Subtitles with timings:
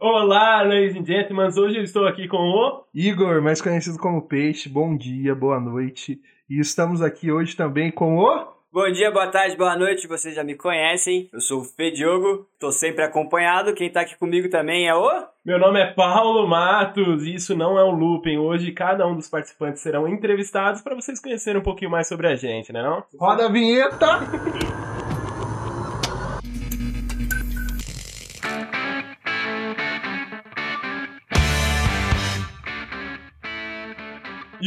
[0.00, 1.48] Olá, ladies and gentlemen.
[1.48, 4.68] Hoje eu estou aqui com o Igor, mais conhecido como Peixe.
[4.68, 6.20] Bom dia, boa noite.
[6.48, 10.06] E estamos aqui hoje também com o Bom dia, boa tarde, boa noite.
[10.06, 11.28] Vocês já me conhecem.
[11.32, 12.46] Eu sou o Fê Diogo.
[12.60, 13.74] Tô sempre acompanhado.
[13.74, 17.76] Quem tá aqui comigo também é o Meu nome é Paulo Matos e isso não
[17.76, 18.36] é um looping.
[18.36, 22.36] Hoje cada um dos participantes serão entrevistados para vocês conhecerem um pouquinho mais sobre a
[22.36, 23.02] gente, né não?
[23.18, 24.06] Roda a vinheta!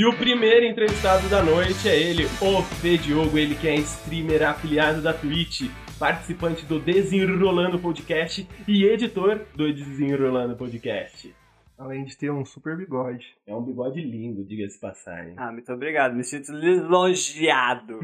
[0.01, 4.41] E o primeiro entrevistado da noite é ele, o Fê Diogo, ele que é streamer
[4.41, 5.69] afiliado da Twitch,
[5.99, 11.31] participante do Desenrolando Podcast e editor do Desenrolando Podcast.
[11.77, 13.37] Além de ter um super bigode.
[13.45, 15.35] É um bigode lindo, diga-se passagem.
[15.37, 16.15] Ah, muito obrigado.
[16.15, 17.99] Me sinto lisonjeado.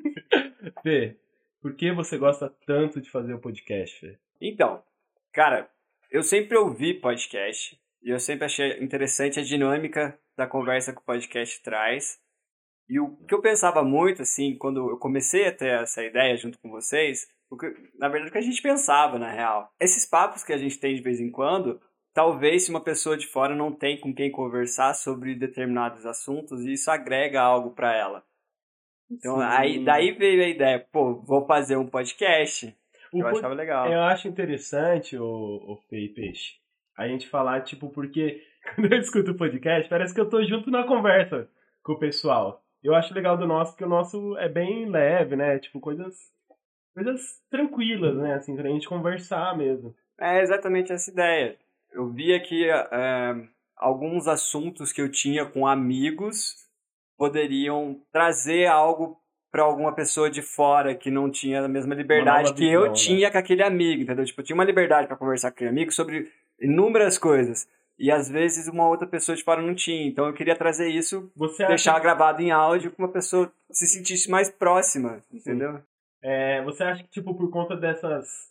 [0.82, 1.14] Fê,
[1.60, 4.16] por que você gosta tanto de fazer o podcast, Fê?
[4.40, 4.82] Então,
[5.30, 5.68] cara,
[6.10, 11.04] eu sempre ouvi podcast e eu sempre achei interessante a dinâmica da conversa que o
[11.04, 12.18] podcast traz.
[12.88, 16.58] E o que eu pensava muito, assim, quando eu comecei a ter essa ideia junto
[16.58, 17.66] com vocês, porque,
[17.98, 19.70] na verdade, o que a gente pensava, na real.
[19.80, 21.80] Esses papos que a gente tem de vez em quando,
[22.14, 26.72] talvez se uma pessoa de fora não tem com quem conversar sobre determinados assuntos, e
[26.72, 28.24] isso agrega algo para ela.
[29.10, 32.74] Então, aí, daí veio a ideia, pô, vou fazer um podcast.
[33.12, 33.90] O eu pod- achava legal.
[33.90, 36.56] Eu acho interessante, o, o e Peixe,
[36.98, 38.42] a gente falar, tipo, porque
[38.74, 41.48] quando eu escuto o podcast, parece que eu tô junto na conversa
[41.82, 42.62] com o pessoal.
[42.82, 45.58] Eu acho legal do nosso, que o nosso é bem leve, né?
[45.58, 46.14] Tipo, coisas,
[46.94, 48.34] coisas tranquilas, né?
[48.34, 49.94] Assim, pra gente conversar mesmo.
[50.20, 51.56] É exatamente essa ideia.
[51.92, 56.56] Eu via que é, alguns assuntos que eu tinha com amigos
[57.16, 62.60] poderiam trazer algo para alguma pessoa de fora que não tinha a mesma liberdade que
[62.60, 62.92] visão, eu né?
[62.92, 64.24] tinha com aquele amigo, entendeu?
[64.24, 66.30] Tipo, eu tinha uma liberdade para conversar com aquele amigo sobre
[66.60, 67.68] inúmeras coisas.
[67.98, 70.06] E às vezes uma outra pessoa de fora não tinha.
[70.06, 73.86] Então eu queria trazer isso, Você acha, deixar gravado em áudio para uma pessoa se
[73.86, 75.82] sentisse mais próxima, entendeu?
[76.22, 78.48] é, você acha que, tipo, por conta dessas.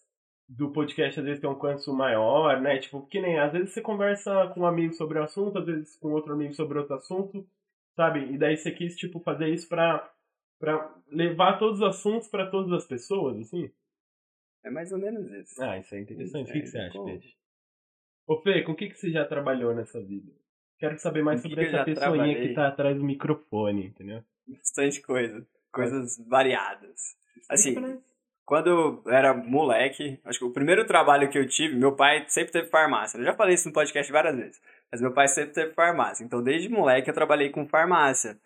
[0.49, 2.77] Do podcast, às vezes tem um alcance maior, né?
[2.79, 3.37] Tipo, que nem.
[3.37, 6.53] Às vezes você conversa com um amigo sobre o assunto, às vezes com outro amigo
[6.53, 7.45] sobre outro assunto,
[7.97, 8.31] sabe?
[8.33, 10.09] E daí você quis, tipo, fazer isso pra,
[10.57, 13.69] pra levar todos os assuntos pra todas as pessoas, assim?
[14.63, 15.61] É mais ou menos isso.
[15.61, 16.47] Ah, isso é interessante.
[16.47, 17.03] O É, que, que você acha?
[17.03, 17.35] Peixe?
[18.27, 20.31] Ô, Fê, com o que, que você já trabalhou nessa vida?
[20.77, 22.47] Quero saber mais sobre essa pessoinha trabalhei?
[22.49, 24.21] que tá atrás do microfone, entendeu?
[24.47, 25.47] Bastante coisa.
[25.71, 27.15] Coisas variadas.
[27.49, 27.97] Assim, né?
[28.45, 32.51] Quando eu era moleque, acho que o primeiro trabalho que eu tive, meu pai sempre
[32.51, 33.17] teve farmácia.
[33.17, 34.61] Eu já falei isso no podcast várias vezes,
[34.91, 36.23] mas meu pai sempre teve farmácia.
[36.23, 38.37] Então, desde moleque, eu trabalhei com farmácia.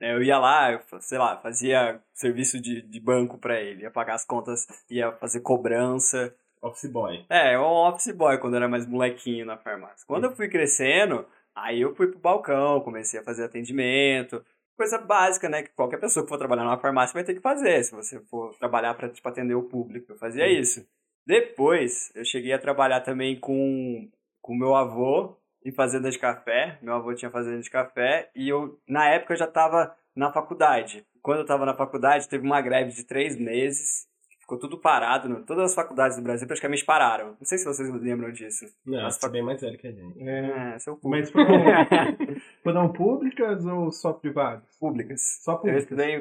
[0.00, 3.90] É, Eu ia lá, eu, sei lá, fazia serviço de, de banco pra ele, ia
[3.90, 6.34] pagar as contas, ia fazer cobrança.
[6.62, 7.24] Office Boy.
[7.28, 10.06] É, eu um office boy quando eu era mais molequinho na farmácia.
[10.06, 14.44] Quando eu fui crescendo, aí eu fui pro balcão, comecei a fazer atendimento.
[14.76, 15.62] Coisa básica, né?
[15.62, 18.54] Que qualquer pessoa que for trabalhar numa farmácia vai ter que fazer, se você for
[18.58, 20.12] trabalhar para tipo, atender o público.
[20.12, 20.58] Eu fazia Sim.
[20.58, 20.86] isso.
[21.26, 24.08] Depois, eu cheguei a trabalhar também com
[24.42, 26.78] com meu avô em fazenda de café.
[26.82, 31.06] Meu avô tinha fazenda de café e eu, na época, eu já estava na faculdade.
[31.22, 34.08] Quando eu estava na faculdade, teve uma greve de três meses.
[34.50, 35.28] Ficou tudo parado.
[35.28, 35.42] né?
[35.46, 37.28] Todas as faculdades do Brasil praticamente pararam.
[37.38, 38.66] Não sei se vocês lembram disso.
[38.84, 40.28] Não, As você é bem mais velho que a gente.
[40.28, 41.52] É, É, seu mas público.
[41.52, 44.64] foram, foram públicas ou só privadas?
[44.80, 45.38] públicas.
[45.44, 45.82] Só Eu públicas.
[45.84, 46.16] estudei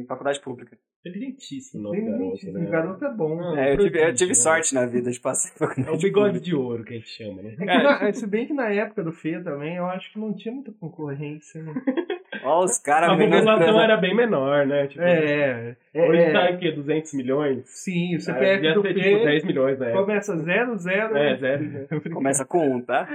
[0.00, 0.78] em faculdade pública.
[1.08, 2.66] Inteligentíssimo o nosso Tem garoto, né?
[2.66, 3.36] o garoto é bom.
[3.36, 4.34] Não, É, eu tive, eu tive né?
[4.34, 5.52] sorte na vida de passar
[5.86, 7.54] É o bigode de ouro que a gente chama, né?
[7.54, 10.32] É que na- Se bem que na época do Fê também, eu acho que não
[10.34, 11.62] tinha muita concorrência.
[11.62, 11.72] Né?
[12.44, 14.86] Ó, os A caras população menos era bem menor, né?
[14.88, 16.70] Tipo, É, é, Hoje é, tá o quê?
[16.72, 17.62] 200 milhões?
[17.66, 20.02] Sim, o Ah, CPF devia do ser Fê tipo 10 milhões na época.
[20.04, 21.16] começa 00.
[21.16, 21.88] É, zero.
[22.12, 23.08] Começa com um, tá?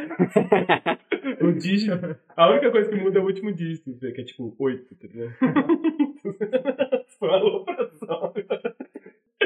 [1.41, 2.15] O dígito.
[2.35, 5.35] A única coisa que muda é o último dígito, que é tipo 8, tá ligado?
[7.21, 8.33] Uma alopração.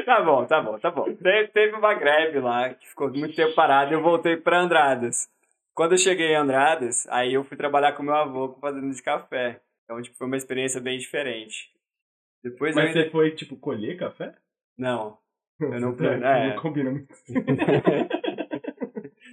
[0.04, 1.04] Tá bom, tá bom, tá bom.
[1.14, 5.28] Teve, teve uma greve lá que ficou muito tempo parada e eu voltei pra Andradas.
[5.74, 9.02] Quando eu cheguei em Andradas, aí eu fui trabalhar com meu avô com fazenda de
[9.02, 9.60] café.
[9.84, 11.70] Então, tipo, foi uma experiência bem diferente.
[12.42, 13.02] Depois Mas ainda...
[13.04, 14.34] você foi, tipo, colher café?
[14.78, 15.18] Não.
[15.60, 16.48] Eu não- Você é.
[16.54, 17.14] não combina muito.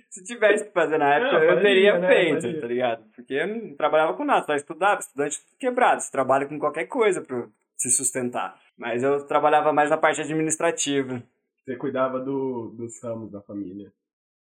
[0.09, 2.07] Se tivesse que fazer na época, Não, eu teria né?
[2.07, 3.03] feito, tá ligado?
[3.15, 6.01] Porque eu não trabalhava com nada, só estudava, estudante quebrado.
[6.01, 7.47] Você trabalha com qualquer coisa pra
[7.77, 8.59] se sustentar.
[8.77, 11.21] Mas eu trabalhava mais na parte administrativa.
[11.63, 13.91] Você cuidava do, dos ramos da família.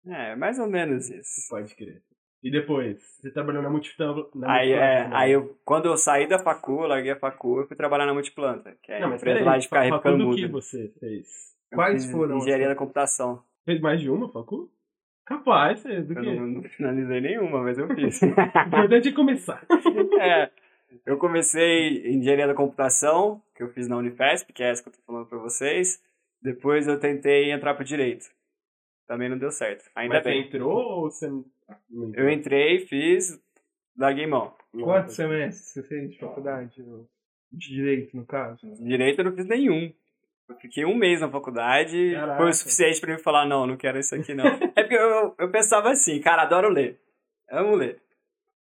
[0.08, 1.42] É, mais ou menos isso.
[1.50, 2.02] Pode crer.
[2.42, 2.98] E depois?
[3.20, 4.30] Você trabalhou na Multiplanta?
[4.36, 7.68] Na Aí, Multiplanta é, aí eu, quando eu saí da facu, larguei a facu, eu
[7.68, 10.48] fui trabalhar na Multiplanta, que é Não, a mas empresa lá de repicando do que
[10.48, 11.28] você fez?
[11.74, 13.44] Quais foram as Engenharia da facu- computação.
[13.66, 14.72] Fez mais de uma facu?
[15.26, 16.36] Capaz, é, do Eu quê?
[16.36, 18.22] não, não finalizei nenhuma, mas eu fiz.
[18.22, 19.64] O importante é começar.
[20.22, 20.50] é,
[21.06, 24.90] eu comecei em engenharia da computação, que eu fiz na Unifesp, que é essa que
[24.90, 26.02] eu tô falando pra vocês.
[26.42, 28.26] Depois eu tentei entrar pro direito.
[29.08, 29.90] Também não deu certo.
[29.96, 30.48] Ainda Mas você bem.
[30.48, 31.28] entrou ou você?
[32.14, 33.42] Eu entrei, fiz,
[33.98, 34.54] larguei mão.
[34.72, 36.76] Quantos semestres você fez de faculdade?
[37.52, 38.60] De direito, no caso?
[38.80, 39.92] Direito eu não fiz nenhum.
[40.48, 42.38] Eu fiquei um mês na faculdade, Caraca.
[42.38, 44.46] foi o suficiente pra mim falar, não, não quero isso aqui não.
[44.76, 47.00] é porque eu, eu, eu pensava assim, cara, adoro ler.
[47.52, 48.02] Amo ler.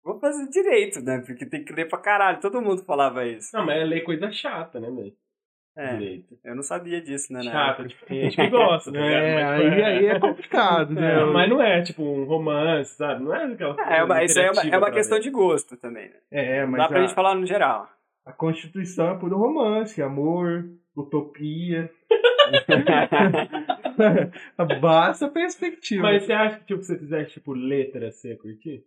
[0.05, 1.23] Vou fazer direito, né?
[1.27, 2.41] Porque tem que ler pra caralho.
[2.41, 3.51] Todo mundo falava isso.
[3.55, 5.13] Não, mas é ler coisa chata, né, velho?
[5.77, 6.37] É, Direito.
[6.45, 7.43] eu não sabia disso, né?
[7.43, 9.25] Chata, tipo, tem gente que gosta, tá ligado?
[9.25, 11.21] É, Mas, aí, aí é complicado, né?
[11.21, 13.23] É, mas não é tipo um romance, sabe?
[13.23, 15.31] Não é aquela coisa É, uma, isso aí é uma, é uma questão pra de
[15.31, 16.17] gosto também, né?
[16.31, 17.89] É, mas dá pra a, gente falar no geral.
[18.27, 20.65] a Constituição é puro romance, amor,
[20.97, 21.89] utopia.
[24.81, 25.35] Basta a ver.
[25.35, 26.03] perspectiva.
[26.03, 28.83] Mas você acha que tipo, se você fizesse tipo letra, você ia curtir?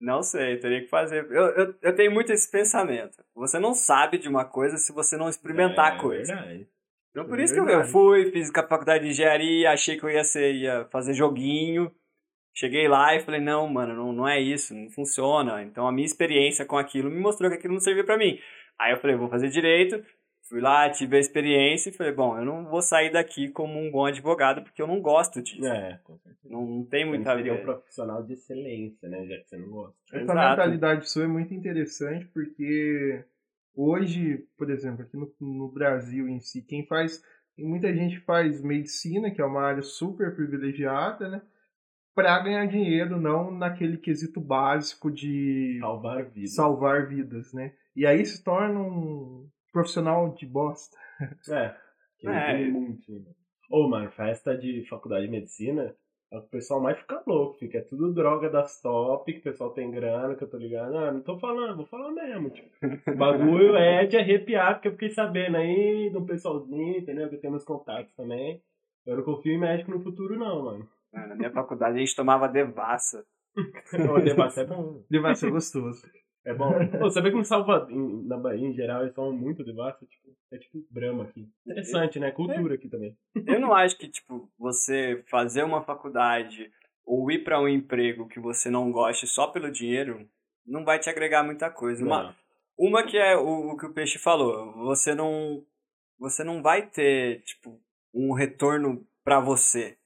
[0.00, 1.26] Não sei, teria que fazer.
[1.30, 3.22] Eu, eu, eu tenho muito esse pensamento.
[3.34, 6.34] Você não sabe de uma coisa se você não experimentar é, a coisa.
[6.34, 6.66] Verdade.
[7.10, 7.92] Então por É isso que eu, eu verdade.
[7.92, 11.92] fui, fiz a faculdade de engenharia, achei que eu ia ser, ia fazer joguinho.
[12.54, 15.62] Cheguei lá e falei, não, mano, não, não é isso, não funciona.
[15.62, 18.38] Então a minha experiência com aquilo me mostrou que aquilo não servia pra mim.
[18.78, 20.02] Aí eu falei, vou fazer direito.
[20.50, 23.88] Fui lá, tive a experiência e falei, bom, eu não vou sair daqui como um
[23.88, 25.64] bom advogado porque eu não gosto disso.
[25.64, 26.52] É, com certeza.
[26.52, 29.24] Não, não tem Você muito não a seria um profissional de excelência, né?
[29.26, 29.94] Já que você não gosta.
[30.08, 30.48] Essa Exato.
[30.50, 33.24] mentalidade sua é muito interessante porque
[33.76, 37.22] hoje, por exemplo, aqui no, no Brasil em si, quem faz.
[37.56, 41.42] Muita gente faz medicina, que é uma área super privilegiada, né?
[42.12, 46.54] Pra ganhar dinheiro, não naquele quesito básico de Salvar vidas.
[46.54, 47.72] salvar vidas, né?
[47.94, 50.96] E aí se torna um profissional de bosta.
[51.50, 51.74] É.
[52.18, 52.56] Que não É.
[52.56, 53.12] tem muito.
[53.12, 53.30] né?
[53.70, 55.94] Ô, mano, festa de faculdade de medicina,
[56.32, 59.38] é o que o pessoal mais fica louco, fica é tudo droga das top, que
[59.38, 60.96] o pessoal tem grana, que eu tô ligado.
[60.96, 62.68] Ah, não tô falando, vou falar mesmo, tipo.
[63.08, 67.28] O bagulho é de arrepiar, porque eu fiquei sabendo aí do pessoalzinho, entendeu?
[67.28, 68.62] Que eu tenho meus contatos também.
[69.06, 70.88] Eu não confio em médico no futuro, não, mano.
[71.12, 73.24] Ah, Na minha faculdade a gente tomava devassa.
[74.24, 75.02] Debate é bom.
[75.10, 76.06] Deve ser gostoso.
[76.44, 76.72] É bom.
[76.98, 80.06] Pô, sabia que no Salvador, em- na Bahia em geral, eles tomam muito devassa?
[80.06, 81.48] Tipo, é tipo Brahma aqui.
[81.66, 82.30] Interessante, né?
[82.30, 83.16] Cultura aqui também.
[83.46, 86.72] Eu não acho que, tipo, você fazer uma faculdade
[87.04, 90.28] ou ir para um emprego que você não goste só pelo dinheiro
[90.66, 92.04] não vai te agregar muita coisa.
[92.04, 92.34] Uma, Não.
[92.78, 95.64] uma que é o, o que o Peixe falou, você não
[96.18, 97.80] você não vai ter, tipo,
[98.12, 99.96] um retorno para você.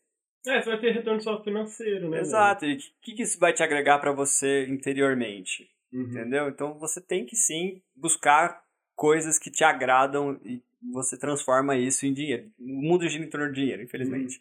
[0.46, 2.20] É, você vai ter retorno só financeiro, né?
[2.20, 2.64] Exato.
[2.64, 5.68] E o que, que isso vai te agregar para você interiormente?
[5.94, 6.02] Uhum.
[6.02, 6.48] Entendeu?
[6.48, 8.64] Então você tem que sim buscar
[8.96, 10.60] coisas que te agradam e
[10.92, 12.50] você transforma isso em dinheiro.
[12.58, 14.40] O mundo gira em torno de dinheiro, infelizmente.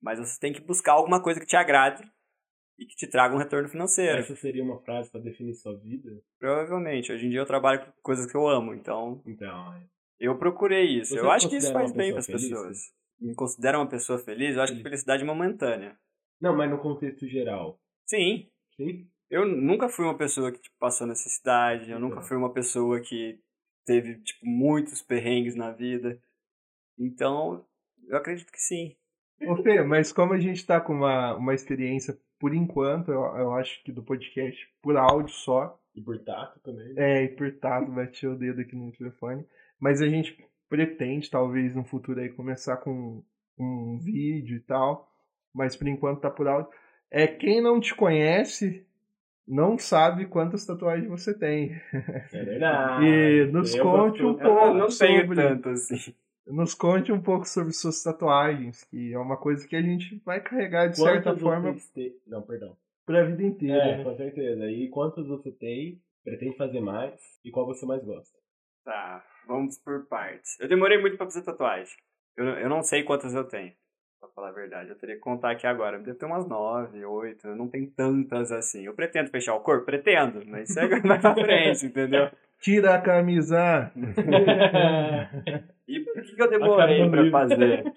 [0.00, 2.02] Mas você tem que buscar alguma coisa que te agrade
[2.78, 4.18] e que te traga um retorno financeiro.
[4.18, 6.22] Essa seria uma frase pra definir sua vida?
[6.38, 7.12] Provavelmente.
[7.12, 9.82] Hoje em dia eu trabalho com coisas que eu amo, então Então, é.
[10.18, 11.14] eu procurei isso.
[11.14, 12.78] Você eu acho que isso faz bem para as pessoas.
[13.18, 14.56] Me considera uma pessoa feliz?
[14.56, 14.90] Eu acho que Feliz.
[14.90, 15.98] felicidade é momentânea.
[16.40, 17.78] Não, mas no contexto geral.
[18.06, 18.48] Sim.
[18.76, 19.06] Sim?
[19.30, 22.28] Eu nunca fui uma pessoa que tipo, passou necessidade, eu nunca Então.
[22.28, 23.38] fui uma pessoa que
[23.86, 26.20] teve tipo, muitos perrengues na vida.
[26.98, 27.64] Então,
[28.08, 28.96] eu acredito que sim.
[29.46, 33.54] Ô Fê, mas como a gente tá com uma, uma experiência, por enquanto, eu, eu
[33.54, 36.92] acho que do podcast, por áudio só, E por tato também.
[36.96, 39.46] é, e por tato, bati o dedo aqui no telefone,
[39.78, 40.36] mas a gente
[40.68, 43.24] pretende, talvez, no futuro aí, começar com
[43.58, 45.10] um vídeo e tal,
[45.54, 46.70] mas por enquanto tá por áudio.
[47.10, 48.86] É, quem não te conhece
[49.50, 51.72] não sabe quantas tatuagens você tem.
[52.32, 53.04] É verdade.
[53.06, 56.14] E nos Eu conte gosto- um Eu pouco não, não tenho sobre- tanto assim.
[56.46, 60.40] Nos conte um pouco sobre suas tatuagens, que é uma coisa que a gente vai
[60.40, 62.14] carregar de certa Quantas forma vocês têm?
[62.26, 62.76] Não, perdão.
[63.06, 63.76] pra vida inteira.
[63.82, 64.04] É, né?
[64.04, 64.70] com certeza.
[64.70, 66.00] E quantas você tem?
[66.24, 67.14] Pretende fazer mais?
[67.44, 68.36] E qual você mais gosta?
[68.84, 70.58] Tá, vamos por partes.
[70.60, 71.94] Eu demorei muito pra fazer tatuagem.
[72.36, 73.72] Eu, eu não sei quantas eu tenho,
[74.20, 74.90] pra falar a verdade.
[74.90, 75.98] Eu teria que contar aqui agora.
[75.98, 77.48] Deve ter umas nove, oito.
[77.48, 78.84] Eu não tenho tantas assim.
[78.84, 79.84] Eu pretendo fechar o corpo?
[79.86, 82.30] Pretendo, mas segue mais pra frente, entendeu?
[82.60, 83.90] Tira a camisa!
[85.88, 87.92] E por que, que eu demorei pra fazer?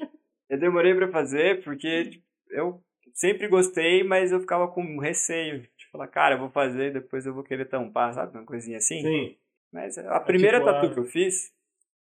[0.50, 2.82] Eu demorei pra fazer porque tipo, eu
[3.14, 7.26] sempre gostei, mas eu ficava com receio de falar, cara, eu vou fazer e depois
[7.26, 8.36] eu vou querer tampar, sabe?
[8.36, 9.02] Uma coisinha assim.
[9.02, 9.36] Sim.
[9.72, 11.52] Mas a primeira tipo tatu a- que eu fiz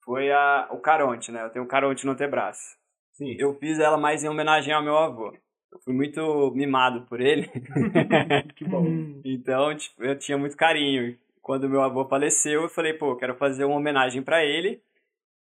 [0.04, 1.44] foi a, o caronte, né?
[1.44, 2.76] Eu tenho o caronte no antebraço.
[3.16, 3.34] Sim.
[3.38, 5.34] Eu fiz ela mais em homenagem ao meu avô.
[5.72, 7.48] Eu fui muito mimado por ele.
[8.54, 8.86] Que bom.
[9.24, 11.18] Então, tipo, eu tinha muito carinho.
[11.40, 14.82] Quando meu avô faleceu, eu falei, pô, eu quero fazer uma homenagem pra ele,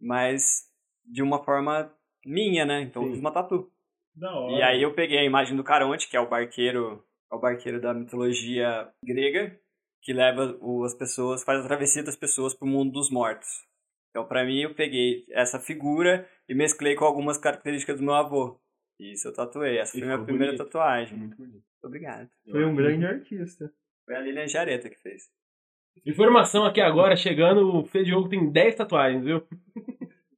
[0.02, 0.68] mas
[1.06, 1.92] de uma forma
[2.26, 2.82] minha, né?
[2.82, 3.14] Então eu Sim.
[3.14, 3.70] fiz uma tatu.
[4.16, 4.54] Da hora.
[4.54, 7.80] E aí eu peguei a imagem do Caronte, que é o barqueiro, é o barqueiro
[7.80, 9.60] da mitologia grega,
[10.02, 13.48] que leva as pessoas, faz a travessia das pessoas pro mundo dos mortos.
[14.10, 18.60] Então, pra mim, eu peguei essa figura e mesclei com algumas características do meu avô.
[19.00, 19.78] E isso eu tatuei.
[19.78, 20.66] Essa foi a minha ficou primeira bonito.
[20.66, 21.18] tatuagem.
[21.18, 21.64] Muito bonito.
[21.84, 22.30] Obrigado.
[22.50, 23.72] Foi um grande artista.
[24.06, 25.30] Foi a Lilian Jareta que fez.
[26.06, 29.44] Informação aqui agora, chegando, o Fê Diogo tem 10 tatuagens, viu?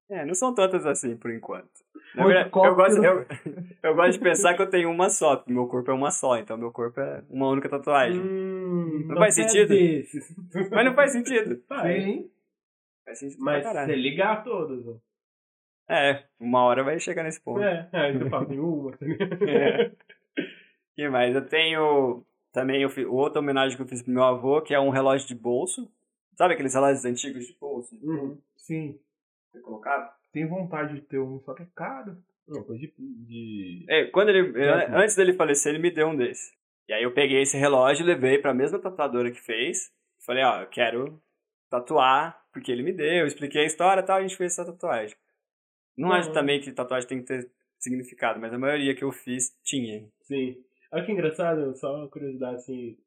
[0.10, 1.70] É, não são tantas assim, por enquanto.
[2.14, 3.26] Verdade, eu gosto, eu,
[3.82, 6.38] eu gosto de pensar que eu tenho uma só, porque meu corpo é uma só,
[6.38, 8.20] então meu corpo é uma única tatuagem.
[8.20, 9.70] Hum, Não faz você é sentido?
[9.70, 10.36] desses.
[10.72, 11.64] Mas não faz sentido.
[11.68, 12.04] Faz.
[12.04, 12.30] Sim.
[13.06, 14.98] Faz sentido Mas você ligar todos, ó.
[15.90, 17.62] É, uma hora vai chegar nesse ponto.
[17.62, 18.92] É, aí você fala, tem uma?
[19.48, 19.92] É.
[20.96, 21.36] que mais?
[21.36, 24.80] Eu tenho também eu fiz, outra homenagem que eu fiz pro meu avô, que é
[24.80, 25.90] um relógio de bolso.
[26.36, 27.96] Sabe aqueles relógios antigos de bolso?
[28.02, 28.38] Uhum.
[28.58, 29.00] Sim.
[29.52, 30.14] Você colocava?
[30.32, 32.18] Tem vontade de ter um, só que é caro.
[32.48, 32.94] Não, coisa de...
[32.98, 33.86] de...
[33.88, 34.94] É, quando ele, Certo.
[34.94, 36.54] antes dele falecer, ele me deu um desse.
[36.88, 39.92] E aí eu peguei esse relógio, levei pra mesma tatuadora que fez.
[40.26, 41.22] Falei, ó, eu quero
[41.70, 45.16] tatuar, porque ele me deu, expliquei a história e tal, a gente fez essa tatuagem.
[46.02, 46.16] Não Uhum.
[46.16, 50.08] acho também que tatuagem tem que ter significado, mas a maioria que eu fiz tinha.
[50.24, 50.56] Sim.
[50.92, 52.98] Olha que engraçado, só uma curiosidade, assim.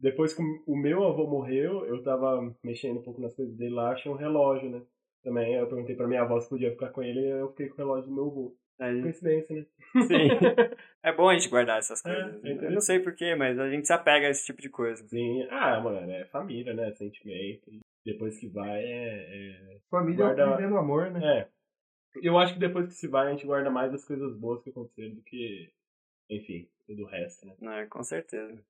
[0.00, 3.90] Depois que o meu avô morreu, eu tava mexendo um pouco nas coisas dele lá,
[3.92, 4.80] achei um relógio, né?
[5.24, 7.74] Também eu perguntei pra minha avó se podia ficar com ele, e eu fiquei com
[7.74, 8.56] o relógio do meu avô.
[8.80, 9.66] Aí, Coincidência, né?
[10.06, 10.28] sim.
[11.02, 12.44] É bom a gente guardar essas É, coisas.
[12.44, 15.06] é eu não sei porquê, mas a gente se apega a esse tipo de coisa.
[15.08, 15.46] Sim.
[15.50, 16.92] Ah, mano, é família, né?
[16.94, 17.70] Sentimento.
[18.04, 19.78] Depois que vai, é...
[19.90, 21.20] Família Guarda- é o primeiro amor, né?
[21.40, 21.48] é...
[22.22, 24.70] Eu acho que depois que se vai, a gente guarda mais as coisas boas que
[24.70, 25.70] aconteceram do que,
[26.30, 27.54] enfim, tudo o resto, né?
[27.82, 28.62] É, com certeza.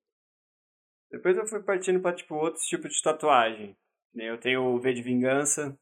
[1.11, 3.77] Depois eu fui partindo pra, tipo, outros tipos de tatuagem.
[4.15, 5.79] Eu tenho o V de Vingança,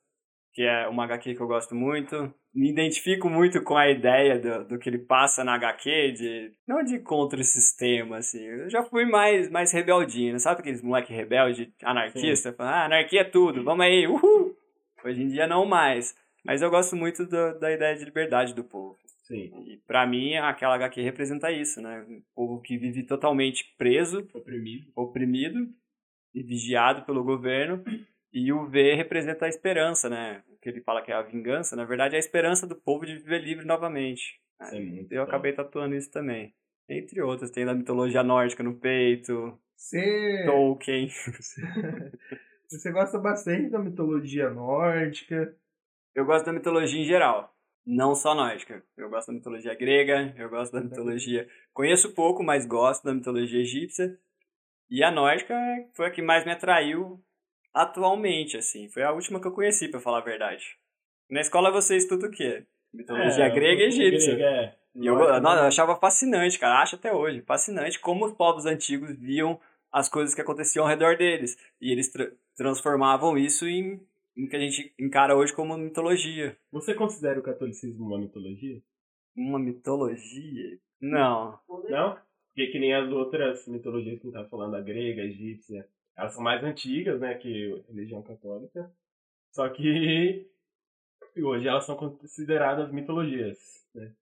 [0.53, 2.33] que é uma HQ que eu gosto muito.
[2.55, 6.83] Me identifico muito com a ideia do, do que ele passa na HQ, de não
[6.83, 8.43] de contra o sistema, assim.
[8.43, 10.39] Eu já fui mais, mais rebeldinho, né?
[10.39, 12.53] sabe aqueles moleque rebelde, anarquista?
[12.53, 14.57] Falando, ah, anarquia é tudo, vamos aí, uhul!
[15.05, 16.17] Hoje em dia não mais.
[16.47, 18.97] Mas eu gosto muito do- da ideia de liberdade do povo.
[19.25, 19.51] Sim.
[19.67, 22.05] E pra mim, aquela HQ representa isso, né?
[22.09, 24.87] Um povo que vive totalmente preso, Oprimido.
[24.95, 25.69] oprimido
[26.35, 27.83] e vigiado pelo governo.
[28.33, 30.43] E o V representa a esperança, né?
[30.51, 33.05] O que ele fala que é a vingança, na verdade é a esperança do povo
[33.07, 34.41] de viver livre novamente.
[34.61, 35.21] É Eu top.
[35.23, 36.55] acabei tatuando isso também.
[36.89, 41.09] Entre outras, tem da mitologia nórdica no peito, Você, Tolkien.
[42.69, 45.55] você gosta bastante da mitologia nórdica.
[46.17, 47.55] Eu gosto da mitologia em geral,
[47.87, 48.83] não só nórdica.
[48.97, 51.47] Eu gosto da mitologia grega, eu gosto da mitologia.
[51.75, 54.19] Conheço pouco, mas gosto da mitologia egípcia.
[54.89, 55.55] E a nórdica
[55.95, 57.23] foi a que mais me atraiu
[57.75, 58.89] atualmente, assim.
[58.89, 60.65] Foi a última que eu conheci, pra falar a verdade.
[61.31, 62.65] Na escola você estuda o quê?
[62.95, 64.37] Mitologia É, grega e egípcia.
[64.37, 64.75] grega, é.
[64.95, 65.51] E eu, eu né?
[65.67, 66.81] achava fascinante, cara.
[66.81, 67.43] Acho até hoje.
[67.43, 69.61] Fascinante como os povos antigos viam
[69.93, 71.59] as coisas que aconteciam ao redor deles.
[71.79, 74.01] E eles tra- transformavam isso em,
[74.37, 76.57] em que a gente encara hoje como mitologia.
[76.71, 78.83] Você considera o catolicismo uma mitologia?
[79.35, 80.79] Uma mitologia?
[81.01, 81.59] Não.
[81.89, 82.19] Não?
[82.49, 85.89] Porque que nem as outras mitologias que a gente tava falando, a grega, a egípcia,
[86.17, 88.91] elas são mais antigas, né, que a religião católica.
[89.53, 90.47] Só que
[91.37, 93.59] hoje elas são consideradas mitologias,
[93.95, 94.13] né?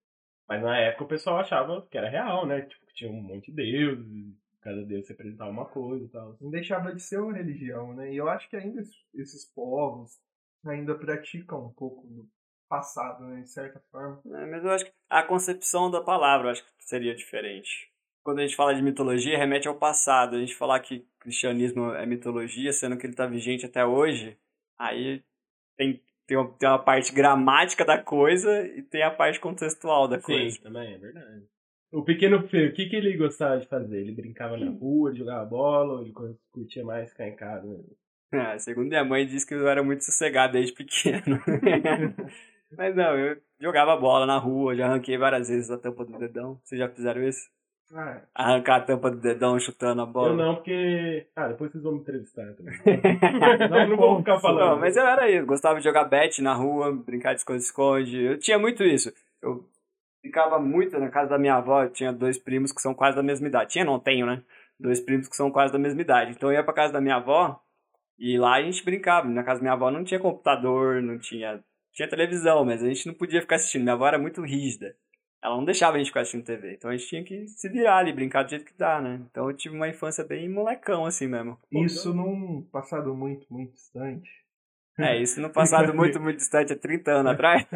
[0.48, 2.62] Mas na época o pessoal achava que era real, né?
[2.62, 6.36] Tipo, que tinha um monte de deuses, cada deus representava uma coisa e tal.
[6.40, 8.12] Não deixava de ser uma religião, né?
[8.12, 10.18] E eu acho que ainda es- esses povos
[10.64, 12.26] ainda praticam um pouco do
[12.68, 13.42] passado, né?
[13.42, 14.20] De certa forma.
[14.24, 17.92] É, mas eu acho que a concepção da palavra eu acho que seria diferente.
[18.24, 20.36] Quando a gente fala de mitologia, remete ao passado.
[20.36, 24.38] A gente falar que cristianismo é mitologia, sendo que ele está vigente até hoje,
[24.78, 25.22] aí
[25.76, 30.18] tem, tem, uma, tem uma parte gramática da coisa e tem a parte contextual da
[30.18, 30.56] coisa.
[30.56, 31.46] Sim, também, é verdade.
[31.94, 34.00] O pequeno Fê, o que, que ele gostava de fazer?
[34.00, 36.12] Ele brincava na rua, ele jogava bola, ou ele
[36.50, 37.66] curtia mais ficar em casa?
[37.68, 37.84] né?
[38.32, 41.40] Ah, segundo minha mãe, disse que eu era muito sossegado desde pequeno.
[42.76, 46.58] Mas não, eu jogava bola na rua, já arranquei várias vezes a tampa do dedão.
[46.64, 47.48] Vocês já fizeram isso?
[47.94, 50.30] Ah, Arrancar a tampa do dedão chutando a bola?
[50.30, 51.28] Eu não, porque.
[51.36, 52.74] Ah, depois vocês vão me entrevistar também.
[53.70, 54.70] não, não vou ficar falando.
[54.70, 55.46] Não, mas eu era isso.
[55.46, 58.20] Gostava de jogar bet na rua, brincar de esconde-esconde.
[58.20, 59.12] Eu tinha muito isso.
[59.40, 59.64] Eu
[60.24, 61.84] ficava muito na casa da minha avó.
[61.84, 63.72] Eu tinha dois primos que são quase da mesma idade.
[63.72, 64.42] Tinha, não tenho, né?
[64.80, 66.32] Dois primos que são quase da mesma idade.
[66.32, 67.60] Então eu ia pra casa da minha avó
[68.18, 69.28] e lá a gente brincava.
[69.28, 71.62] Na casa da minha avó não tinha computador, não tinha.
[71.92, 73.82] Tinha televisão, mas a gente não podia ficar assistindo.
[73.82, 74.96] Minha avó era muito rígida.
[75.42, 76.74] Ela não deixava a gente ficar assistindo TV.
[76.74, 79.20] Então a gente tinha que se virar ali, brincar do jeito que dá, né?
[79.30, 81.58] Então eu tive uma infância bem molecão, assim mesmo.
[81.70, 84.30] isso num passado muito, muito distante.
[84.98, 87.66] É, isso no passado muito, muito distante, há 30 anos atrás.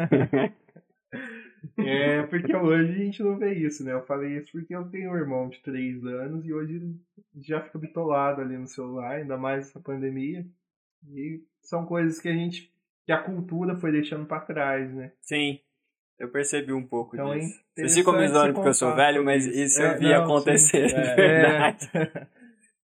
[1.77, 3.93] É, porque hoje a gente não vê isso, né?
[3.93, 6.95] Eu falei isso porque eu tenho um irmão de 3 anos e hoje ele
[7.41, 10.45] já fica bitolado ali no celular, ainda mais essa pandemia.
[11.07, 12.71] E são coisas que a gente,
[13.05, 15.11] que a cultura foi deixando para trás, né?
[15.21, 15.59] Sim,
[16.19, 17.59] eu percebi um pouco Então é disso.
[17.75, 20.89] Vocês ficam me zoando porque eu sou velho, mas isso É, eu vi não, acontecer
[20.89, 20.95] sim.
[20.95, 21.15] de É.
[21.15, 21.89] verdade.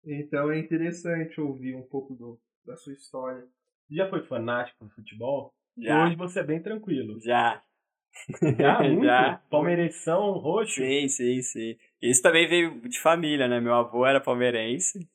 [0.06, 3.44] Então é interessante ouvir um pouco do, da sua história.
[3.90, 5.54] Já foi fanático por futebol?
[5.78, 7.20] Já, Hoje você é bem tranquilo.
[7.22, 7.62] já.
[8.60, 9.04] Já, muito?
[9.06, 9.42] Já.
[9.50, 10.76] Palmeireção, roxo?
[10.76, 11.78] Sim, sim, sim.
[12.02, 13.60] Isso também veio de família, né?
[13.60, 15.08] Meu avô era palmeirense.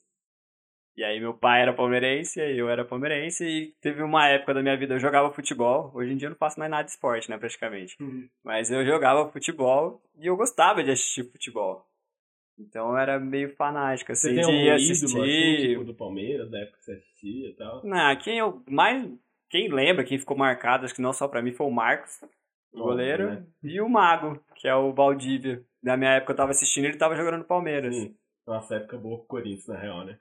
[0.97, 3.45] E aí meu pai era palmeirense, aí eu era palmeirense.
[3.45, 5.91] E teve uma época da minha vida, eu jogava futebol.
[5.95, 7.39] Hoje em dia eu não faço mais nada de esporte, né?
[7.39, 7.97] Praticamente.
[8.01, 8.29] Uhum.
[8.45, 11.87] Mas eu jogava futebol e eu gostava de assistir futebol.
[12.59, 15.57] Então eu era meio fanático, Você assim, tem de um ir ídolo, assistir.
[15.57, 17.85] assim, tipo, do Palmeiras, da época que você assistia e tal?
[17.85, 19.11] Não, quem eu mais.
[19.49, 22.21] Quem lembra, quem ficou marcado, acho que não só pra mim, foi o Marcos,
[22.73, 23.47] o goleiro, né?
[23.63, 25.65] e o Mago, que é o Valdívia.
[25.83, 27.95] Na minha época eu tava assistindo ele tava jogando no Palmeiras.
[27.95, 28.17] Sim.
[28.47, 30.19] Nossa, época boa pro Corinthians, na real, né?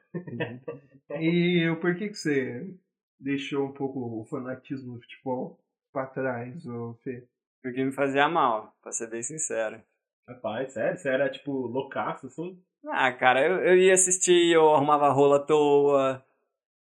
[1.19, 2.75] E por que, que você
[3.19, 5.59] deixou um pouco o fanatismo no futebol
[5.91, 7.27] pra trás, ô Fê?
[7.61, 9.81] Porque me fazia mal, pra ser bem sincero.
[10.27, 10.97] Rapaz, sério?
[10.97, 12.61] Você era, tipo, loucaço, assim?
[12.85, 16.23] Ah, cara, eu, eu ia assistir, eu arrumava rola à toa.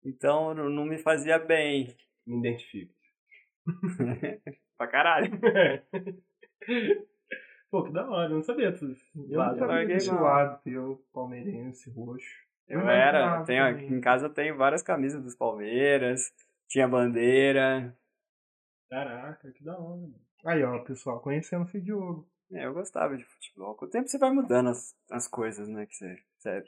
[0.05, 1.97] Então não me fazia bem.
[2.27, 2.95] Me identifico.
[4.79, 5.31] Pra caralho.
[7.71, 8.87] Pô, que da hora, eu não sabia disso.
[9.29, 10.23] Eu Lá, não sabia mão.
[10.23, 12.49] lado teu palmeirense roxo.
[12.67, 16.33] Eu era, aqui em casa eu tenho várias camisas dos Palmeiras,
[16.69, 17.97] tinha bandeira.
[18.91, 20.15] Caraca, que da hora, mano.
[20.45, 22.29] Aí, ó, pessoal, conhecendo o Fê Diogo.
[22.53, 23.75] É, eu gostava de futebol.
[23.75, 25.87] Com o tempo você vai mudando as, as coisas, né?
[25.87, 26.65] Que você, você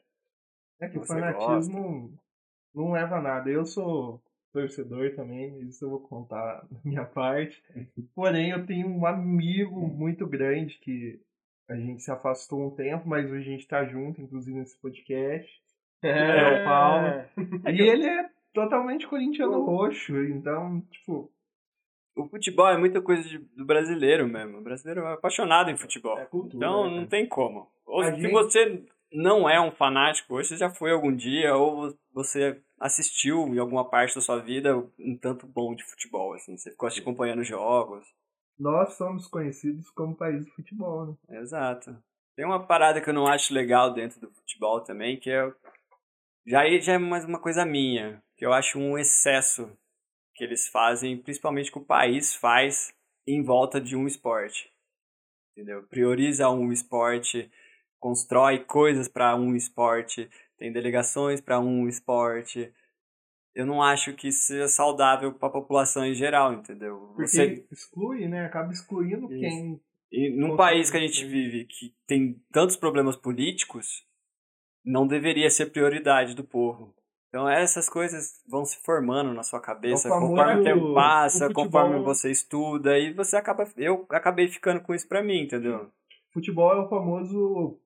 [0.80, 2.18] É que o fanatismo
[2.74, 3.48] não leva a nada.
[3.50, 7.62] Eu sou torcedor também, isso eu vou contar da minha parte.
[8.14, 11.20] Porém, eu tenho um amigo muito grande que
[11.68, 15.48] a gente se afastou um tempo, mas hoje a gente tá junto, inclusive nesse podcast.
[16.02, 17.24] É, o Paulo.
[17.72, 21.30] E ele é totalmente corintiano roxo, então, tipo,
[22.16, 24.58] O futebol é muita coisa de- do brasileiro mesmo.
[24.58, 26.18] O brasileiro é apaixonado em futebol.
[26.18, 27.68] É cultura, Então né, não tem como.
[27.86, 31.54] Ou A se gente- você não é um fanático hoje, você já foi algum dia,
[31.54, 36.56] ou você assistiu em alguma parte da sua vida um tanto bom de futebol, assim.
[36.56, 38.06] Você ficou acompanhando jogos.
[38.58, 41.38] nós somos conhecidos como país do futebol, né?
[41.38, 41.96] Exato.
[42.34, 45.52] Tem uma parada que eu não acho legal dentro do futebol também, que é.
[46.46, 49.70] Já, já é mais uma coisa minha, que eu acho um excesso
[50.34, 52.94] que eles fazem, principalmente que o país faz
[53.26, 54.72] em volta de um esporte.
[55.52, 55.82] Entendeu?
[55.82, 57.50] Prioriza um esporte,
[57.98, 62.70] constrói coisas para um esporte, tem delegações para um esporte.
[63.54, 67.12] Eu não acho que isso seja saudável para a população em geral, entendeu?
[67.16, 68.44] Porque Você exclui, né?
[68.44, 69.40] Acaba excluindo Isso.
[69.40, 69.80] quem.
[70.12, 74.06] e num país que a gente vive que tem tantos problemas políticos,
[74.84, 76.94] não deveria ser prioridade do povo.
[77.28, 81.46] Então essas coisas vão se formando na sua cabeça É o conforme o tempo passa,
[81.46, 85.90] o conforme você estuda e você acaba eu acabei ficando com isso pra mim, entendeu?
[86.32, 87.80] Futebol é o famoso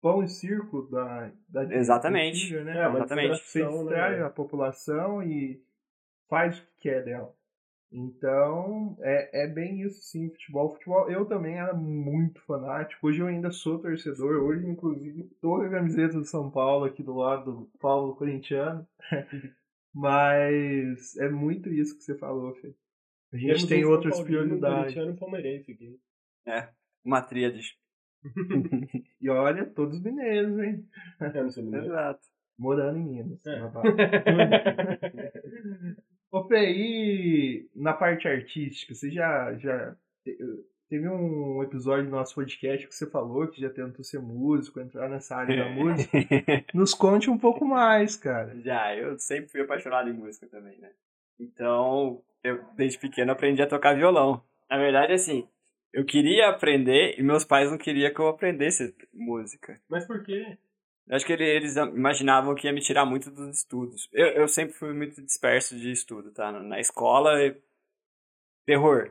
[0.00, 2.44] pão e circo da, da Exatamente.
[2.44, 2.78] antiga, né?
[2.78, 3.28] É, uma Exatamente.
[3.38, 5.62] Você distração, né, a população e
[6.28, 7.34] faz o que quer dela.
[7.92, 10.70] Então, é, é bem isso sim, futebol.
[10.70, 13.08] Futebol, eu também era muito fanático.
[13.08, 14.42] Hoje eu ainda sou torcedor.
[14.44, 18.86] Hoje, inclusive, tô com a camiseta do São Paulo aqui do lado do Paulo Corintiano.
[19.92, 22.72] Mas é muito isso que você falou, Fê.
[23.32, 24.94] A gente Temos tem um outras um prioridades.
[24.94, 26.00] corintiano e palmeirense aqui.
[26.46, 26.68] É,
[27.04, 27.76] uma tríade.
[29.20, 30.84] E olha, todos mineiros, hein?
[31.20, 31.86] Eu não sou mineiro.
[31.86, 32.20] Exato.
[32.58, 33.46] Morando em Minas.
[33.46, 33.60] É.
[36.30, 40.38] Ô, Fê, e na parte artística, você já, já te-
[40.88, 45.08] teve um episódio do nosso podcast que você falou que já tentou ser músico, entrar
[45.08, 46.18] nessa área da música.
[46.74, 48.54] Nos conte um pouco mais, cara.
[48.60, 50.90] Já, eu sempre fui apaixonado em música também, né?
[51.38, 54.40] Então, eu desde pequeno aprendi a tocar violão.
[54.68, 55.48] Na verdade, assim,
[55.92, 59.80] eu queria aprender e meus pais não queriam que eu aprendesse música.
[59.88, 60.56] Mas por quê?
[61.08, 64.08] Eu acho que ele- eles imaginavam que ia me tirar muito dos estudos.
[64.12, 66.52] Eu, eu sempre fui muito disperso de estudo, tá?
[66.52, 67.32] Na escola,
[68.66, 69.10] terror.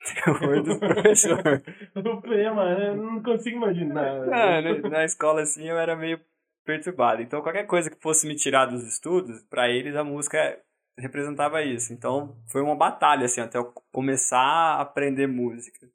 [0.24, 1.62] Terror do professor.
[1.96, 4.22] O Fê, mano, eu não consigo imaginar.
[4.32, 6.20] Ah, na, na escola, assim, eu era meio
[6.64, 7.22] perturbado.
[7.22, 10.60] Então, qualquer coisa que fosse me tirar dos estudos, pra eles a música
[10.98, 11.92] representava isso.
[11.92, 15.88] Então, foi uma batalha, assim, até eu começar a aprender música.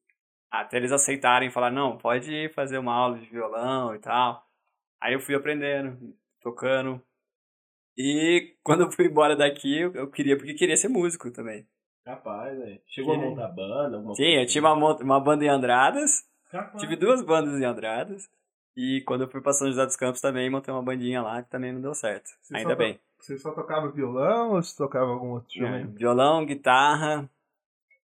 [0.52, 4.46] Até eles aceitarem e falar, não, pode fazer uma aula de violão e tal.
[5.00, 7.02] Aí eu fui aprendendo, tocando.
[7.98, 11.66] E quando eu fui embora daqui, eu, queria, porque queria ser músico também.
[12.04, 12.80] Capaz, né?
[12.88, 16.28] Chegou Que- a montar banda, alguma Sim, eu coisa tinha uma, uma banda em Andradas,
[16.50, 16.82] Capaz.
[16.82, 18.28] tive duas bandas em Andradas,
[18.76, 21.50] e quando eu fui pra São José dos Campos também montei uma bandinha lá que
[21.50, 22.30] também não deu certo.
[22.42, 23.00] Você Ainda bem.
[23.20, 25.98] Você só tocava violão ou você tocava algum outro É, instrumento?
[25.98, 27.30] violão, guitarra,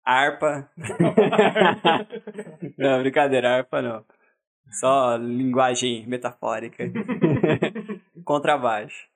[0.04, 0.70] harpa.
[2.78, 4.04] não, brincadeira, harpa não.
[4.70, 6.84] Só linguagem metafórica.
[8.24, 9.08] Contrabaixo.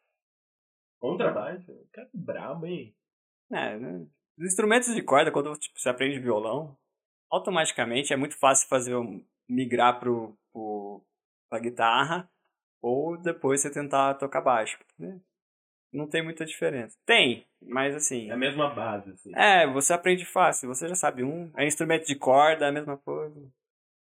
[1.00, 1.72] Contrabaixo?
[1.92, 2.94] Cara, brabo, hein?
[3.52, 4.06] É, né?
[4.38, 6.76] Os instrumentos de corda, quando tipo, você aprende violão,
[7.30, 11.02] automaticamente é muito fácil fazer um- migrar pro, pro,
[11.48, 12.28] pra guitarra
[12.82, 14.78] ou depois você tentar tocar baixo.
[14.98, 15.20] né?
[15.96, 16.94] Não tem muita diferença.
[17.06, 18.28] Tem, mas assim.
[18.28, 19.34] É a mesma base, assim.
[19.34, 21.50] É, você aprende fácil, você já sabe um.
[21.56, 23.50] É instrumento de corda, é a mesma coisa.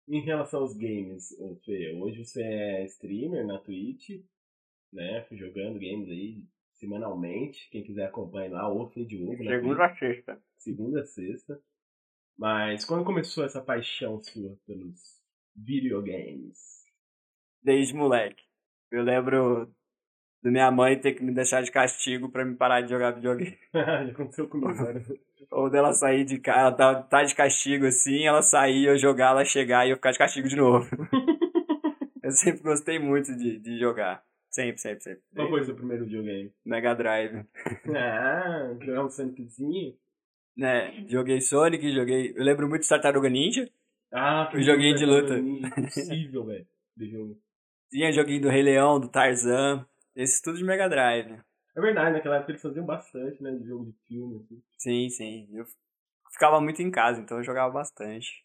[0.08, 1.28] Em relação aos games,
[1.64, 4.20] Fê, hoje você é streamer na Twitch,
[4.92, 5.24] né?
[5.30, 6.42] Jogando games aí
[6.74, 7.70] semanalmente.
[7.70, 10.42] Quem quiser acompanha lá, o Fê de Hugo Twitch, a sexta.
[10.58, 11.60] segunda a sexta.
[12.36, 15.22] Mas quando começou essa paixão sua pelos
[15.54, 16.84] videogames?
[17.62, 18.42] Desde moleque.
[18.90, 19.72] Eu lembro
[20.46, 23.58] da minha mãe ter que me deixar de castigo pra me parar de jogar videogame.
[23.74, 25.04] Já aconteceu comigo várias
[25.50, 29.30] Ou dela sair de casa, ela tá, tá de castigo assim, ela sair, eu jogar,
[29.30, 30.88] ela chegar e eu ficar de castigo de novo.
[32.22, 34.22] eu sempre gostei muito de, de jogar.
[34.48, 35.22] Sempre, sempre, sempre.
[35.34, 36.52] Qual foi o seu primeiro videogame?
[36.64, 37.44] Mega Drive.
[37.96, 39.94] Ah, jogar um Soniczinho?
[40.56, 42.32] Né, joguei Sonic, joguei.
[42.36, 43.68] Eu lembro muito de Tartaruga Ninja.
[44.12, 45.36] Ah, O joguinho de luta.
[45.36, 46.66] Impossível, velho.
[46.96, 47.36] de jogo.
[47.90, 49.84] Tinha joguinho do Rei Leão, do Tarzan.
[50.16, 51.38] Esses tudo de Mega Drive.
[51.76, 53.52] É verdade, naquela época eles faziam bastante, né?
[53.52, 54.62] De jogo de filme, assim.
[54.78, 55.48] Sim, sim.
[55.52, 55.66] Eu
[56.32, 58.44] ficava muito em casa, então eu jogava bastante.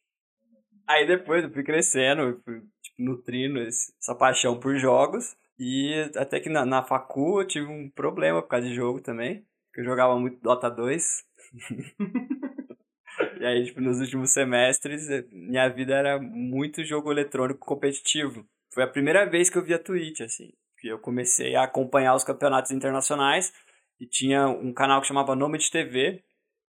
[0.88, 5.36] Aí depois eu fui crescendo, eu fui tipo, nutrindo esse- essa paixão por jogos.
[5.58, 9.46] E até que na, na facu eu tive um problema por causa de jogo também.
[9.68, 11.24] Porque eu jogava muito Dota 2.
[13.40, 18.46] e aí, tipo, nos últimos semestres, eh, minha vida era muito jogo eletrônico competitivo.
[18.74, 20.52] Foi a primeira vez que eu vi a Twitch, assim.
[20.82, 23.54] Que eu comecei a acompanhar os campeonatos internacionais.
[24.00, 26.24] E tinha um canal que chamava Nomad TV.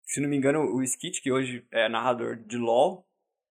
[0.05, 3.07] Se não me engano, o Skit, que hoje é narrador de LoL,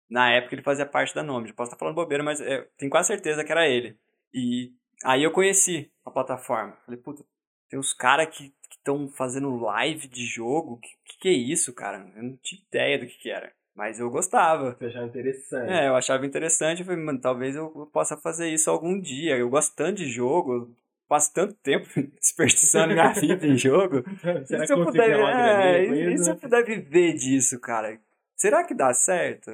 [0.10, 1.54] na época ele fazia parte da Nomad.
[1.54, 3.98] Posso estar falando bobeira, mas é, tenho quase certeza que era ele.
[4.34, 4.74] E
[5.06, 6.78] aí eu conheci a plataforma.
[6.86, 7.24] Falei, puta,
[7.70, 10.80] tem uns caras que estão fazendo live de jogo.
[10.80, 12.12] Que, que que é isso, cara?
[12.16, 13.54] Eu não tinha ideia do que que era.
[13.76, 14.76] Mas eu gostava.
[14.78, 15.72] Você achava interessante.
[15.72, 16.80] É, eu achava interessante.
[16.80, 19.38] Eu falei, mano, talvez eu possa fazer isso algum dia.
[19.38, 20.76] Eu gosto tanto de jogo,
[21.08, 21.88] passo tanto tempo
[22.20, 24.04] desperdiçando minha vida em jogo.
[24.46, 26.40] Será E se que eu puder, é, e se eu né?
[26.42, 28.00] puder viver disso, cara?
[28.36, 29.52] Será que dá certo?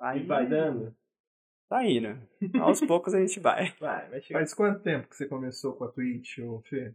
[0.00, 0.94] Aí E vai dando?
[1.68, 2.18] Tá indo.
[2.60, 3.72] Aos poucos a gente vai.
[3.80, 4.40] Vai, vai chegar.
[4.40, 6.92] Faz quanto tempo que você começou com a Twitch, ô Fê?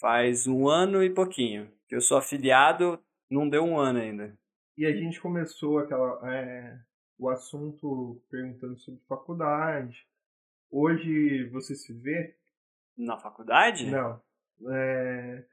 [0.00, 1.70] Faz um ano e pouquinho.
[1.90, 2.98] Eu sou afiliado,
[3.30, 4.34] não deu um ano ainda.
[4.78, 6.78] E a gente começou aquela, é,
[7.18, 10.06] o assunto perguntando sobre faculdade.
[10.70, 12.36] Hoje você se vê?
[12.96, 13.90] Na faculdade?
[13.90, 14.22] Não.
[14.72, 15.44] É,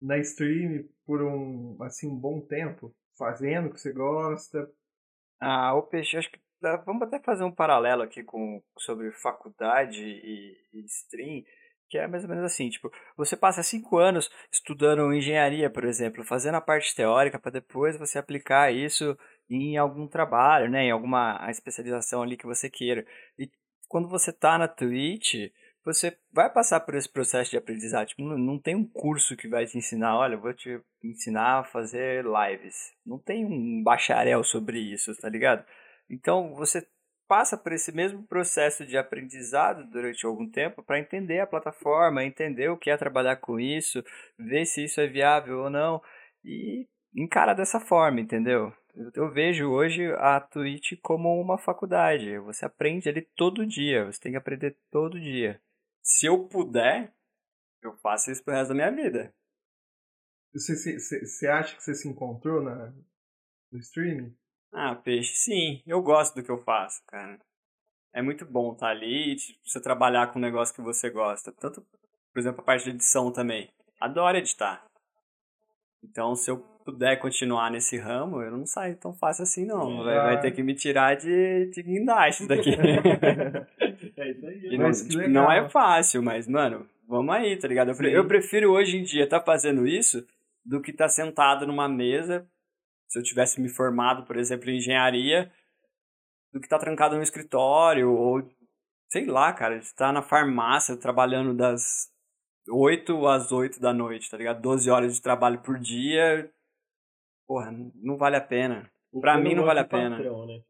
[0.00, 4.70] na stream por um, assim, um bom tempo, fazendo o que você gosta.
[5.40, 10.02] Ah, o Peixe, acho que dá- vamos até fazer um paralelo aqui com sobre faculdade
[10.04, 11.42] e, e stream,
[11.94, 16.24] que é mais ou menos assim, tipo, você passa cinco anos estudando engenharia, por exemplo,
[16.24, 19.16] fazendo a parte teórica para depois você aplicar isso
[19.48, 23.06] em algum trabalho, né, em alguma especialização ali que você queira.
[23.38, 23.48] E
[23.86, 25.52] quando você tá na Twitch,
[25.84, 28.08] você vai passar por esse processo de aprendizado.
[28.08, 31.64] Tipo, não, não tem um curso que vai te ensinar, olha, vou te ensinar a
[31.64, 32.92] fazer lives.
[33.06, 35.64] Não tem um bacharel sobre isso, tá ligado?
[36.10, 36.84] Então você
[37.26, 42.68] passa por esse mesmo processo de aprendizado durante algum tempo para entender a plataforma, entender
[42.68, 44.02] o que é trabalhar com isso,
[44.38, 46.02] ver se isso é viável ou não
[46.44, 48.72] e encara dessa forma, entendeu?
[49.14, 52.38] Eu, vejo hoje a Twitch como uma faculdade.
[52.38, 55.60] Você aprende ali todo dia, você tem que aprender todo dia.
[56.02, 57.12] Se eu puder,
[57.82, 59.34] eu faço isso pro resto da minha vida.
[60.52, 62.92] Você, você, você- você acha que você se encontrou na,
[63.72, 64.36] no streaming?
[64.74, 67.38] Ah, peixe, sim, eu gosto do que eu faço, cara.
[68.12, 71.52] É muito bom estar ali e tipo, você trabalhar com um negócio que você gosta.
[71.52, 71.80] Tanto,
[72.32, 73.68] por exemplo, a parte de edição também.
[74.00, 74.84] Adoro editar.
[76.02, 80.04] Então, se eu puder continuar nesse ramo, eu não saio tão fácil assim, não.
[80.04, 82.70] Vai, vai ter que me tirar de, de guindaste daqui.
[84.16, 84.78] É isso aí.
[84.78, 87.90] Não, que tipo, não é fácil, mas, mano, vamos aí, tá ligado?
[87.90, 88.14] Eu, pre- Sim.
[88.14, 90.24] eu prefiro hoje em dia estar fazendo isso
[90.64, 92.46] do que estar sentado numa mesa,
[93.08, 95.52] se eu tivesse me formado, por exemplo, em engenharia,
[96.52, 98.42] do que estar trancado no escritório, ou
[99.10, 102.08] sei lá, cara, estar na farmácia trabalhando das
[102.68, 104.60] 8 às 8 da noite, tá ligado?
[104.60, 106.50] 12 horas de trabalho por dia,
[107.46, 108.90] porra, não vale a pena.
[109.12, 110.16] O Pra mim não gosto vale a de pena.
[110.16, 110.60] patrão, né?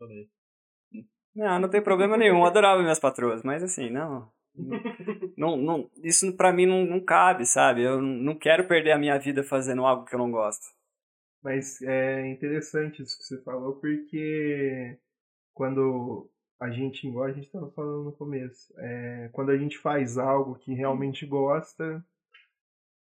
[1.34, 2.38] Não, não tem problema nenhum.
[2.40, 4.30] Eu adorava minhas patroas, mas assim, não.
[5.36, 7.82] não, não isso pra mim não, não cabe, sabe?
[7.82, 10.64] Eu não quero perder a minha vida fazendo algo que eu não gosto.
[11.44, 14.96] Mas é interessante isso que você falou, porque
[15.52, 20.16] quando a gente, igual a gente estava falando no começo, é, quando a gente faz
[20.16, 22.02] algo que realmente gosta,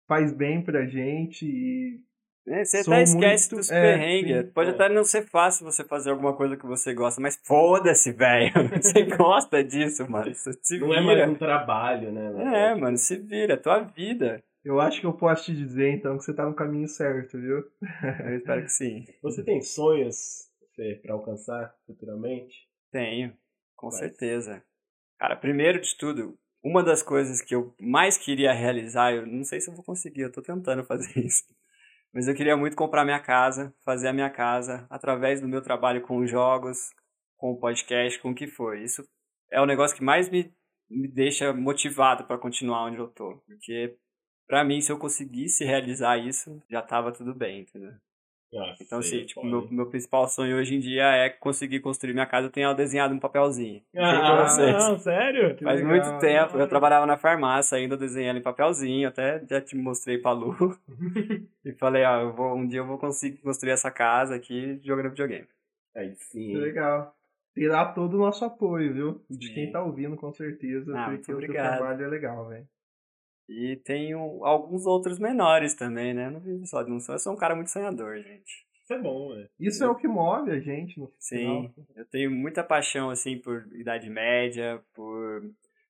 [0.07, 2.01] faz bem pra gente e
[2.46, 4.46] É, você até esquece muito- dos é, perrengues.
[4.46, 4.72] sim, Pode é.
[4.72, 8.53] até não ser fácil você fazer alguma coisa que você gosta, mas foda-se, velho.
[8.83, 10.33] Você gosta disso, mano.
[10.35, 11.31] Você Não é mais vira.
[11.31, 12.70] um trabalho, né?
[12.70, 14.42] É, mano, se vira, é tua vida.
[14.64, 17.64] Eu acho que eu posso te dizer então que você tá no caminho certo, viu?
[18.25, 19.05] Eu espero que sim.
[19.23, 22.68] Você tem sonhos, Fê, pra alcançar futuramente?
[22.90, 23.37] Tenho,
[23.77, 23.99] com Quais?
[23.99, 24.62] certeza.
[25.18, 29.61] Cara, primeiro de tudo, uma das coisas que eu mais queria realizar, eu não sei
[29.61, 31.44] se eu vou conseguir, eu tô tentando fazer isso.
[32.12, 36.01] Mas eu queria muito comprar minha casa, fazer a minha casa através do meu trabalho
[36.03, 36.90] com jogos,
[37.37, 38.77] com o podcast, com o que for.
[38.77, 39.07] Isso
[39.51, 40.53] é o negócio que mais me,
[40.90, 43.37] me deixa motivado para continuar onde eu tô.
[43.47, 43.97] Porque,
[44.48, 47.92] pra mim, se eu conseguisse realizar isso, já tava tudo bem, entendeu?
[48.50, 52.14] Nossa, Então, sei, assim, tipo, meu, meu principal sonho hoje em dia é conseguir construir
[52.14, 52.46] minha casa.
[52.46, 53.82] Eu tenho ela desenhada em papelzinho.
[53.94, 55.54] Ah, não, sério?
[55.56, 56.56] Que Faz legal, muito tempo.
[56.58, 59.06] Eu trabalhava na farmácia ainda, desenhei ela em papelzinho.
[59.06, 60.56] Até já te mostrei pra Lu.
[61.62, 65.11] e falei, ó, eu vou, um dia eu vou conseguir construir essa casa aqui jogando
[65.11, 65.46] videogame.
[65.94, 66.52] Aí sim.
[66.52, 67.14] Que legal.
[67.54, 69.24] Terá todo o nosso apoio, viu?
[69.28, 69.54] De Sim.
[69.54, 72.68] quem tá ouvindo, com certeza, Ah, porque o teu trabalho é legal, velho.
[73.48, 76.28] E tenho alguns outros menores também, né?
[76.28, 77.16] Não vivo só de um sonho.
[77.16, 78.66] Eu sou um cara muito sonhador, gente.
[78.82, 79.48] Isso é bom, né?
[79.58, 81.87] Isso é o que move a gente no Sim, final.
[81.96, 85.42] eu tenho muita paixão assim por Idade Média, por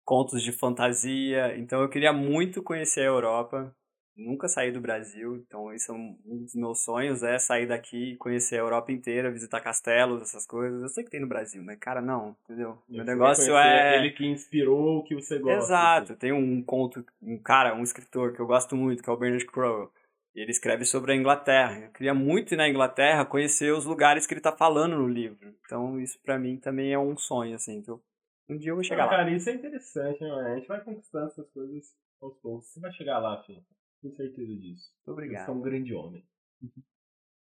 [0.04, 1.56] contos de fantasia.
[1.58, 3.74] Então eu queria muito conhecer a Europa.
[4.18, 8.12] Nunca saí do Brasil, então esse é um um dos meus sonhos é sair daqui
[8.12, 10.82] e conhecer a Europa inteira, visitar castelos, essas coisas.
[10.82, 12.82] Eu sei que tem no Brasil, mas cara, não, entendeu?
[12.88, 15.58] Meu negócio é Ele que inspirou o que você gosta.
[15.58, 19.16] Exato, tem um conto, um cara, um escritor que eu gosto muito, que é o
[19.16, 19.88] Bernard Crowe.
[20.34, 21.86] E ele escreve sobre a Inglaterra.
[21.86, 25.54] Eu queria muito ir na Inglaterra conhecer os lugares que ele tá falando no livro.
[25.64, 27.76] Então isso pra mim também é um sonho, assim.
[27.76, 28.00] Então,
[28.48, 29.10] um dia eu vou chegar Ah, lá.
[29.10, 30.30] Cara, isso é interessante, né?
[30.30, 32.66] A gente vai conquistando essas coisas aos poucos.
[32.66, 33.62] Você vai chegar lá, filho.
[34.00, 34.92] Tenho certeza disso.
[34.96, 35.44] Muito obrigado.
[35.44, 36.24] Você é um grande homem.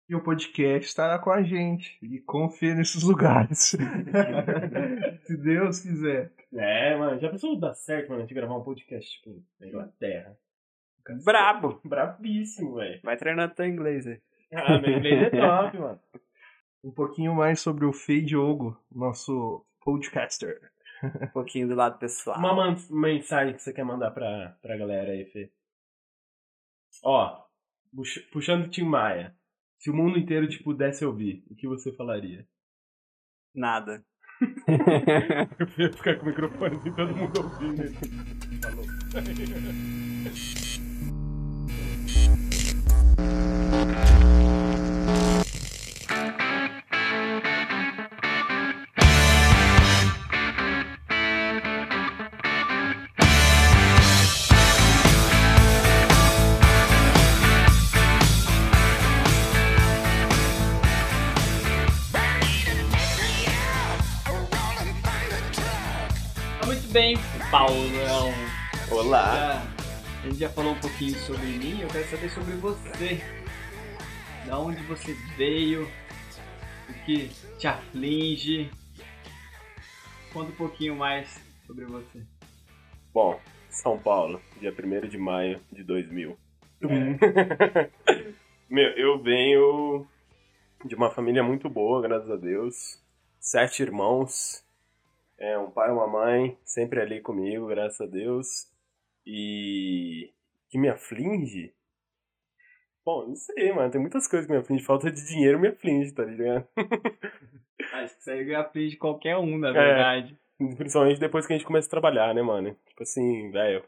[0.08, 1.98] E o podcast estará com a gente.
[2.02, 3.76] E confia nesses lugares.
[5.26, 6.32] Se Deus quiser.
[6.54, 7.20] É, mano.
[7.20, 8.20] Já pensou dar certo, mano?
[8.20, 10.36] A gente gravar um podcast, tipo, na Inglaterra?
[11.24, 11.80] Brabo!
[11.84, 13.00] Brabíssimo, velho.
[13.02, 14.20] Vai treinando teu inglês aí.
[14.52, 16.00] Ah, meu inglês é top, mano.
[16.84, 20.60] Um pouquinho mais sobre o Fei Diogo, nosso podcaster.
[21.20, 22.38] Um pouquinho do lado pessoal.
[22.38, 25.50] Uma mensagem que você quer mandar pra, pra galera aí, Fê.
[27.08, 27.40] Ó,
[27.94, 29.32] puxa- puxando o Tim Maia.
[29.78, 32.44] Se o mundo inteiro te pudesse ouvir, o que você falaria?
[33.54, 34.04] Nada.
[34.66, 37.84] Eu ia ficar com o microfone assim, todo mundo ouvindo.
[38.60, 38.84] Falou.
[70.66, 73.20] falou um pouquinho sobre mim, eu quero saber sobre você.
[74.46, 75.86] Da onde você veio,
[76.88, 78.68] o que te aflige.
[80.32, 82.20] Conta um pouquinho mais sobre você.
[83.14, 83.38] Bom,
[83.70, 86.36] São Paulo, dia 1 de maio de 2000.
[88.68, 90.04] Meu, eu venho
[90.84, 93.00] de uma família muito boa, graças a Deus.
[93.38, 94.64] Sete irmãos.
[95.38, 98.68] É, um pai e uma mãe, sempre ali comigo, graças a Deus.
[99.24, 100.32] E
[100.68, 101.72] que me aflige?
[103.04, 103.90] Bom, não sei, mano.
[103.90, 104.84] Tem muitas coisas que me afligem.
[104.84, 106.66] Falta de dinheiro me aflige, tá ligado?
[107.92, 109.72] Acho que isso aí aflige qualquer um, na É.
[109.72, 110.38] verdade.
[110.76, 112.74] Principalmente depois que a gente começa a trabalhar, né, mano?
[112.88, 113.84] Tipo assim, velho.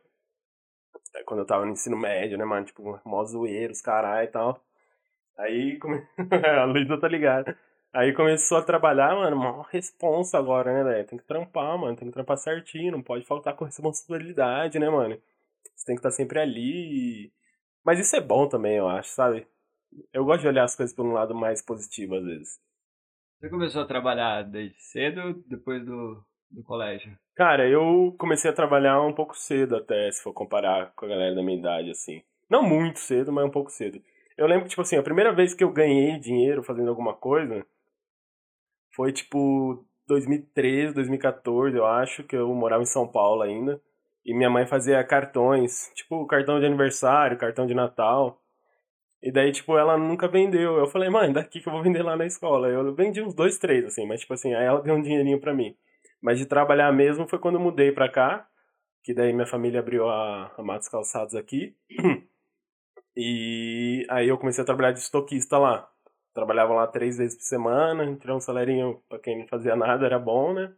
[1.17, 2.65] é Quando eu tava no ensino médio, né, mano?
[2.67, 4.65] Tipo, mó zoeiros, caralho e tal.
[5.37, 6.01] Aí, come...
[6.61, 7.59] a Luísa tá ligada.
[7.93, 11.07] Aí começou a trabalhar, mano, mó responsa agora, né, velho?
[11.09, 11.97] Tem que trampar, mano.
[11.97, 12.93] Tem que trampar certinho.
[12.93, 15.19] Não pode faltar com responsabilidade, né, mano?
[15.79, 17.33] Você tem que estar sempre ali.
[17.85, 19.47] Mas isso é bom também, eu acho, sabe?
[20.13, 22.61] Eu gosto de olhar as coisas por um lado mais positivo, às vezes.
[23.39, 27.17] Você começou a trabalhar desde cedo, depois do, do colégio?
[27.37, 31.37] Cara, eu comecei a trabalhar um pouco cedo até, se for comparar com a galera
[31.37, 32.25] da minha idade, assim.
[32.51, 34.03] Não muito cedo, mas um pouco cedo.
[34.37, 37.65] Eu lembro que, tipo assim, a primeira vez que eu ganhei dinheiro fazendo alguma coisa
[38.93, 43.81] foi, tipo, 2013, 2014, eu acho, que eu morava em São Paulo ainda.
[44.29, 48.39] E minha mãe fazia cartões, tipo, cartão de aniversário, cartão de Natal.
[49.23, 50.77] E daí, tipo, ela nunca vendeu.
[50.77, 52.69] Eu falei, mãe, daqui que eu vou vender lá na escola.
[52.69, 55.55] Eu vendi uns dois, três, assim, mas, tipo assim, aí ela deu um dinheirinho pra
[55.55, 55.75] mim.
[56.21, 58.47] Mas de trabalhar mesmo foi quando eu mudei pra cá,
[59.03, 61.75] que daí minha família abriu a, a Matos Calçados aqui.
[63.21, 65.91] E aí eu comecei a trabalhar de estoquista lá.
[66.33, 70.21] Trabalhava lá três vezes por semana, tirar um salerinho pra quem não fazia nada, era
[70.21, 70.73] bom, né?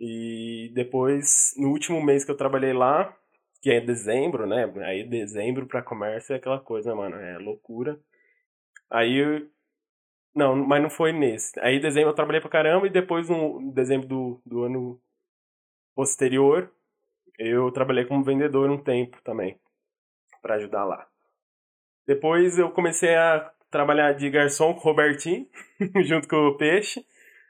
[0.00, 3.14] E depois, no último mês que eu trabalhei lá,
[3.60, 4.72] que é dezembro, né?
[4.84, 7.98] Aí dezembro para comércio é aquela coisa, mano, é loucura.
[8.90, 9.48] Aí
[10.34, 11.58] não, mas não foi nesse.
[11.60, 15.00] Aí dezembro eu trabalhei pra caramba e depois no dezembro do, do ano
[15.94, 16.72] posterior
[17.38, 19.58] eu trabalhei como vendedor um tempo também
[20.40, 21.06] para ajudar lá.
[22.06, 25.46] Depois eu comecei a trabalhar de garçom com o Robertinho,
[26.04, 27.04] junto com o Peixe.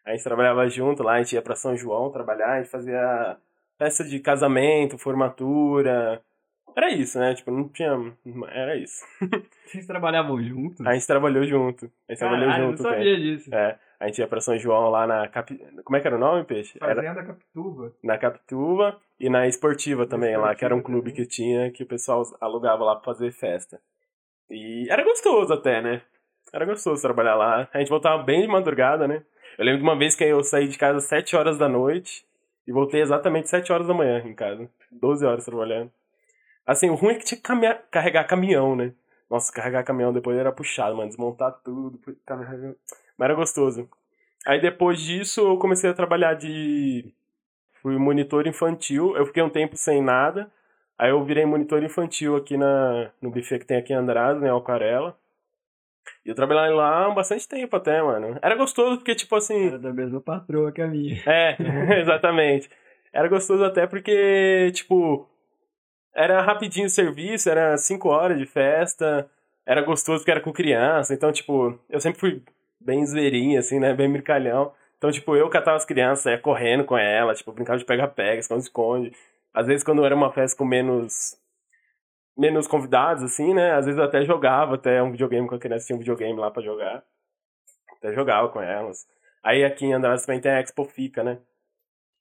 [0.09, 3.37] A gente trabalhava junto lá, a gente ia pra São João trabalhar, a gente fazia
[3.79, 6.23] festa de casamento, formatura.
[6.75, 7.35] Era isso, né?
[7.35, 7.91] Tipo, não tinha.
[8.51, 9.05] Era isso.
[9.67, 10.87] Vocês trabalhavam juntos?
[10.87, 11.91] A gente trabalhou junto.
[12.09, 12.83] A gente Caralho, trabalhou eu junto.
[12.83, 13.55] não sabia disso.
[13.55, 13.79] É.
[14.01, 15.55] A gente ia pra São João lá na Cap...
[15.85, 16.79] Como é que era o nome, Peixe?
[16.81, 17.93] Era Fazenda Capituba.
[18.03, 21.25] na Capituba e na Esportiva também, lá, que era um Esportiva clube também.
[21.27, 23.79] que tinha, que o pessoal alugava lá pra fazer festa.
[24.49, 26.01] E era gostoso até, né?
[26.53, 27.69] Era gostoso trabalhar lá.
[27.75, 29.23] A gente voltava bem de madrugada, né?
[29.59, 32.25] Eu lembro de uma vez que eu saí de casa às 7 horas da noite
[32.67, 34.69] e voltei exatamente 7 horas da manhã em casa.
[34.93, 35.91] 12 horas trabalhando.
[36.65, 38.93] Assim, o ruim é que tinha que caminhar- carregar caminhão, né?
[39.29, 41.09] Nossa, carregar caminhão depois era puxado, mano.
[41.09, 41.99] Desmontar tudo.
[42.25, 42.75] carregar-
[43.17, 43.89] Mas era gostoso.
[44.47, 47.13] Aí depois disso eu comecei a trabalhar de.
[47.83, 49.17] Fui monitor infantil.
[49.17, 50.51] Eu fiquei um tempo sem nada.
[50.99, 54.51] Aí eu virei monitor infantil aqui na, no buffet que tem aqui em Andrade, né?
[54.51, 55.17] Alcarela.
[56.25, 58.39] E eu trabalhei lá há bastante tempo até, mano.
[58.43, 59.69] Era gostoso porque, tipo assim.
[59.69, 61.23] Era da mesma patroa que a minha.
[61.27, 61.57] É,
[62.01, 62.71] exatamente.
[63.13, 65.29] Era gostoso até porque, tipo,
[66.15, 69.29] era rapidinho o serviço, era cinco horas de festa,
[69.65, 72.43] era gostoso porque era com criança, então, tipo, eu sempre fui
[72.81, 74.73] bem zveirinho, assim, né, bem brincalhão.
[74.97, 79.13] Então, tipo, eu catava as crianças, ia correndo com elas, tipo, brincava de pega-pega, esconde-esconde.
[79.55, 81.37] Às vezes, quando era uma festa com menos
[82.39, 85.87] menos convidados, assim, né, às vezes eu até jogava até um videogame com a criança,
[85.87, 87.03] tinha um videogame lá pra jogar.
[87.97, 89.07] Até jogava com elas.
[89.43, 91.39] Aí aqui em Andrade também tem a Expo Fica, né?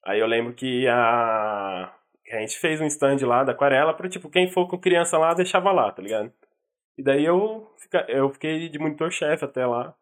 [0.04, 1.92] Aí eu lembro que a,
[2.32, 5.34] a gente fez um stand lá da aquarela pra, tipo, quem for com criança lá,
[5.34, 6.32] deixava lá, tá ligado?
[6.96, 9.94] E daí eu, fica, eu fiquei de monitor-chefe até lá.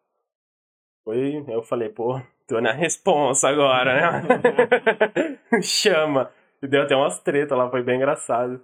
[1.03, 5.61] Foi, eu falei, pô, tô na responsa agora, né?
[5.61, 6.31] Chama.
[6.61, 8.63] E deu até umas tretas lá, foi bem engraçado.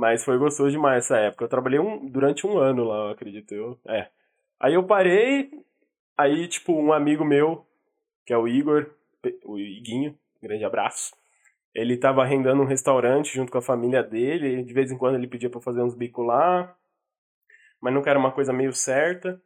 [0.00, 1.44] Mas foi gostoso demais essa época.
[1.44, 3.78] Eu trabalhei um, durante um ano lá, eu acredito eu.
[3.86, 4.08] É.
[4.58, 5.50] Aí eu parei,
[6.16, 7.66] aí, tipo, um amigo meu,
[8.24, 8.90] que é o Igor,
[9.44, 11.14] o Iguinho, grande abraço.
[11.74, 15.26] Ele tava arrendando um restaurante junto com a família dele, de vez em quando ele
[15.26, 16.74] pedia eu fazer uns bicos lá,
[17.78, 19.38] mas nunca era uma coisa meio certa.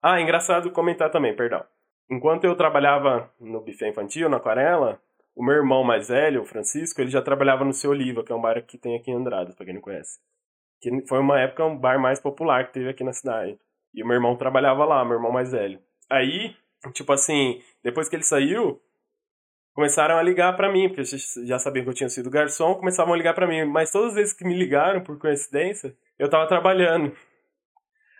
[0.00, 1.66] Ah, engraçado comentar também, perdão.
[2.10, 4.98] Enquanto eu trabalhava no buffet infantil, na aquarela,
[5.34, 8.34] o meu irmão mais velho, o Francisco, ele já trabalhava no Seu Oliva, que é
[8.34, 10.20] um bar que tem aqui em Andradas, pra quem não conhece.
[10.80, 13.58] Que foi uma época um bar mais popular que teve aqui na cidade.
[13.94, 15.80] E o meu irmão trabalhava lá, meu irmão mais velho.
[16.10, 16.54] Aí,
[16.92, 18.80] tipo assim, depois que ele saiu,
[19.74, 21.02] começaram a ligar pra mim, porque
[21.44, 23.64] já sabiam que eu tinha sido garçom, começavam a ligar pra mim.
[23.64, 27.12] Mas todas as vezes que me ligaram, por coincidência, eu tava trabalhando.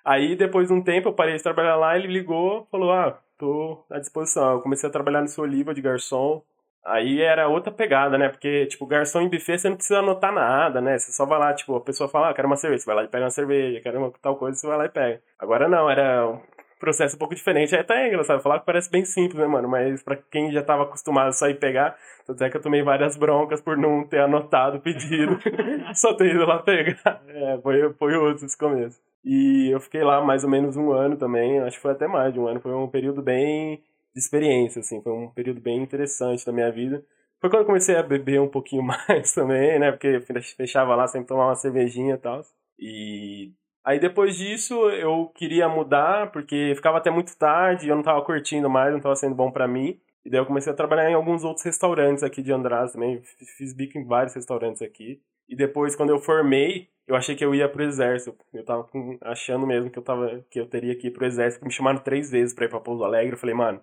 [0.05, 3.85] Aí, depois de um tempo, eu parei de trabalhar lá, ele ligou, falou, ah, tô
[3.91, 4.55] à disposição.
[4.55, 6.43] Eu comecei a trabalhar no seu Oliva de garçom.
[6.85, 8.29] Aí era outra pegada, né?
[8.29, 10.99] Porque, tipo, garçom em buffet você não precisa anotar nada, né?
[10.99, 13.05] Você só vai lá, tipo, a pessoa fala, ah, quero uma cerveja, você vai lá
[13.05, 15.23] e pega uma cerveja, quero uma tal coisa, você vai lá e pega.
[15.39, 16.41] Agora não, era um
[16.81, 17.75] processo um pouco diferente.
[17.77, 19.69] É até engraçado falar que parece bem simples, né, mano?
[19.69, 23.17] Mas pra quem já tava acostumado a sair pegar, tanto é que eu tomei várias
[23.17, 25.39] broncas por não ter anotado o pedido,
[25.95, 27.23] só ter ido lá pegar.
[27.29, 29.01] É, foi, foi outro esse começo.
[29.25, 32.33] E eu fiquei lá mais ou menos um ano também, acho que foi até mais
[32.33, 33.81] de um ano, foi um período bem
[34.15, 37.05] de experiência, assim, foi um período bem interessante da minha vida.
[37.41, 40.21] Foi quando comecei a beber um pouquinho mais também, né, porque
[40.57, 42.43] fechava lá, sempre tomar uma cervejinha e tal.
[42.79, 43.53] E
[43.85, 48.69] aí depois disso eu queria mudar, porque ficava até muito tarde, eu não tava curtindo
[48.71, 50.01] mais, não tava sendo bom para mim.
[50.25, 53.21] E daí eu comecei a trabalhar em alguns outros restaurantes aqui de Andrade também,
[53.57, 55.21] fiz bico em vários restaurantes aqui.
[55.49, 58.37] E depois, quando eu formei, eu achei que eu ia pro exército.
[58.55, 58.89] Eu tava
[59.23, 61.65] achando mesmo que eu tava que eu teria que ir pro exército.
[61.65, 63.35] Me chamaram três vezes pra ir pra Pouso Alegre.
[63.35, 63.81] Eu falei, mano,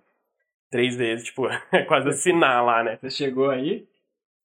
[0.70, 2.98] três vezes, tipo, é quase assinar lá, né?
[3.02, 3.88] Você chegou aí?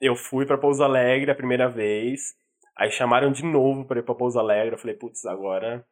[0.01, 2.35] Eu fui pra Pouso Alegre a primeira vez.
[2.77, 4.75] Aí chamaram de novo pra ir pra Pouso Alegre.
[4.75, 5.85] Eu falei, putz, agora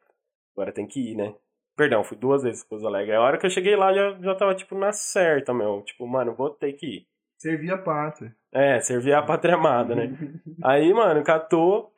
[0.55, 1.33] agora tem que ir, né?
[1.75, 3.15] Perdão, fui duas vezes pro Pouso Alegre.
[3.15, 5.81] A hora que eu cheguei lá, já, já tava, tipo, na certa, meu.
[5.83, 7.07] Tipo, mano, vou ter que ir.
[7.37, 8.35] Servia a pátria.
[8.51, 10.11] É, servia a pátria amada, né?
[10.61, 11.93] Aí, mano, catou,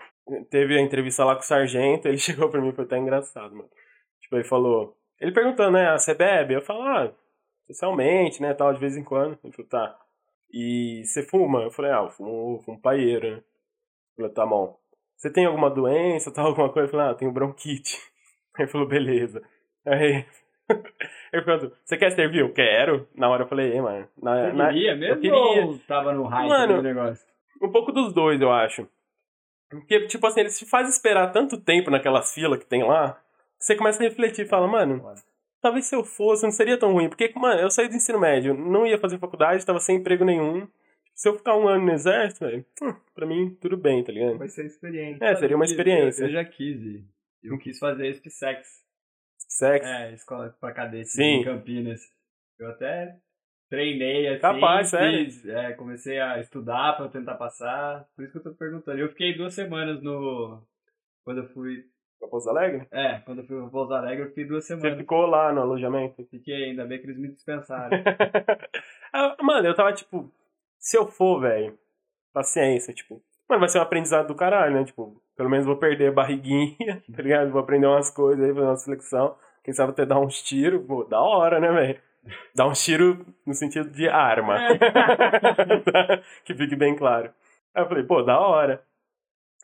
[0.52, 3.70] teve a entrevista lá com o sargento, ele chegou pra mim, foi até engraçado, mano.
[4.22, 6.54] Tipo, ele falou, ele perguntando, né, ah, você bebe?
[6.54, 7.12] Eu falo, ah,
[7.74, 9.38] socialmente, né, tal, de vez em quando.
[9.44, 9.98] Ele falou, tá.
[10.54, 11.64] E você fuma?
[11.64, 13.34] Eu falei, ah, eu fumo, fumo paieiro, né?
[13.38, 13.44] Ele
[14.18, 14.78] falou, tá bom.
[15.18, 16.88] Você tem alguma doença, tal, alguma coisa?
[16.88, 17.98] Eu falei, ah, eu tenho bronquite.
[18.60, 19.42] Ele falou, beleza.
[19.86, 20.26] Aí,
[21.32, 22.40] ele perguntou, você quer servir?
[22.42, 23.08] Eu quero.
[23.16, 24.08] Na hora eu falei, ei, mano.
[24.22, 25.66] Na, Você na- queria mesmo eu queria.
[25.66, 27.26] ou tava no hype Mano, do negócio?
[27.62, 28.86] Um pouco dos dois, eu acho.
[29.70, 33.14] Porque, tipo assim, eles te fazem esperar tanto tempo naquelas filas que tem lá,
[33.58, 35.02] que você começa a refletir e fala, mano,
[35.62, 37.08] talvez se eu fosse, não seria tão ruim.
[37.08, 40.68] Porque, mano, eu saí do ensino médio, não ia fazer faculdade, tava sem emprego nenhum.
[41.14, 44.38] Se eu ficar um ano no exército, velho, hum, pra mim, tudo bem, tá ligado?
[44.38, 45.24] Vai ser experiente.
[45.24, 46.24] É, seria uma experiência.
[46.24, 47.06] Eu, eu já quis ir.
[47.44, 48.82] Eu quis fazer SPSEX.
[49.48, 49.88] Sexo.
[49.88, 51.42] É, escola pra cadetes Sim.
[51.42, 52.02] em Campinas.
[52.58, 53.18] Eu até
[53.70, 54.42] treinei assim.
[54.42, 55.26] Capaz, sério?
[55.26, 58.08] fiz, é, comecei a estudar pra tentar passar.
[58.16, 59.00] Por isso que eu tô perguntando.
[59.00, 60.66] Eu fiquei duas semanas no.
[61.24, 61.84] Quando eu fui.
[62.22, 62.88] Pra Pouso Alegre?
[62.92, 64.98] É, quando eu fui pra Pouso Alegre, eu fiquei duas Você semanas.
[65.00, 66.24] ficou lá no alojamento?
[66.30, 67.90] Fiquei, ainda bem que eles me dispensaram.
[69.14, 70.32] Ah, Mano, eu tava tipo,
[70.80, 71.78] se eu for, velho,
[72.34, 74.86] paciência, tipo, mano, vai ser um aprendizado do caralho, né?
[74.86, 77.52] Tipo, pelo menos vou perder a barriguinha, tá ligado?
[77.52, 79.36] Vou aprender umas coisas aí, fazer uma flexão.
[79.66, 82.00] Quem sabe até dar uns tiros, pô, da hora, né, velho?
[82.56, 84.58] Dar uns tiros no sentido de arma.
[86.46, 87.32] que fique bem claro.
[87.76, 88.82] Aí eu falei, pô, da hora.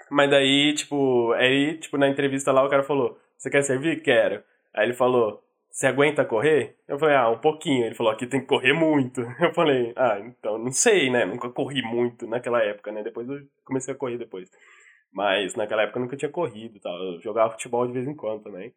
[0.10, 4.02] Mas daí, tipo, aí, tipo, na entrevista lá o cara falou, você quer servir?
[4.02, 4.44] Quero.
[4.74, 6.76] Aí ele falou, você aguenta correr?
[6.88, 7.86] Eu falei, ah, um pouquinho.
[7.86, 9.22] Ele falou, aqui tem que correr muito.
[9.40, 11.26] Eu falei, ah, então, não sei, né?
[11.26, 13.04] Nunca corri muito naquela época, né?
[13.04, 14.50] Depois eu comecei a correr depois.
[15.12, 16.96] Mas naquela época eu nunca tinha corrido tal.
[16.98, 18.74] Eu jogava futebol de vez em quando também.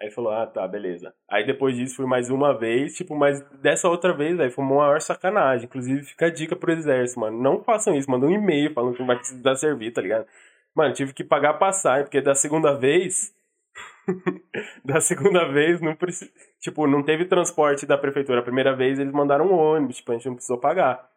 [0.00, 1.12] Aí ele falou, ah, tá, beleza.
[1.28, 4.76] Aí depois disso fui mais uma vez, tipo, mas dessa outra vez, aí foi uma
[4.76, 5.66] maior sacanagem.
[5.66, 7.40] Inclusive, fica a dica pro exército, mano.
[7.40, 10.26] Não façam isso, manda um e-mail falando que não vai precisar servir, tá ligado?
[10.74, 13.34] Mano, tive que pagar a passagem, porque da segunda vez.
[14.82, 15.94] da segunda vez, não
[16.60, 18.40] tipo, não teve transporte da prefeitura.
[18.40, 21.10] A primeira vez eles mandaram um ônibus, tipo, a gente não precisou pagar.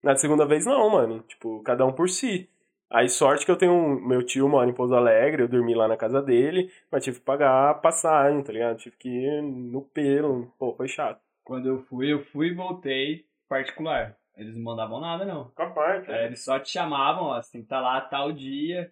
[0.00, 1.24] Na segunda vez, não, mano.
[1.26, 2.48] Tipo, cada um por si.
[2.90, 5.86] Aí, sorte que eu tenho um, meu tio mora em Pouso Alegre, eu dormi lá
[5.86, 8.78] na casa dele, mas tive que pagar a passagem, tá ligado?
[8.78, 10.46] Tive que ir no pelo.
[10.58, 11.20] Pô, foi chato.
[11.44, 14.16] Quando eu fui, eu fui e voltei particular.
[14.36, 15.50] Eles não mandavam nada, não.
[15.50, 18.90] Capaz, É, eles só te chamavam, ó, você tem que estar lá tal dia.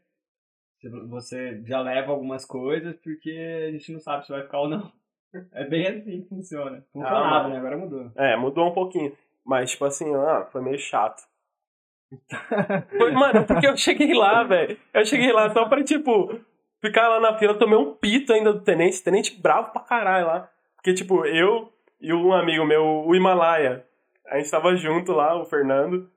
[1.08, 3.30] Você- já leva algumas coisas porque
[3.68, 4.92] a gente não sabe se vai ficar ou não.
[5.52, 6.84] É bem assim que funciona.
[6.92, 7.48] Funcionava, mano.
[7.50, 7.58] né?
[7.58, 8.10] Agora mudou.
[8.14, 9.16] É, mudou um pouquinho.
[9.44, 11.22] Mas, tipo assim, ah, foi meio chato.
[13.12, 14.78] Mano, porque eu cheguei lá, velho.
[14.94, 16.38] Eu cheguei lá só pra, tipo,
[16.80, 20.48] ficar lá na fila, tomei um pito ainda do tenente, tenente bravo pra caralho lá.
[20.76, 23.84] Porque, tipo, eu e um amigo meu, o Himalaia,
[24.26, 26.08] a gente tava junto lá, o Fernando.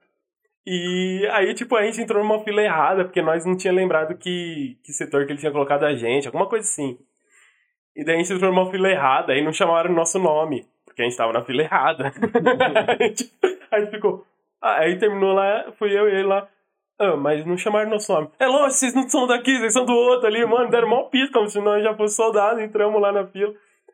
[0.66, 4.78] E aí, tipo, a gente entrou numa fila errada, porque nós não tinha lembrado que,
[4.84, 6.98] que setor que ele tinha colocado a gente, alguma coisa assim.
[7.96, 11.02] E daí a gente entrou numa fila errada, aí não chamaram o nosso nome, porque
[11.02, 12.12] a gente tava na fila errada.
[12.88, 13.34] a, gente,
[13.72, 14.26] a gente ficou.
[14.62, 16.48] Ah, aí terminou lá, fui eu e ele lá.
[17.00, 18.30] Ah, mas não chamaram nosso nome.
[18.38, 20.70] É lógico, vocês não são daqui, vocês são do outro ali, mano.
[20.70, 23.54] Deram mó pito, como se nós já fosse soldado, entramos lá na fila.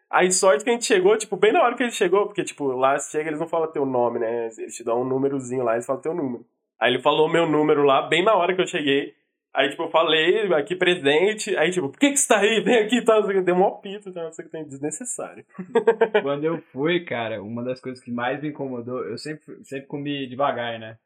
[0.09, 2.65] Aí sorte que a gente chegou, tipo, bem na hora que gente chegou, porque, tipo,
[2.67, 4.49] lá chega, eles não falam teu nome, né?
[4.57, 6.45] Eles te dão um númerozinho lá, eles falam teu número.
[6.79, 9.13] Aí ele falou meu número lá, bem na hora que eu cheguei.
[9.55, 11.55] Aí, tipo, eu falei, aqui presente.
[11.57, 12.59] Aí, tipo, por que que você tá aí?
[12.61, 13.21] Vem aqui e tal.
[13.21, 13.41] o quê.
[13.41, 14.23] Deu mó pito, tá?
[14.23, 15.45] Não sei o que tem desnecessário.
[16.21, 20.27] Quando eu fui, cara, uma das coisas que mais me incomodou, eu sempre, sempre comi
[20.27, 20.97] devagar, né?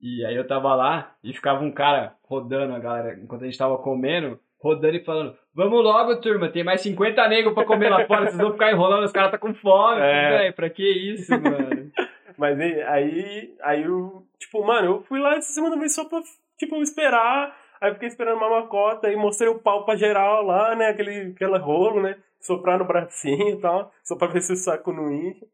[0.00, 3.58] E aí eu tava lá e ficava um cara rodando a galera, enquanto a gente
[3.58, 8.06] tava comendo, rodando e falando: Vamos logo, turma, tem mais 50 negros pra comer lá
[8.06, 10.00] fora, vocês vão ficar enrolando, os caras tá com fome.
[10.00, 10.38] É.
[10.38, 11.90] Véi, pra que isso, mano?
[12.36, 16.20] Mas aí, aí, aí eu, tipo, mano, eu fui lá essa semana vez só pra,
[16.58, 17.56] tipo, esperar.
[17.84, 20.88] Aí fiquei esperando uma macota e mostrei o pau pra geral lá, né?
[20.88, 22.16] Aquele, aquele rolo, né?
[22.40, 25.44] Soprar no bracinho e tal, só pra ver se o saco não incha.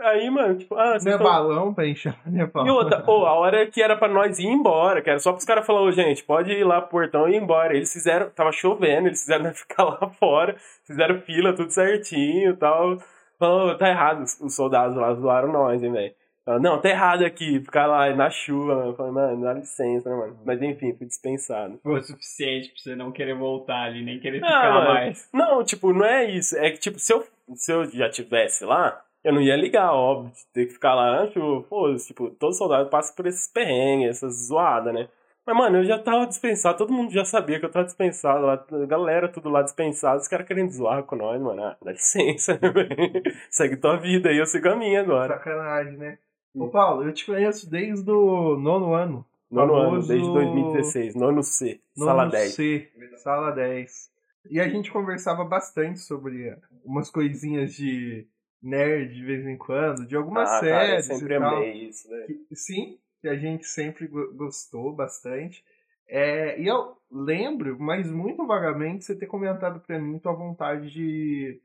[0.00, 2.50] Aí, mano, tipo, ah, vocês Não é tão- balão pra inchar, né?
[2.66, 5.44] E outra, pô, a hora que era pra nós ir embora, que era só pros
[5.44, 7.76] caras falar, ô gente, pode ir lá pro portão e ir embora.
[7.76, 12.96] Eles fizeram, tava chovendo, eles fizeram ficar lá fora, fizeram fila, tudo certinho e tal.
[13.38, 16.14] Falou, tá errado, os soldados lá zoaram nós, hein, velho.
[16.44, 18.90] Falaram, Não, tá errado aqui, ficar lá na chuva, mano.
[18.90, 20.38] Eu falei, mano, dá licença, né, mano?
[20.44, 21.78] Mas enfim, fui dispensado.
[21.82, 24.84] Foi o suficiente pra você não querer voltar ali, nem querer Ah, ficar mano.
[24.94, 25.28] mais.
[25.32, 26.56] Não, tipo, não é isso.
[26.58, 30.32] É que, tipo, se eu, se eu já tivesse lá, eu não ia ligar, óbvio.
[30.52, 31.62] Ter que ficar lá na chuva.
[31.68, 35.08] Pô, tipo, todo soldado passa por esses perrengues, essas zoadas, né?
[35.46, 38.54] Mas, mano, eu já tava dispensado, todo mundo já sabia que eu tava dispensado lá,
[38.54, 41.62] a galera tudo lá dispensado, os caras querendo zoar com nós, mano.
[41.62, 43.22] Ah, dá licença, né, velho?
[43.50, 45.34] Segue tua vida aí, eu sigo a minha agora.
[45.34, 46.18] Sacanagem, né?
[46.56, 49.24] Ô, Paulo, eu te conheço desde o nono ano.
[49.50, 52.54] Nono ano, desde 2016, nono C, Nono sala 10.
[52.54, 54.10] C, sala 10.
[54.50, 58.26] E a gente conversava bastante sobre umas coisinhas de
[58.62, 61.60] nerd de vez em quando, de algumas ah, cara, eu séries sempre e tal.
[61.60, 62.26] amei isso, velho.
[62.26, 65.64] que- sim, que a gente sempre go- gostou bastante.
[66.06, 71.60] É, e eu lembro, mas muito vagamente, você ter comentado pra mim tua vontade de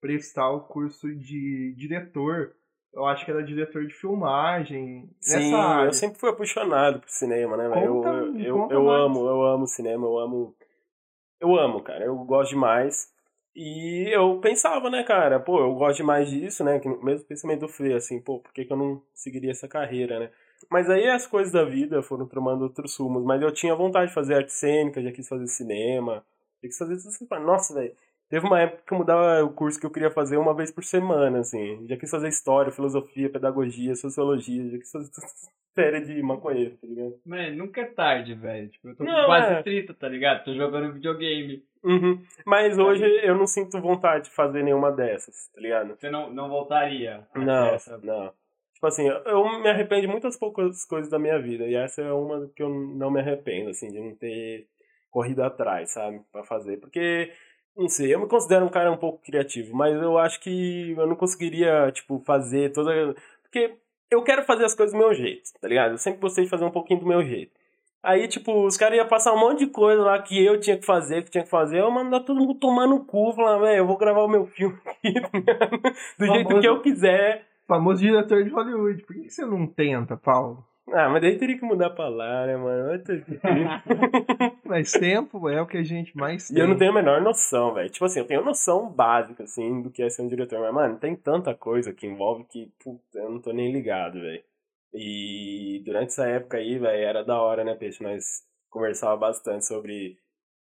[0.00, 2.54] prestar o curso de diretor.
[2.96, 5.08] Eu acho que era diretor de filmagem.
[5.20, 5.88] Sim, nessa área.
[5.88, 7.66] eu sempre fui apaixonado por cinema, né?
[7.66, 7.70] Eu,
[8.00, 9.00] Conta- eu, eu, eu mais.
[9.02, 10.54] amo, eu amo cinema, eu amo.
[11.38, 13.12] Eu amo, cara, eu gosto demais.
[13.54, 16.78] E eu pensava, né, cara, pô, eu gosto demais disso, né?
[16.78, 20.18] Que, mesmo pensamento do Fê, assim, pô, por que, que eu não seguiria essa carreira,
[20.18, 20.30] né?
[20.70, 23.22] Mas aí as coisas da vida foram tomando outros rumos.
[23.24, 26.24] Mas eu tinha vontade de fazer arte cênica, já quis fazer cinema,
[26.62, 27.46] já quis fazer essas coisas.
[27.46, 27.94] Nossa, velho.
[28.28, 30.82] Teve uma época que eu mudava o curso que eu queria fazer uma vez por
[30.84, 31.86] semana, assim.
[31.88, 35.10] Já quis fazer história, filosofia, pedagogia, sociologia, já quis fazer
[35.74, 37.14] série de maconheiro, tá ligado?
[37.24, 38.68] Mano, nunca é tarde, velho.
[38.68, 39.62] Tipo, eu tô Não, quase é.
[39.62, 40.44] 30, tá ligado?
[40.44, 41.62] Tô jogando videogame.
[41.84, 42.20] Uhum.
[42.44, 45.94] Mas hoje eu não sinto vontade de fazer nenhuma dessas, tá ligado?
[45.96, 47.96] Você não, não voltaria Não, essa...
[47.98, 48.32] não.
[48.74, 51.64] Tipo assim, eu- eu me arrependo de muitas poucas coisas da minha vida.
[51.64, 54.66] E essa é uma que eu não me arrependo, assim, de não ter
[55.10, 56.20] corrido atrás, sabe?
[56.32, 56.78] Pra fazer.
[56.78, 57.30] Porque,
[57.76, 61.06] não sei, eu me considero um cara um pouco criativo, mas eu acho que eu
[61.06, 63.14] não conseguiria, tipo, fazer toda.
[63.42, 63.74] Porque
[64.10, 65.92] eu quero fazer as coisas do meu jeito, tá ligado?
[65.92, 67.52] Eu sempre gostei de fazer um pouquinho do meu jeito.
[68.02, 70.86] Aí, tipo, os caras iam passar um monte de coisa lá que eu tinha que
[70.86, 71.80] fazer, que tinha que fazer.
[71.80, 74.78] Eu mandar todo mundo tomar no cu, falar, velho, eu vou gravar o meu filme
[74.86, 75.12] aqui,
[76.18, 77.44] do jeito Famoso- que eu quiser.
[77.66, 79.02] Famoso diretor de Hollywood.
[79.02, 80.64] Por que você não tenta, Paulo?
[80.92, 83.02] Ah, mas daí teria que mudar pra lá, né, mano?
[84.64, 86.56] Mas tempo é o que a gente mais tem.
[86.56, 87.90] e eu não tenho a menor noção, velho.
[87.90, 90.60] Tipo assim, eu tenho noção básica, assim, do que é ser um diretor.
[90.60, 94.42] Mas, mano, tem tanta coisa que envolve que, puta, eu não tô nem ligado, velho.
[94.94, 98.02] E durante essa época aí, velho, era da hora, né, Peixe?
[98.02, 100.18] Nós conversava bastante sobre...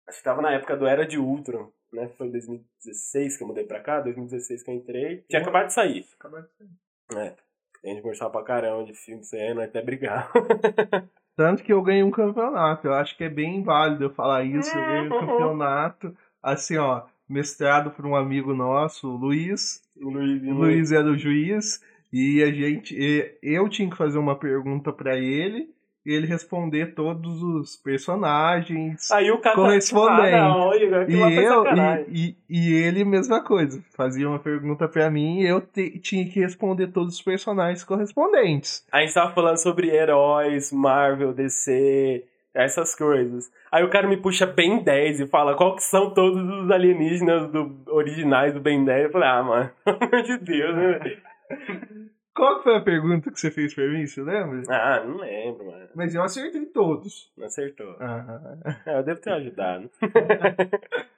[0.07, 2.09] Acho que tava na época do Era de Ultron, né?
[2.17, 5.23] Foi 2016 que eu mudei pra cá, 2016 que eu entrei.
[5.29, 6.05] Tinha acabado de sair.
[6.17, 6.67] Acabou de ser.
[7.15, 7.48] É.
[7.83, 10.31] A gente conversava pra caramba de filme, isso aí, nós até brigar.
[11.35, 12.87] Tanto que eu ganhei um campeonato.
[12.87, 14.77] Eu acho que é bem válido eu falar isso.
[14.77, 16.17] Eu ganhei um campeonato.
[16.43, 19.81] Assim, ó, mestrado por um amigo nosso, o Luiz.
[19.95, 21.81] O Luiz, O Luiz era o juiz.
[22.11, 22.93] E a gente.
[23.41, 25.69] Eu tinha que fazer uma pergunta pra ele.
[26.05, 29.11] E ele responder todos os personagens.
[29.11, 29.55] Aí o cara.
[29.55, 30.33] Correspondente.
[30.33, 31.65] Ah, não, Igor, E eu
[32.09, 36.27] e, e, e ele mesma coisa, fazia uma pergunta pra mim e eu te- tinha
[36.27, 38.85] que responder todos os personagens correspondentes.
[38.91, 42.23] A gente tava falando sobre heróis, Marvel, DC,
[42.53, 43.51] essas coisas.
[43.71, 47.51] Aí o cara me puxa Ben 10 e fala qual que são todos os alienígenas
[47.51, 49.03] do, originais do Ben 10.
[49.05, 51.17] Eu falei, ah, mano, pelo amor de Deus, né?
[52.35, 54.61] Qual foi a pergunta que você fez pra mim, você lembra?
[54.69, 55.89] Ah, não lembro, mano.
[55.95, 57.31] Mas eu acertei todos.
[57.41, 57.95] Acertou.
[57.99, 59.89] Ah, É, eu devo ter ajudado.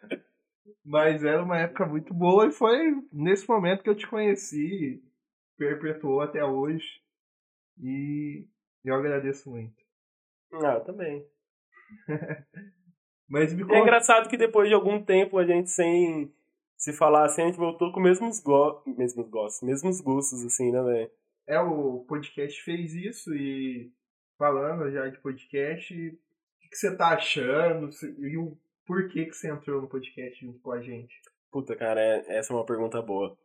[0.84, 5.04] mas era uma época muito boa e foi nesse momento que eu te conheci,
[5.58, 6.86] perpetuou até hoje.
[7.80, 8.46] E
[8.84, 9.76] eu agradeço muito.
[10.54, 11.26] Ah, eu também.
[13.30, 13.80] Mas me é conta.
[13.80, 16.34] engraçado que depois de algum tempo a gente sem
[16.82, 20.72] se falar assim, a gente voltou com os mesmos, go mesmos gostos, mesmos gostos, assim,
[20.72, 21.12] né, velho?
[21.48, 23.94] É, o podcast fez isso e
[24.36, 26.12] falando já de podcast, o
[26.60, 30.72] que, que você tá achando e o porquê que você entrou no podcast junto com
[30.72, 31.14] a gente?
[31.52, 33.38] Puta, cara, é- essa é uma pergunta boa.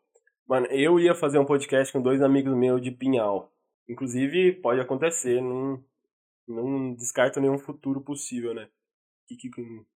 [0.49, 3.53] Mano, eu ia fazer um podcast com dois amigos meus de Pinhal.
[3.87, 5.85] Inclusive, pode acontecer, não,
[6.49, 8.67] não descarto nenhum futuro possível, né?
[9.27, 9.51] Que, que,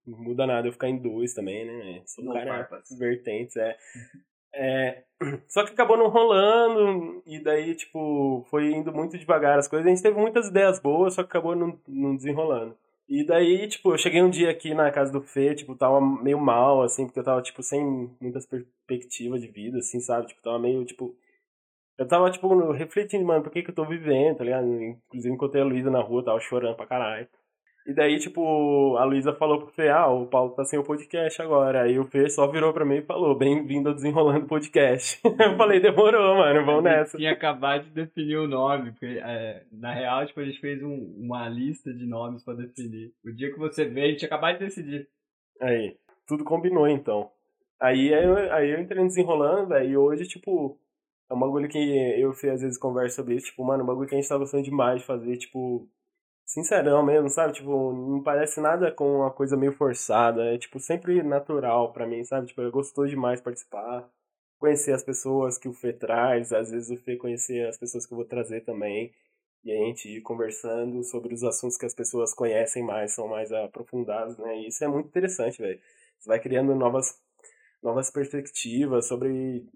[0.07, 2.03] não muda nada eu ficar em dois também, né?
[2.07, 2.99] Sou um cara farpas.
[2.99, 3.77] vertentes, é.
[4.55, 5.05] é.
[5.49, 9.87] Só que acabou não rolando, e daí, tipo, foi indo muito devagar as coisas.
[9.87, 12.77] A gente teve muitas ideias boas, só que acabou não, não desenrolando.
[13.11, 16.39] E daí, tipo, eu cheguei um dia aqui na casa do Fê, tipo, tava meio
[16.39, 20.29] mal, assim, porque eu tava, tipo, sem muitas perspectivas de vida, assim, sabe?
[20.29, 21.15] Tipo, tava meio, tipo...
[21.99, 24.65] Eu tava, tipo, refletindo, mano, por que que eu tô vivendo, tá ligado?
[24.67, 27.29] Inclusive, encontrei a Luísa na rua, tava chorando pra caralho.
[27.87, 31.41] E daí, tipo, a Luísa falou pro Fê, ah, o Paulo tá sem o podcast
[31.41, 31.83] agora.
[31.83, 35.19] Aí o Fê só virou pra mim e falou, bem-vindo ao Desenrolando Podcast.
[35.25, 37.17] eu falei, demorou, mano, vamos nessa.
[37.17, 41.15] tinha acabado de definir o nome, porque é, na real, tipo, a gente fez um-
[41.19, 43.13] uma lista de nomes pra definir.
[43.25, 45.09] O dia que você veio, a gente acabou de decidir.
[45.61, 45.97] Aí,
[46.29, 47.31] tudo combinou então.
[47.81, 50.79] Aí eu, aí eu entrei no desenrolando, velho, e hoje, tipo,
[51.31, 53.83] é um bagulho que eu e o Fê às vezes conversa sobre isso, tipo, mano,
[53.83, 55.89] um bagulho que a gente tá gostando demais de fazer, tipo,
[56.51, 57.53] sincerão mesmo, sabe?
[57.55, 60.55] Tipo, não parece nada com uma coisa meio forçada.
[60.55, 62.49] É, tipo, sempre natural pra mim, sabe?
[62.49, 64.09] Tipo, eu gostou demais participar.
[64.59, 66.53] Conhecer as pessoas que o Fê traz.
[66.53, 69.13] Às vezes o Fê conhecer as pessoas que eu vou trazer também.
[69.65, 73.53] E a gente ir conversando sobre os assuntos que as pessoas conhecem mais, são mais
[73.53, 74.59] aprofundados, né?
[74.61, 75.81] E isso é muito interessante, velho.
[76.19, 77.21] Você vai criando novas,
[77.83, 79.67] novas perspectivas sobre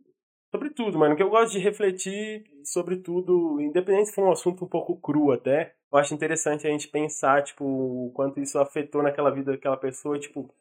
[0.55, 1.17] sobre tudo, mano.
[1.17, 5.33] Que eu gosto de refletir sobre tudo, independente se for um assunto um pouco cru
[5.33, 5.75] até.
[5.93, 10.19] Eu acho interessante a gente pensar, tipo, o quanto isso afetou naquela vida daquela pessoa,
[10.19, 10.55] tipo,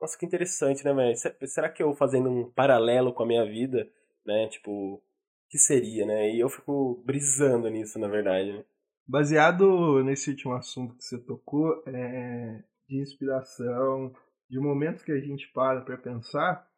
[0.00, 1.16] nossa, que interessante, né, velho?
[1.48, 3.90] Será que eu fazendo um paralelo com a minha vida,
[4.24, 5.02] né, tipo,
[5.48, 6.30] que seria, né?
[6.30, 8.52] E eu fico brisando nisso, na verdade.
[8.52, 8.64] Né?
[9.06, 14.12] Baseado nesse último assunto que você tocou, é, de inspiração,
[14.48, 16.69] de momentos que a gente para para pensar,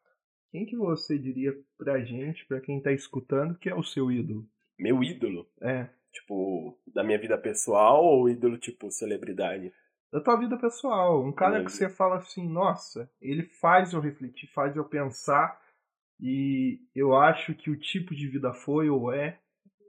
[0.53, 4.47] quem que você diria pra gente, pra quem tá escutando, que é o seu ídolo?
[4.79, 5.49] Meu ídolo?
[5.63, 5.89] É.
[6.13, 9.73] Tipo, da minha vida pessoal ou ídolo tipo celebridade?
[10.13, 11.25] Da tua vida pessoal.
[11.25, 15.59] Um cara que você fala assim, nossa, ele faz eu refletir, faz eu pensar.
[16.21, 19.41] E eu acho que o tipo de vida foi ou é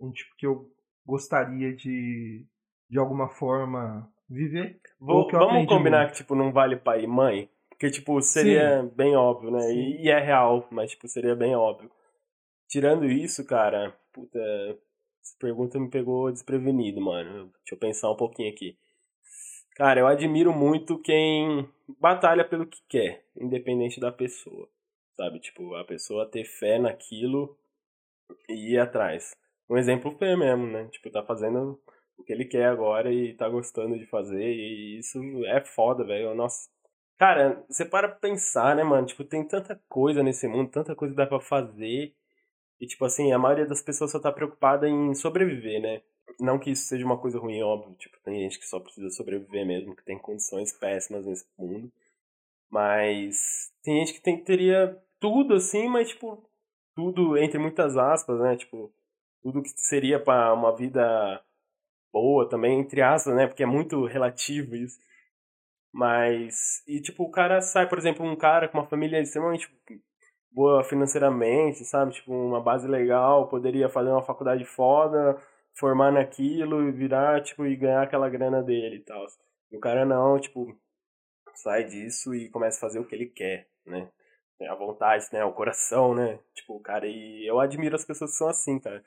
[0.01, 0.71] um tipo que eu
[1.05, 2.47] gostaria de,
[2.89, 4.79] de alguma forma, viver.
[4.97, 6.11] Vou, vamos combinar muito.
[6.11, 7.49] que, tipo, não vale pai e mãe?
[7.83, 8.91] Porque, tipo, seria Sim.
[8.95, 9.73] bem óbvio, né?
[9.73, 11.91] E, e, é real, mas, tipo, seria bem óbvio.
[12.65, 17.51] Tirando isso, cara, puta, essa pergunta me pegou desprevenido, mano.
[17.57, 18.77] Deixa eu pensar um pouquinho aqui.
[19.75, 21.67] Cara, eu admiro muito quem
[21.99, 24.69] batalha pelo que quer, independente da pessoa.
[25.17, 25.41] Sabe?
[25.41, 27.57] Tipo, a pessoa ter fé naquilo
[28.47, 29.35] e ir atrás.
[29.69, 30.87] Um exemplo foi mesmo, né?
[30.89, 31.77] Tipo, tá fazendo
[32.17, 34.53] o que ele quer agora e tá gostando de fazer.
[34.53, 36.33] E isso é foda, velho.
[36.33, 36.69] Nossa,
[37.17, 39.05] Cara, você para pra pensar, né, mano?
[39.07, 42.13] Tipo, tem tanta coisa nesse mundo, tanta coisa dá pra fazer.
[42.79, 46.01] E, tipo assim, a maioria das pessoas só tá preocupada em sobreviver, né?
[46.39, 47.95] Não que isso seja uma coisa ruim, óbvio.
[47.95, 51.91] Tipo, tem gente que só precisa sobreviver mesmo, que tem condições péssimas nesse mundo.
[52.69, 56.43] Mas tem gente que tem, teria tudo, assim, mas, tipo,
[56.95, 58.55] tudo entre muitas aspas, né?
[58.57, 58.91] Tipo,
[59.41, 61.41] tudo que seria para uma vida
[62.11, 63.47] boa também, entre aspas, né?
[63.47, 64.99] Porque é muito relativo isso.
[65.93, 69.69] Mas, e tipo, o cara sai, por exemplo, um cara com uma família extremamente
[70.51, 72.13] boa financeiramente, sabe?
[72.13, 75.37] Tipo, uma base legal, poderia fazer uma faculdade foda,
[75.75, 79.23] formar naquilo e virar, tipo, e ganhar aquela grana dele e tal.
[79.71, 80.75] E o cara não, tipo,
[81.55, 84.09] sai disso e começa a fazer o que ele quer, né?
[84.69, 85.43] A vontade, né?
[85.43, 86.39] O coração, né?
[86.55, 89.03] Tipo, cara, e eu admiro as pessoas que são assim, cara.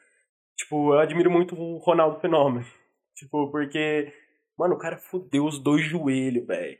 [0.56, 2.64] Tipo, eu admiro muito o Ronaldo Fenômeno.
[3.16, 4.12] Tipo, porque
[4.58, 6.78] Mano, o cara fudeu os dois joelhos, velho.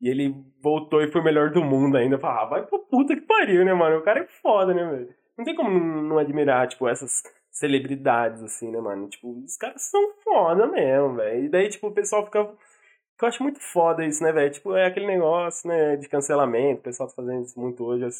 [0.00, 2.16] E ele voltou e foi o melhor do mundo ainda.
[2.16, 3.98] Eu falava, ah, vai pro puta que pariu, né, mano?
[3.98, 5.14] O cara é foda, né, velho?
[5.36, 9.08] Não tem como não admirar, tipo, essas celebridades, assim, né, mano?
[9.08, 11.44] Tipo, os caras são foda mesmo, velho.
[11.44, 12.38] E daí, tipo, o pessoal fica.
[12.40, 14.50] Eu acho muito foda isso, né, velho?
[14.52, 16.80] Tipo, é aquele negócio, né, de cancelamento.
[16.80, 18.10] O pessoal tá fazendo isso muito hoje, eu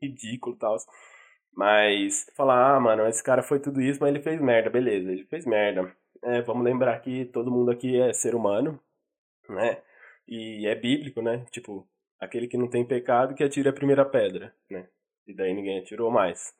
[0.00, 0.76] ridículo e tal.
[1.54, 5.24] Mas, falar, ah, mano, esse cara foi tudo isso, mas ele fez merda, beleza, ele
[5.24, 5.94] fez merda.
[6.22, 8.80] É, vamos lembrar que todo mundo aqui é ser humano,
[9.48, 9.78] né?
[10.26, 11.44] E é bíblico, né?
[11.50, 11.86] Tipo,
[12.18, 14.88] aquele que não tem pecado que atire a primeira pedra, né?
[15.26, 16.54] E daí ninguém atirou mais.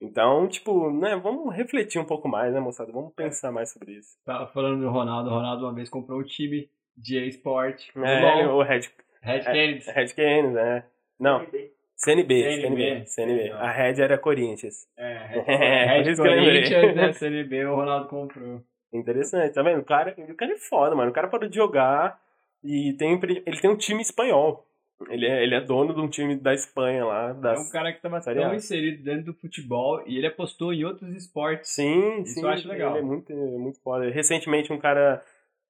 [0.00, 2.90] Então, tipo, né, vamos refletir um pouco mais, né, moçada?
[2.90, 4.16] Vamos pensar mais sobre isso.
[4.24, 7.92] Tava falando do Ronaldo, o Ronaldo uma vez comprou um time de esporte.
[7.96, 8.82] É, o Red...
[9.22, 9.86] Red Canids.
[9.86, 10.84] É, Red Canids, né?
[11.20, 11.46] Não.
[11.94, 13.50] CNB, CNB, CNB.
[13.52, 14.88] A Red era Corinthians.
[14.96, 15.18] É,
[16.02, 18.60] Red, Red Corinthians, né, CNB, o Ronaldo comprou.
[18.92, 19.80] Interessante, tá vendo?
[19.80, 21.10] O cara, o cara é foda, mano.
[21.10, 22.20] O cara parou de jogar
[22.62, 24.66] e tem, ele tem um time espanhol.
[25.08, 27.32] Ele é, ele é dono de um time da Espanha lá.
[27.32, 27.58] Das...
[27.58, 31.10] É um cara que tava tão inserido dentro do futebol e ele apostou em outros
[31.14, 31.70] esportes.
[31.70, 32.42] Sim, Isso sim.
[32.42, 32.92] eu acho legal.
[32.92, 34.08] Ele é muito, muito foda.
[34.10, 35.22] Recentemente um cara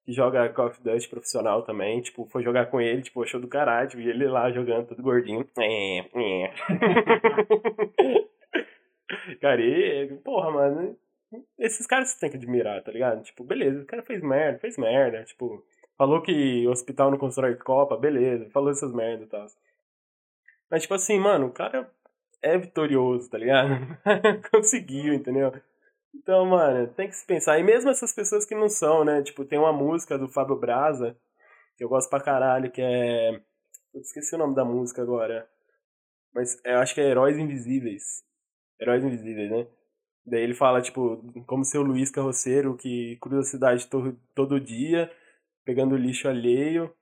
[0.04, 3.46] que joga Call of Duty profissional também, tipo, foi jogar com ele, tipo, achou do
[3.46, 5.48] caralho, tipo, e ele lá jogando todo gordinho.
[5.56, 6.52] É, é.
[9.40, 10.96] cara, e, porra, mano,
[11.58, 13.22] esses caras você tem que admirar, tá ligado?
[13.22, 15.24] Tipo, beleza, o cara fez merda, fez merda.
[15.24, 15.64] Tipo,
[15.96, 19.46] falou que o hospital não constrói Copa, beleza, falou essas merdas e tal.
[20.70, 21.90] Mas, tipo assim, mano, o cara
[22.40, 23.70] é vitorioso, tá ligado?
[24.50, 25.52] Conseguiu, entendeu?
[26.14, 27.58] Então, mano, tem que se pensar.
[27.58, 29.22] E mesmo essas pessoas que não são, né?
[29.22, 31.16] Tipo, tem uma música do Fábio Braza,
[31.76, 33.30] que eu gosto pra caralho, que é.
[33.94, 35.48] Eu esqueci o nome da música agora.
[36.34, 38.22] Mas eu acho que é Heróis Invisíveis.
[38.80, 39.66] Heróis Invisíveis, né?
[40.24, 45.10] Daí ele fala, tipo, como seu Luiz Carroceiro, que cruza a cidade to todo dia,
[45.64, 46.92] pegando lixo alheio,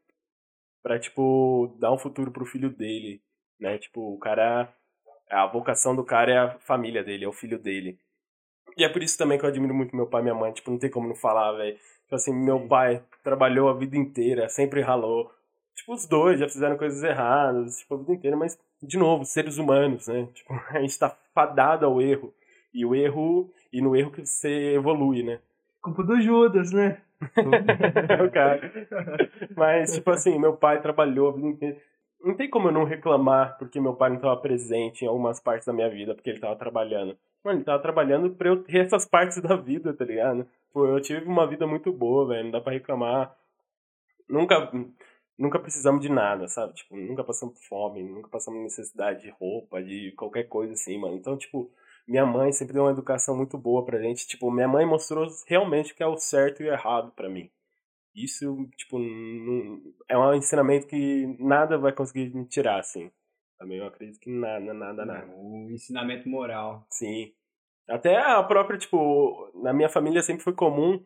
[0.82, 3.22] pra, tipo, dar um futuro pro filho dele,
[3.58, 3.78] né?
[3.78, 4.74] Tipo, o cara...
[5.30, 8.00] A vocação do cara é a família dele, é o filho dele.
[8.76, 10.52] E é por isso também que eu admiro muito meu pai e minha mãe.
[10.52, 11.76] Tipo, não tem como não falar, velho.
[11.76, 15.30] Tipo assim, meu pai trabalhou a vida inteira, sempre ralou.
[15.74, 19.58] Tipo, os dois já fizeram coisas erradas, tipo, a vida inteira, mas, de novo, seres
[19.58, 20.28] humanos, né?
[20.34, 22.34] Tipo, a gente tá fadado ao erro.
[22.72, 25.40] E o erro, e no erro que você evolui, né?
[25.82, 27.00] Culpa do Judas, né?
[28.26, 28.60] o cara.
[29.56, 31.36] Mas, tipo assim, meu pai trabalhou.
[32.22, 35.66] Não tem como eu não reclamar porque meu pai não estava presente em algumas partes
[35.66, 37.16] da minha vida, porque ele estava trabalhando.
[37.42, 40.46] Mano, ele tava trabalhando pra eu ter essas partes da vida, tá ligado?
[40.72, 43.34] Pô, eu tive uma vida muito boa, velho, não dá pra reclamar.
[44.28, 44.70] Nunca,
[45.38, 46.74] nunca precisamos de nada, sabe?
[46.74, 51.16] Tipo, nunca passamos fome, nunca passamos necessidade de roupa, de qualquer coisa assim, mano.
[51.16, 51.70] Então, tipo,
[52.06, 54.26] minha mãe sempre deu uma educação muito boa pra gente.
[54.26, 57.50] Tipo, minha mãe mostrou realmente o que é o certo e o errado para mim.
[58.14, 63.10] Isso, tipo, não, é um ensinamento que nada vai conseguir me tirar, assim.
[63.58, 65.26] Também eu acredito que nada, nada, nada.
[65.36, 66.86] Um ensinamento moral.
[66.90, 67.32] Sim.
[67.88, 71.04] Até a própria, tipo, na minha família sempre foi comum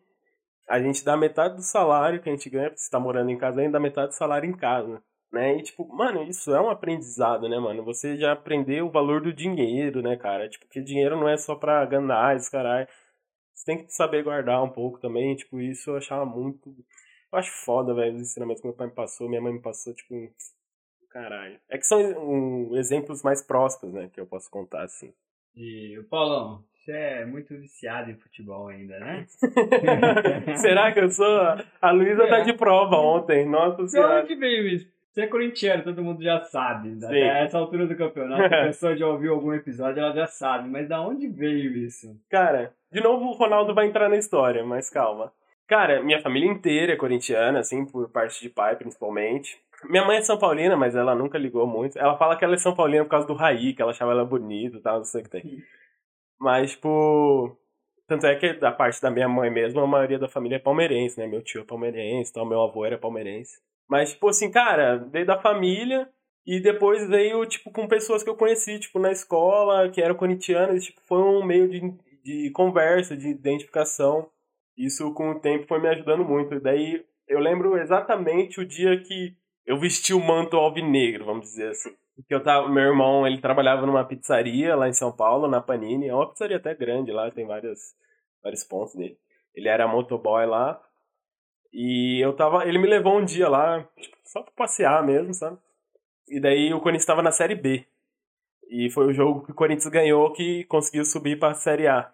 [0.67, 3.61] a gente dar metade do salário que a gente ganha, se tá morando em casa,
[3.61, 5.01] ainda dá metade do salário em casa.
[5.35, 5.57] Né?
[5.57, 7.83] E, tipo, mano, isso é um aprendizado, né, mano?
[7.83, 10.47] Você já aprendeu o valor do dinheiro, né, cara?
[10.47, 12.87] Tipo, que dinheiro não é só pra ganhar, esse caralho.
[13.53, 16.69] Você tem que saber guardar um pouco também, tipo, isso eu achava muito...
[17.33, 19.93] Eu acho foda, velho, os ensinamentos que meu pai me passou, minha mãe me passou,
[19.93, 20.15] tipo,
[21.09, 21.59] caralho.
[21.69, 25.13] É que são um, exemplos mais próximos, né, que eu posso contar, assim.
[25.53, 29.25] E o Paulão, você é muito viciado em futebol ainda, né?
[30.55, 31.39] Será que eu sou?
[31.81, 32.29] A Luísa tá é.
[32.29, 34.23] tá de prova ontem, nossa senhora.
[34.23, 34.94] De onde veio isso?
[35.15, 36.89] Você é corintiano, todo mundo já sabe.
[36.99, 37.05] Sim.
[37.05, 40.67] Até essa altura do campeonato, a pessoa já ouviu algum episódio, ela já sabe.
[40.67, 42.19] Mas da onde veio isso?
[42.29, 45.31] Cara, de novo o Ronaldo vai entrar na história, mas calma.
[45.67, 49.57] Cara, minha família inteira é corintiana, assim, por parte de pai, principalmente.
[49.85, 51.97] Minha mãe é São Paulina, mas ela nunca ligou muito.
[51.97, 54.25] Ela fala que ela é São Paulina por causa do Raí, que ela achava ela
[54.25, 55.63] bonita e tal, não sei o que tem.
[56.37, 57.57] Mas, tipo.
[58.05, 61.17] Tanto é que da parte da minha mãe mesmo, a maioria da família é palmeirense,
[61.17, 61.25] né?
[61.25, 63.59] Meu tio é palmeirense, então meu avô era palmeirense.
[63.89, 66.09] Mas, tipo assim, cara, veio da família
[66.45, 70.83] e depois veio, tipo, com pessoas que eu conheci, tipo, na escola, que eram corintianas,
[70.83, 71.81] tipo, foi um meio de,
[72.23, 74.29] de conversa, de identificação.
[74.77, 76.59] Isso, com o tempo, foi me ajudando muito.
[76.59, 81.91] Daí, eu lembro exatamente o dia que eu vesti o manto alvinegro, vamos dizer assim.
[82.15, 86.07] Porque eu tava, meu irmão, ele trabalhava numa pizzaria lá em São Paulo, na Panini.
[86.07, 87.79] É uma pizzaria até grande lá, tem vários,
[88.41, 89.17] vários pontos dele.
[89.53, 90.81] Ele era motoboy lá.
[91.77, 92.65] E eu tava.
[92.65, 95.57] Ele me levou um dia lá, tipo, só pra passear mesmo, sabe?
[96.29, 97.85] E daí o Corinthians tava na Série B.
[98.69, 102.09] E foi o jogo que o Corinthians ganhou que conseguiu subir pra Série A.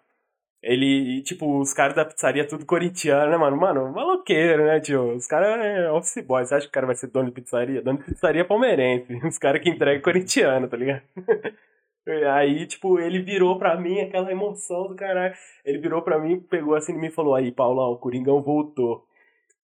[0.60, 3.56] Ele, tipo, os caras da pizzaria tudo corintiano, né, mano?
[3.56, 5.14] Mano, maloqueiro, né, tio?
[5.14, 6.44] Os caras é office boy.
[6.44, 7.82] Você acha que o cara vai ser dono de pizzaria?
[7.82, 9.14] Dono de pizzaria palmeirense.
[9.24, 11.02] Os caras que entregam é corintiano, tá ligado?
[12.34, 15.34] Aí, tipo, ele virou pra mim aquela emoção do caralho.
[15.64, 19.06] Ele virou pra mim, pegou assim e falou: Aí, Paulão, o Coringão voltou.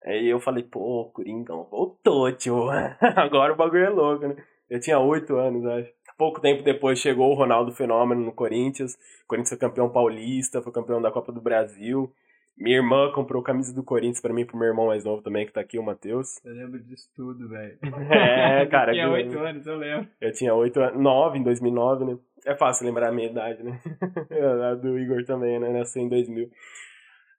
[0.03, 2.69] Aí eu falei, pô, Coringão voltou, tio.
[3.15, 4.35] Agora o bagulho é louco, né?
[4.69, 5.91] Eu tinha oito anos, acho.
[6.17, 8.93] Pouco tempo depois chegou o Ronaldo Fenômeno no Corinthians.
[9.23, 12.11] O Corinthians foi campeão paulista, foi campeão da Copa do Brasil.
[12.59, 15.53] Minha irmã comprou camisa do Corinthians pra mim, pro meu irmão mais novo também, que
[15.53, 16.43] tá aqui, o Matheus.
[16.43, 17.79] Eu lembro disso tudo, velho.
[18.11, 18.91] É, cara.
[18.91, 20.07] eu tinha oito anos, eu lembro.
[20.19, 22.17] Eu tinha oito anos, nove em 2009, né?
[22.45, 23.79] É fácil lembrar a minha idade, né?
[24.71, 25.69] a do Igor também, né?
[25.69, 26.49] Nasceu em 2000.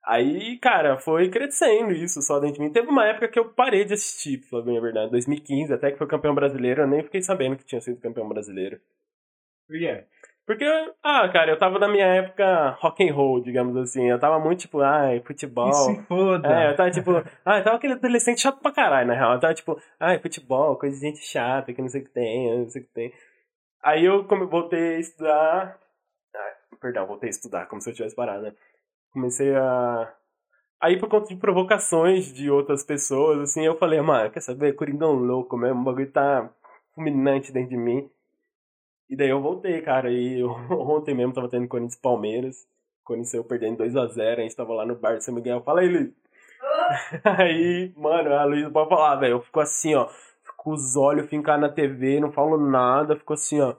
[0.05, 2.72] Aí, cara, foi crescendo isso só dentro de mim.
[2.72, 5.11] Teve uma época que eu parei de assistir, pra bem a verdade.
[5.11, 8.80] 2015, até que foi campeão brasileiro, eu nem fiquei sabendo que tinha sido campeão brasileiro.
[9.68, 10.05] Por quê?
[10.46, 10.64] Porque,
[11.05, 14.11] ah, cara, eu tava na minha época rock and roll, digamos assim.
[14.11, 15.72] Eu tava muito tipo, ai, futebol.
[15.72, 16.48] se foda.
[16.48, 17.12] É, eu tava tipo,
[17.44, 19.34] ah, eu tava aquele adolescente chato pra caralho, na real.
[19.34, 22.59] Eu tava tipo, ai, futebol, coisa de gente chata, que não sei o que tem,
[22.59, 23.12] não sei o que tem.
[23.80, 25.78] Aí eu como, voltei a estudar.
[26.34, 28.53] Ah, perdão, voltei a estudar, como se eu tivesse parado, né?
[29.13, 30.13] Comecei a.
[30.81, 34.75] Aí por conta de provocações de outras pessoas, assim, eu falei, mano, quer saber?
[34.75, 36.51] Coringão louco mesmo, o bagulho tá
[36.95, 38.11] fulminante dentro de mim.
[39.09, 42.67] E daí eu voltei, cara, e eu, ontem mesmo tava tendo Corinthians Palmeiras.
[43.05, 45.63] Corinthians eu perdendo 2x0, a gente tava lá no bar do São Miguel.
[45.63, 46.13] Fala aí, Luiz.
[47.25, 49.33] aí, mano, a Luiz pode falar, velho.
[49.33, 50.09] Eu fico assim, ó,
[50.57, 53.75] com os olhos fincados na TV, não falo nada, fico assim, ó.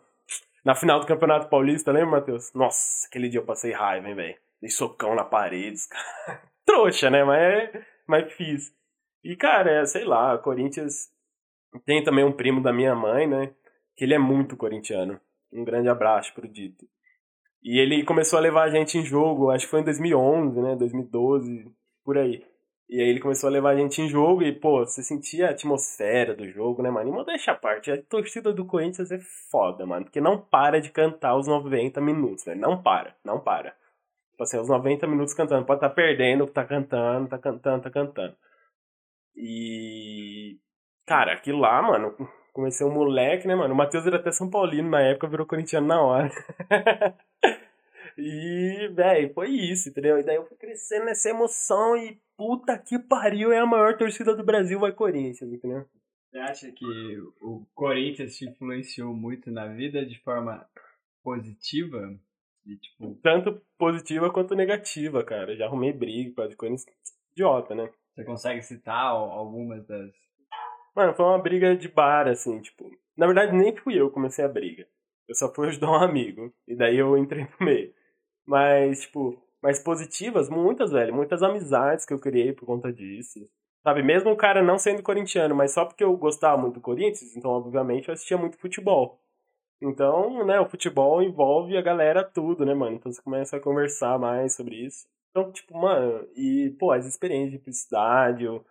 [0.64, 2.54] Na final do Campeonato Paulista, lembra, Matheus?
[2.54, 4.36] Nossa, aquele dia eu passei raiva, hein, velho.
[4.62, 5.80] Dei socão na parede.
[6.66, 7.24] Trouxa, né?
[7.24, 8.72] Mas, mas fiz.
[9.24, 11.09] E, cara, sei lá, Corinthians
[11.86, 13.53] tem também um primo da minha mãe, né?
[13.95, 15.20] Que ele é muito corintiano.
[15.51, 16.86] Um grande abraço pro Dito.
[17.64, 20.76] E ele começou a levar a gente em jogo, acho que foi em 2011, né?
[20.76, 21.72] 2012,
[22.03, 22.43] por aí.
[22.89, 25.51] E aí ele começou a levar a gente em jogo e, pô, você sentia a
[25.51, 27.22] atmosfera do jogo, né, mano?
[27.22, 30.05] E deixa a parte, a torcida do Corinthians é foda, mano.
[30.05, 32.59] Porque não para de cantar os 90 minutos, velho.
[32.59, 33.74] Não para, não para.
[34.50, 35.66] Tipo os 90 minutos cantando.
[35.66, 38.36] Pode estar tá perdendo, tá cantando, tá cantando, tá cantando.
[39.36, 40.58] E.
[41.06, 42.16] Cara, aquilo lá, mano,
[42.54, 43.74] comecei um moleque, né, mano?
[43.74, 46.30] O Matheus era até São Paulino na época, virou corintiano na hora.
[48.18, 50.20] e, velho, foi isso, entendeu?
[50.20, 54.36] E daí eu fui crescendo nessa emoção e puta que pariu, é a maior torcida
[54.36, 55.86] do Brasil, vai Corinthians, entendeu?
[56.30, 56.86] Você acha que
[57.42, 60.66] o Corinthians te influenciou muito na vida de forma
[61.22, 62.18] positiva?
[62.66, 63.16] E, tipo...
[63.24, 65.55] Tanto positiva quanto negativa, cara.
[65.55, 66.86] Já arrumei briga por causa de Corinthians.
[67.32, 67.89] Idiota, né?
[68.14, 70.12] Você consegue citar algumas das.
[70.95, 72.91] Mano, foi uma briga de bar, assim, tipo.
[73.16, 74.86] Na verdade, nem fui eu que comecei a briga.
[75.28, 76.53] Eu só fui ajudar um amigo.
[76.68, 77.93] E daí eu entrei no meio.
[78.45, 81.14] Mas, tipo, mais positivas, muitas, velho.
[81.14, 83.39] Muitas amizades que eu criei por conta disso.
[83.84, 87.36] Sabe, mesmo o cara não sendo corintiano, mas só porque eu gostava muito do Corinthians,
[87.36, 89.20] então, obviamente, eu assistia muito futebol.
[89.82, 92.96] Então, né, o futebol envolve a galera tudo, né, mano?
[92.96, 95.08] Então você começa a conversar mais sobre isso.
[95.32, 98.64] Então, tipo, mano, e, pô, as experiências de publicidade, eu...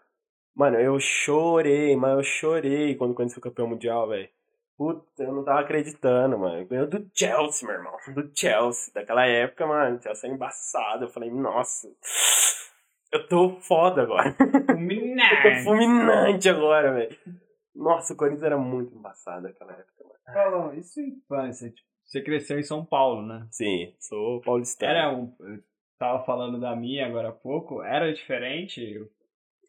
[0.55, 4.29] Mano, eu chorei, mas eu chorei quando conheci o campeão mundial, velho.
[4.77, 6.67] Puta, eu não tava acreditando, mano.
[6.67, 7.93] Ganhou do Chelsea, meu irmão.
[8.15, 8.93] Do Chelsea.
[8.95, 11.05] Daquela época, mano, Chelsea era embaçado.
[11.05, 11.89] Eu falei, nossa,
[13.13, 14.35] eu tô foda agora.
[14.67, 15.47] Fulminante.
[15.47, 17.17] eu tô fulminante agora, velho.
[17.75, 20.19] Nossa, o Corinthians era muito embaçado naquela época, mano.
[20.33, 21.71] Falou, isso é infância.
[21.71, 23.47] Tipo, você cresceu em São Paulo, né?
[23.51, 24.93] Sim, sou paulistano.
[24.93, 25.33] Era um,
[25.99, 29.07] tava falando da minha agora há pouco, era diferente?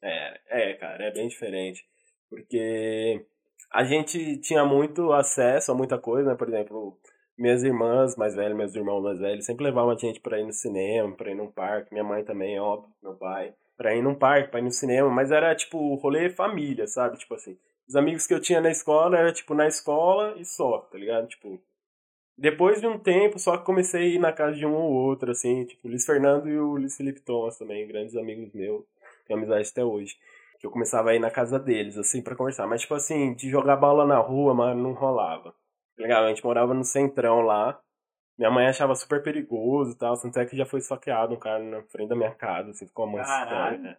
[0.02, 1.86] É, é, cara, é bem diferente.
[2.30, 3.26] Porque
[3.72, 6.36] a gente tinha muito acesso a muita coisa, né?
[6.36, 6.98] Por exemplo,
[7.38, 10.54] minhas irmãs mais velhas, meus irmãos mais velhos, sempre levavam a gente pra ir no
[10.54, 11.92] cinema, pra ir num parque.
[11.92, 13.54] Minha mãe também, óbvio, meu pai.
[13.78, 15.10] Pra ir num parque, pra ir no cinema.
[15.10, 17.18] Mas era, tipo, rolê família, sabe?
[17.18, 17.58] Tipo assim,
[17.92, 21.28] os amigos que eu tinha na escola era, tipo, na escola e só, tá ligado?
[21.28, 21.62] Tipo,
[22.38, 25.30] depois de um tempo, só que comecei a ir na casa de um ou outro,
[25.30, 28.86] assim, tipo, o Luiz Fernando e o Luiz Felipe Thomas também, grandes amigos meus,
[29.28, 30.16] tenho amizade até hoje.
[30.58, 32.66] Que eu começava a ir na casa deles, assim, para conversar.
[32.66, 35.54] Mas, tipo assim, de jogar bola na rua, mano, não rolava.
[35.98, 37.78] Legal, a gente morava no centrão lá.
[38.38, 41.62] Minha mãe achava super perigoso e tal, tanto é que já foi saqueado um cara
[41.62, 43.96] na frente da minha casa, assim, ficou uma Caralho com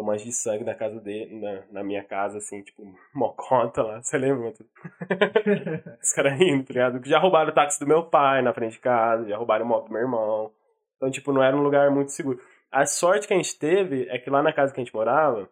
[0.00, 2.82] mancha de sangue na casa dele, na, na minha casa, assim, tipo,
[3.12, 4.52] mocota lá, você lembra?
[6.02, 7.04] Os caras rindo, tá ligado?
[7.04, 9.86] Já roubaram o táxi do meu pai na frente de casa, já roubaram o moto
[9.86, 10.50] do meu irmão.
[10.96, 12.40] Então, tipo, não era um lugar muito seguro.
[12.70, 15.46] A sorte que a gente teve é que lá na casa que a gente morava,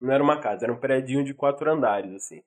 [0.00, 2.42] não era uma casa, era um prédio de quatro andares, assim.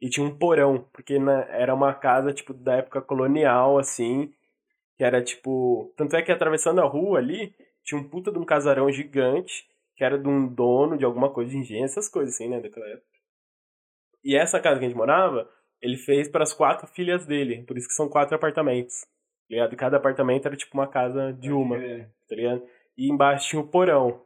[0.00, 4.32] E tinha um porão, porque na, era uma casa, tipo, da época colonial, assim,
[4.96, 5.92] que era, tipo...
[5.96, 9.66] Tanto é que atravessando a rua ali, tinha um puta de um casarão gigante,
[9.96, 12.86] que era de um dono de alguma coisa de engenho, essas coisas assim, né, daquela
[12.86, 13.06] época.
[14.22, 15.48] E essa casa que a gente morava,
[15.80, 19.02] ele fez para as quatro filhas dele, por isso que são quatro apartamentos.
[19.02, 19.72] Tá ligado?
[19.74, 21.76] E cada apartamento era tipo uma casa de uma,
[22.28, 22.66] tá ligado?
[22.96, 24.24] E embaixo tinha o porão.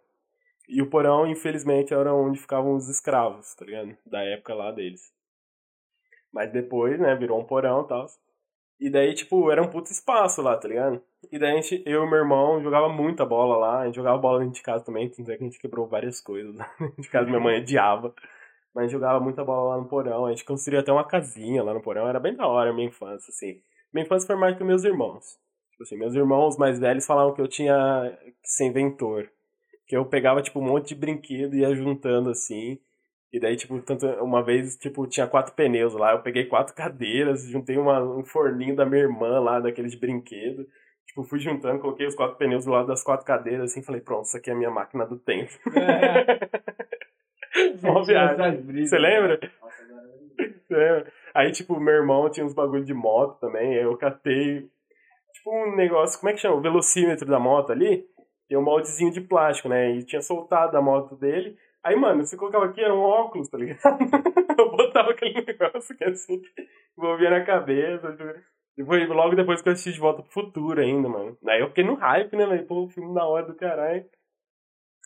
[0.69, 3.97] E o porão, infelizmente, era onde ficavam os escravos, tá ligado?
[4.07, 5.01] Da época lá deles.
[6.33, 8.07] Mas depois, né, virou um porão e tal.
[8.79, 11.03] E daí, tipo, era um puto espaço lá, tá ligado?
[11.31, 14.19] E daí a gente, eu e meu irmão jogava muita bola lá, a gente jogava
[14.19, 17.27] bola dentro de casa também, que a gente quebrou várias coisas lá dentro de casa,
[17.29, 18.15] minha mãe odiava.
[18.75, 21.63] Mas a gente jogava muita bola lá no porão, a gente construía até uma casinha
[21.63, 23.61] lá no porão, era bem da hora a minha infância, assim.
[23.93, 25.39] Minha infância foi mais que meus irmãos.
[25.73, 27.75] Tipo assim, meus irmãos mais velhos falavam que eu tinha
[28.43, 29.29] que ser inventor.
[29.87, 32.79] Que eu pegava, tipo, um monte de brinquedo e ia juntando, assim,
[33.33, 37.47] e daí, tipo, tanto uma vez, tipo, tinha quatro pneus lá, eu peguei quatro cadeiras,
[37.47, 40.67] juntei uma, um forninho da minha irmã lá, daqueles de brinquedo.
[41.19, 44.27] Tipo, fui juntando, coloquei os quatro pneus do lado das quatro cadeiras, assim, falei, pronto,
[44.27, 45.51] isso aqui é a minha máquina do tempo.
[45.77, 46.49] É.
[47.83, 48.87] Uma viagem.
[48.87, 49.41] Você lembra?
[50.71, 51.05] É.
[51.35, 54.71] Aí, tipo, meu irmão tinha uns bagulho de moto também, aí eu catei,
[55.33, 56.55] tipo, um negócio, como é que chama?
[56.55, 58.05] O velocímetro da moto ali,
[58.49, 59.91] tem um moldezinho de plástico, né?
[59.91, 63.57] E tinha soltado a moto dele, Aí, mano, você colocava aqui, era um óculos, tá
[63.57, 63.81] ligado?
[64.59, 66.43] eu botava aquele negócio que assim,
[66.97, 68.17] envolvia na cabeça.
[68.79, 71.37] Depois, logo depois que eu assisti de volta pro futuro ainda, mano.
[71.49, 72.65] Aí eu fiquei no hype, né, velho?
[72.65, 74.07] Pô, filme da hora do caralho.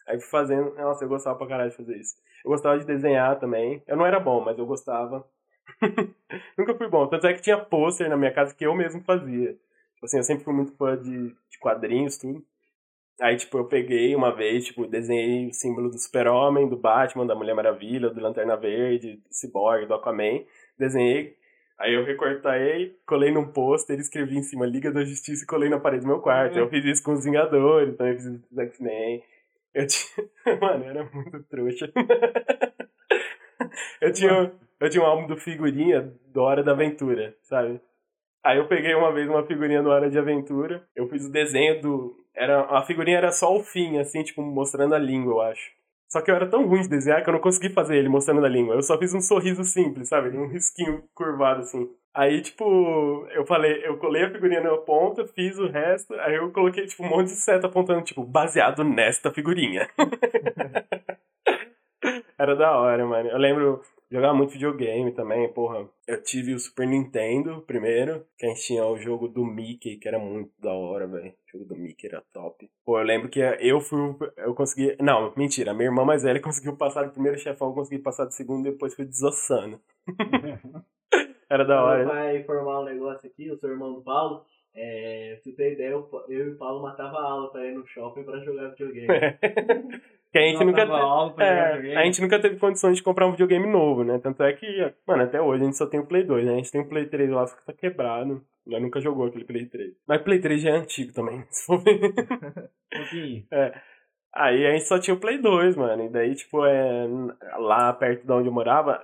[0.07, 0.75] Aí fui fazendo.
[0.75, 2.15] Nossa, eu gostava pra caralho de fazer isso.
[2.45, 3.83] Eu gostava de desenhar também.
[3.87, 5.27] Eu não era bom, mas eu gostava.
[6.59, 7.07] Nunca fui bom.
[7.07, 9.55] Tanto é que tinha pôster na minha casa que eu mesmo fazia.
[9.95, 12.45] Tipo assim, eu sempre fui muito fã de, de quadrinhos, tudo.
[13.23, 17.35] Aí, tipo, eu peguei uma vez, tipo, desenhei o símbolo do Super-Homem, do Batman, da
[17.35, 20.45] Mulher Maravilha, do Lanterna Verde, do Cyborg, do Aquaman.
[20.79, 21.41] Desenhei.
[21.83, 25.81] Aí eu recortei, colei num pôster, escrevi em cima Liga da Justiça e colei na
[25.81, 26.57] parede do meu quarto.
[26.57, 29.21] Eu fiz isso com os Vingadores, também fiz isso com os X-Men.
[29.75, 30.29] Eu tinha...
[30.61, 31.93] Mano, era muito trouxa.
[34.01, 37.81] eu tinha, eu tinha um álbum do Figurinha do Hora da Aventura, sabe?
[38.45, 41.83] Aí eu peguei uma vez uma figurinha do Hora de Aventura, eu fiz o desenho
[41.83, 45.69] do, era, a figurinha era só o fim, assim, tipo, mostrando a língua, eu acho.
[46.13, 48.45] Só que eu era tão ruim de desenhar que eu não consegui fazer ele mostrando
[48.45, 48.75] a língua.
[48.75, 50.37] Eu só fiz um sorriso simples, sabe?
[50.37, 51.89] Um risquinho curvado, assim.
[52.13, 56.53] Aí, tipo, eu falei, eu colei a figurinha na ponta, fiz o resto, aí eu
[56.53, 59.89] coloquei, tipo, um monte de seta apontando, tipo, baseado nesta figurinha.
[62.39, 63.29] Era da hora, mano.
[63.29, 63.83] Eu lembro
[64.13, 65.89] jogava muito videogame também, porra.
[66.07, 70.07] Eu tive o Super Nintendo primeiro, que a gente tinha o jogo do Mickey, que
[70.07, 71.31] era muito da hora, velho.
[71.31, 72.71] O jogo do Mickey era top.
[72.85, 73.99] Pô, eu lembro que eu fui.
[74.37, 74.97] Eu consegui.
[75.01, 75.73] Não, mentira.
[75.73, 78.73] Minha irmã mais velha conseguiu passar do primeiro chefão, eu consegui passar do segundo e
[78.73, 79.81] depois fui desossando.
[81.49, 82.05] era da hora.
[82.05, 84.45] Vai informar um negócio aqui, o seu irmão do Paulo.
[84.75, 87.75] É, se você tem ideia, eu, eu e o Paulo matava a aula pra ir
[87.75, 89.07] no shopping pra jogar videogame.
[90.33, 93.67] que a gente nunca pra é, a gente nunca teve condições de comprar um videogame
[93.67, 94.19] novo, né?
[94.19, 94.67] Tanto é que,
[95.07, 96.53] mano, até hoje a gente só tem o Play 2, né?
[96.55, 98.43] A gente tem o Play 3 lá, só que tá quebrado.
[98.67, 99.93] Nós nunca jogou aquele Play 3.
[100.09, 102.01] Mas Play 3 já é antigo também, se for ver.
[102.95, 103.47] Um pouquinho.
[104.35, 106.05] Aí a gente só tinha o Play 2, mano.
[106.05, 107.07] E daí, tipo, é,
[107.59, 109.03] lá perto de onde eu morava,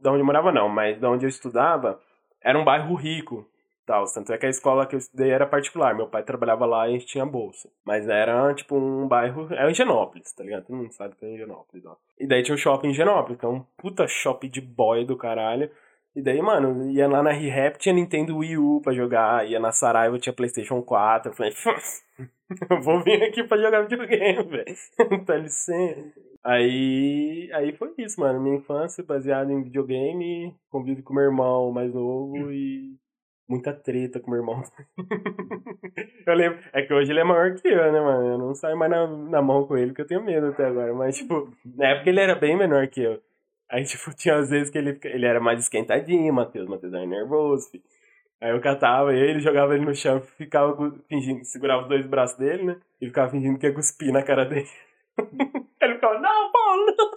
[0.00, 2.00] da onde eu morava não, mas da onde eu estudava,
[2.42, 3.46] era um bairro rico.
[3.86, 4.04] Tal.
[4.04, 5.94] Tanto é que a escola que eu estudei era particular.
[5.94, 7.68] Meu pai trabalhava lá e a gente tinha bolsa.
[7.84, 9.52] Mas era, tipo, um bairro.
[9.52, 10.66] Era em Genópolis, tá ligado?
[10.66, 11.96] Todo mundo sabe que é Genópolis, ó.
[12.18, 15.16] E daí tinha o shopping em Genópolis, que é um puta shopping de boy do
[15.16, 15.70] caralho.
[16.14, 19.48] E daí, mano, ia lá na ReHap, tinha Nintendo Wii U pra jogar.
[19.48, 21.30] Ia na Saraiva, tinha PlayStation 4.
[21.30, 21.52] Eu falei,
[22.70, 24.76] eu vou vir aqui pra jogar videogame, velho.
[25.24, 26.30] Dá licença.
[26.42, 28.40] Aí, aí foi isso, mano.
[28.40, 32.96] Minha infância baseada em videogame, convivo com meu irmão mais novo e
[33.50, 34.62] muita treta com meu irmão.
[36.24, 38.26] eu lembro, é que hoje ele é maior que eu, né, mano?
[38.28, 40.94] Eu não saio mais na, na mão com ele porque eu tenho medo até agora.
[40.94, 43.20] Mas, tipo, na época ele era bem menor que eu.
[43.68, 46.68] Aí, tipo, tinha às vezes que ele, ele era mais esquentadinho, Matheus.
[46.68, 47.82] Matheus era nervoso, filho.
[48.40, 50.74] Aí eu catava ele, jogava ele no chão, ficava
[51.08, 52.80] fingindo, segurava os dois braços dele, né?
[52.98, 54.68] E ficava fingindo que ia cuspir na cara dele.
[55.82, 57.10] ele ficava, não, Paulo, não!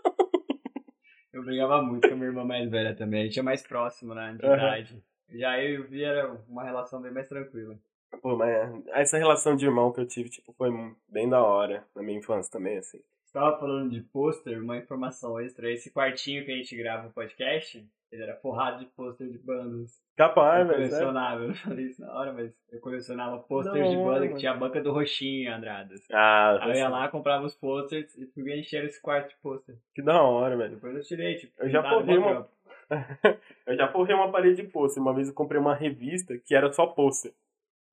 [1.31, 3.21] Eu brigava muito com a minha irmã mais velha também.
[3.21, 4.55] A gente é mais próximo, né, de Aham.
[4.57, 5.03] idade.
[5.33, 7.75] Já eu e o Vi era uma relação bem mais tranquila.
[8.21, 10.69] Pô, mas essa relação de irmão que eu tive, tipo, foi
[11.09, 12.99] bem da hora na minha infância também, assim.
[13.25, 15.71] Você tava falando de pôster, uma informação extra.
[15.71, 19.99] Esse quartinho que a gente grava o podcast, ele era forrado de pôster de bandas.
[20.15, 20.87] Capaz, eu velho.
[20.91, 21.07] sério.
[21.07, 24.35] colecionava, eu não falei isso na hora, mas eu colecionava posters Da de banda que
[24.35, 25.99] tinha a banca do Roxinho em Andradas.
[26.11, 29.75] Ah, Aí eu ia lá, comprava os posters e fui encher esse quarto de pôster.
[29.95, 30.75] que da hora, velho.
[30.75, 32.49] Depois eu tirei, tipo, Eu já uma- trampo.
[33.67, 35.01] eu já forrei uma parede de pôster.
[35.01, 37.33] Uma vez eu comprei uma revista que era só pôster.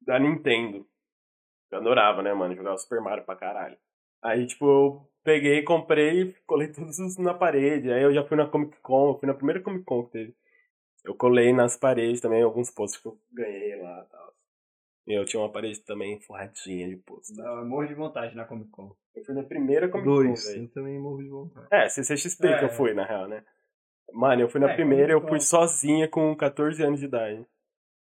[0.03, 0.87] Da Nintendo.
[1.71, 2.55] Eu adorava, né, mano?
[2.57, 3.77] Jogava Super Mario pra caralho.
[4.23, 7.93] Aí, tipo, eu peguei, comprei e colei todos os na parede.
[7.93, 10.35] Aí eu já fui na Comic Con, eu fui na primeira Comic Con que teve.
[11.05, 14.35] Eu colei nas paredes também alguns posters que eu ganhei lá e tal.
[15.07, 17.43] E eu tinha uma parede também forradinha de pôster.
[17.45, 18.95] Eu morro de vontade na Comic Con.
[19.15, 20.47] Eu fui na primeira Comic Con, Dois.
[20.49, 20.65] velho.
[20.65, 21.67] Eu também morro de vontade.
[21.71, 22.65] É, CCXP que É.
[22.65, 23.43] eu fui, na real, né?
[24.13, 27.47] Mano, eu fui na É, primeira, eu fui sozinha com 14 anos de idade.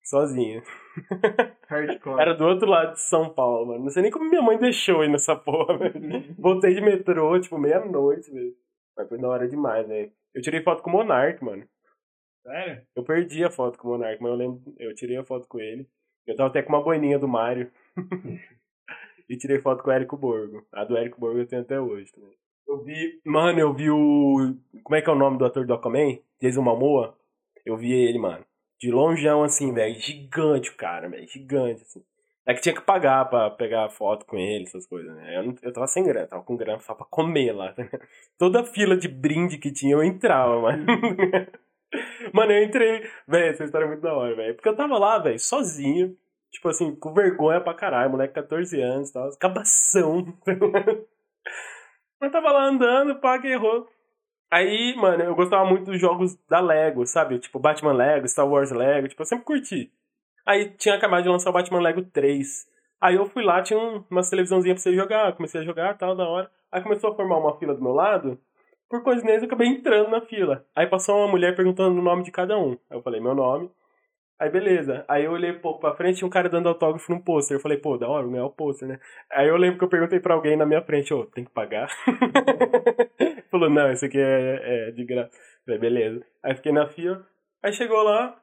[0.04, 0.64] Sozinha.
[1.70, 2.20] Hardcore.
[2.22, 3.84] Era do outro lado de São Paulo, mano.
[3.84, 6.36] Não sei nem como minha mãe deixou ir nessa porra, velho.
[6.38, 8.56] Voltei de metrô, tipo, meia-noite, velho.
[8.98, 10.12] Mas foi da hora demais, velho.
[10.34, 11.68] Eu tirei foto com o Monark, mano.
[12.44, 12.82] Sério?
[12.96, 15.60] Eu perdi a foto com o Monark, mas eu lembro, eu tirei a foto com
[15.60, 15.88] ele.
[16.26, 17.72] Eu tava até com uma boininha do Mario.
[19.30, 20.66] e tirei foto com o Érico Borgo.
[20.72, 22.36] A do Érico Borgo eu tenho até hoje também.
[22.72, 23.22] Eu vi.
[23.26, 24.56] Mano, eu vi o.
[24.84, 26.18] Como é que é o nome do ator do Aquaman?
[26.42, 27.16] Jason Momoa.
[27.66, 28.44] Eu vi ele, mano.
[28.80, 29.94] De longeão, assim, velho.
[30.00, 31.28] Gigante o cara, velho.
[31.28, 32.04] Gigante, assim.
[32.46, 35.38] É que tinha que pagar pra pegar foto com ele, essas coisas, né?
[35.38, 37.72] Eu, não- eu tava sem grana, tava com grana só pra comer lá.
[37.74, 37.84] tá?
[38.40, 40.86] Toda fila de brinde que tinha, eu entrava, mano.
[42.34, 43.04] Mano, eu entrei.
[43.28, 44.56] Velho, essa história é muito da hora, velho.
[44.56, 46.16] Porque eu tava lá, velho, sozinho.
[46.50, 48.10] Tipo assim, com vergonha pra caralho.
[48.10, 49.30] Moleque, 14 anos e tal.
[49.38, 50.26] Cabação.
[52.22, 53.90] Mas tava lá andando, pá, que errou.
[54.52, 57.40] Aí, mano, eu gostava muito dos jogos da Lego, sabe?
[57.40, 59.08] Tipo, Batman Lego, Star Wars Lego.
[59.08, 59.92] Tipo, eu sempre curti.
[60.46, 62.68] Aí tinha acabado de lançar o Batman Lego 3.
[63.02, 65.34] Aí eu fui lá, tinha um, umas televisãozinhas pra você jogar.
[65.34, 66.52] Comecei a jogar, tal, da hora.
[66.72, 68.40] Aí começou a formar uma fila do meu lado.
[68.88, 70.64] Por coincidência, eu acabei entrando na fila.
[70.76, 72.72] Aí passou uma mulher perguntando o nome de cada um.
[72.90, 73.72] Aí eu falei, meu nome.
[74.42, 75.06] Aí beleza.
[75.08, 77.56] Aí eu olhei um pouco pra frente, tinha um cara dando autógrafo num pôster.
[77.56, 79.00] Eu falei, pô, da hora, ganhar o pôster, né?
[79.32, 81.88] Aí eu lembro que eu perguntei pra alguém na minha frente, ô, tem que pagar?
[83.52, 85.30] Falou, não, isso aqui é, é de graça.
[85.64, 86.26] Falei, beleza.
[86.42, 87.24] Aí fiquei na fila.
[87.62, 88.36] Aí chegou lá,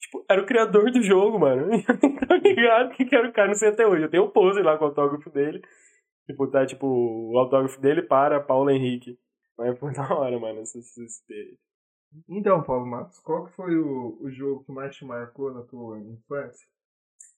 [0.00, 1.68] tipo, era o criador do jogo, mano.
[2.26, 4.04] Tô ligado que que era o cara, não sei até hoje.
[4.04, 5.60] Eu tenho um pôster lá com o autógrafo dele.
[6.26, 9.18] Tipo, tá, tipo, o autógrafo dele para Paulo Henrique.
[9.58, 11.65] Mas foi da hora, mano, essa experiência.
[12.28, 15.98] Então, Paulo Matos, qual que foi o, o jogo que mais te marcou na tua
[16.00, 16.66] infância?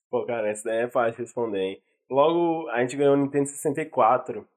[0.09, 1.83] Pô, cara, essa daí é fácil de responder, hein?
[2.09, 4.47] Logo, a gente ganhou o Nintendo 64,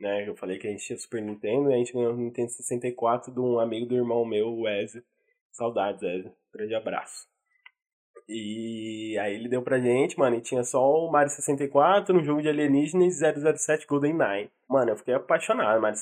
[0.00, 0.28] né?
[0.28, 3.32] Eu falei que a gente tinha Super Nintendo, e a gente ganhou o Nintendo 64
[3.32, 5.02] de um amigo do irmão meu, o Ezio.
[5.50, 6.32] Saudades, Ezio.
[6.52, 7.26] Grande abraço.
[8.28, 12.42] E aí ele deu pra gente, mano, e tinha só o Mario 64, no jogo
[12.42, 14.50] de alienígenas 007 Golden Nine.
[14.68, 15.98] Mano, eu fiquei apaixonado, Mario.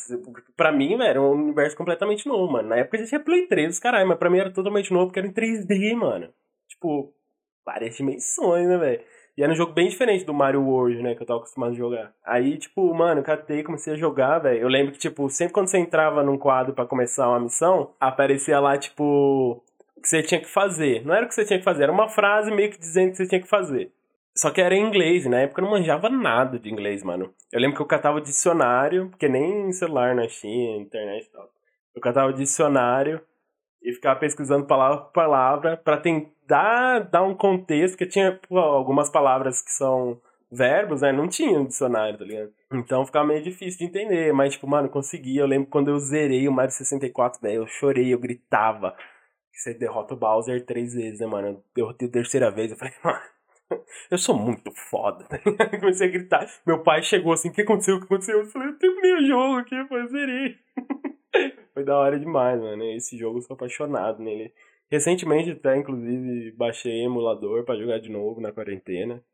[0.57, 2.69] Pra mim, velho, era um universo completamente novo, mano.
[2.69, 5.29] Na época já tinha Play 3, caralho, mas pra mim era totalmente novo porque era
[5.29, 6.29] em 3D, mano.
[6.69, 7.15] Tipo,
[7.65, 9.01] várias dimensões, né, velho?
[9.37, 11.77] E era um jogo bem diferente do Mario World, né, que eu tava acostumado a
[11.77, 12.15] jogar.
[12.25, 14.63] Aí, tipo, mano, eu catei, comecei a jogar, velho.
[14.63, 18.59] Eu lembro que, tipo, sempre quando você entrava num quadro para começar uma missão, aparecia
[18.59, 19.63] lá, tipo,
[20.07, 21.05] que você tinha que fazer.
[21.05, 23.11] Não era o que você tinha que fazer, era uma frase meio que dizendo o
[23.11, 23.91] que você tinha que fazer.
[24.37, 27.35] Só que era em inglês, e na época eu não manjava nada de inglês, mano.
[27.51, 31.51] Eu lembro que eu catava dicionário, porque nem celular não tinha, internet e tal.
[31.95, 33.21] Eu catava dicionário
[33.83, 39.11] e ficava pesquisando palavra por palavra para tentar dar um contexto, que tinha pô, algumas
[39.11, 40.21] palavras que são
[40.53, 41.11] verbos, né?
[41.11, 42.53] Não tinha no dicionário, tá ligado?
[42.73, 45.37] Então ficava meio difícil de entender, mas tipo, mano, consegui.
[45.39, 48.95] Eu lembro quando eu zerei o Mario 64, velho, eu chorei, eu gritava.
[49.57, 51.49] Você derrota o Bowser três vezes, né, mano?
[51.49, 53.19] Eu derrotei a terceira vez, eu falei, mano,
[54.11, 55.25] eu sou muito foda.
[55.25, 55.39] Tá
[55.81, 56.47] Comecei a gritar.
[56.67, 57.97] Meu pai chegou assim, o que aconteceu?
[57.97, 58.41] O que aconteceu?
[58.41, 60.57] Eu falei, eu terminei o jogo aqui, eu zerei.
[61.73, 62.85] Foi da hora demais, mano.
[62.85, 64.53] Esse jogo eu sou apaixonado nele.
[64.91, 69.25] Recentemente até, inclusive, baixei emulador para jogar de novo na quarentena.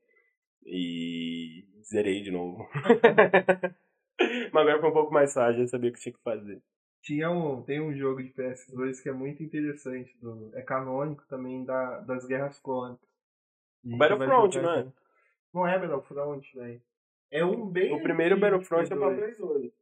[0.64, 2.68] E zerei de novo.
[4.52, 6.62] Mas agora foi um pouco mais fácil, eu sabia o que tinha que fazer.
[7.02, 11.64] Tinha um, tem um jogo de PS2 que é muito interessante, do, é canônico também
[11.64, 13.08] da, das Guerras Clônicas.
[13.82, 14.92] Battlefront, não é?
[15.52, 16.80] Não é Battlefront, velho.
[17.30, 17.92] É um bem.
[17.92, 19.72] O primeiro Battlefront é pra Play Play 2.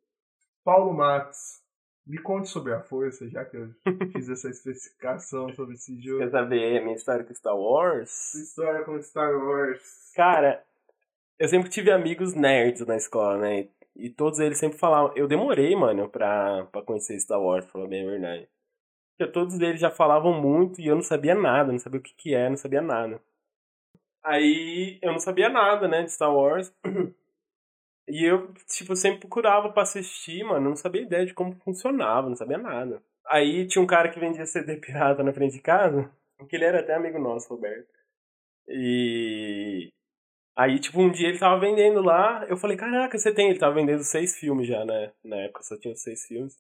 [0.65, 1.63] Paulo Matos,
[2.07, 3.69] me conte sobre a força, já que eu
[4.13, 6.21] fiz essa especificação sobre esse jogo.
[6.21, 8.11] Quer saber a minha história com Star Wars?
[8.11, 10.13] Sua história com Star Wars.
[10.15, 10.65] Cara,
[11.39, 13.69] eu sempre tive amigos nerds na escola, né?
[14.01, 15.13] E todos eles sempre falavam.
[15.15, 18.49] Eu demorei, mano, pra, pra conhecer Star Wars, pra falar bem a verdade.
[19.17, 22.15] Porque todos eles já falavam muito e eu não sabia nada, não sabia o que
[22.15, 23.21] que é, não sabia nada.
[24.25, 26.73] Aí eu não sabia nada, né, de Star Wars.
[28.09, 32.35] E eu, tipo, sempre procurava pra assistir, mano, não sabia ideia de como funcionava, não
[32.35, 33.01] sabia nada.
[33.25, 36.11] Aí tinha um cara que vendia CD pirata na frente de casa,
[36.49, 37.89] que ele era até amigo nosso, Roberto.
[38.67, 39.93] E
[40.63, 43.51] aí, tipo, um dia ele tava vendendo lá, eu falei, caraca, você tem?
[43.51, 45.13] Ele tava vendendo seis filmes já, né?
[45.25, 46.59] Na época só tinha seis filmes.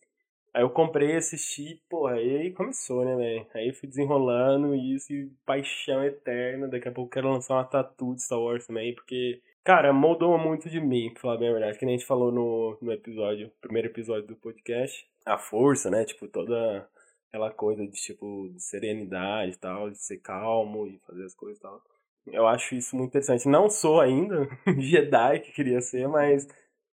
[0.54, 3.46] Aí eu comprei, assisti, porra, aí começou, né, velho?
[3.54, 6.66] Aí fui desenrolando isso e paixão eterna.
[6.66, 10.38] Daqui a pouco eu quero lançar uma tatu de Star Wars também, porque Cara, moldou
[10.38, 11.78] muito de mim, pra falar bem a verdade.
[11.78, 15.06] Que nem a gente falou no, no episódio, primeiro episódio do podcast.
[15.26, 16.04] A força, né?
[16.04, 16.88] Tipo, toda
[17.28, 21.58] aquela coisa de, tipo, de serenidade e tal, de ser calmo e fazer as coisas
[21.58, 21.82] e tal.
[22.26, 23.48] Eu acho isso muito interessante.
[23.48, 24.48] Não sou ainda
[24.78, 26.46] Jedi que queria ser, mas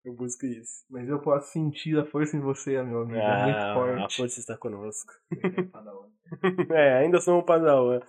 [0.03, 0.86] eu busco isso.
[0.89, 3.19] Mas eu posso sentir a força em você, meu amigo.
[3.19, 4.03] é muito Ah, forte.
[4.03, 5.11] a força está conosco.
[6.71, 7.99] é, ainda sou um padawan.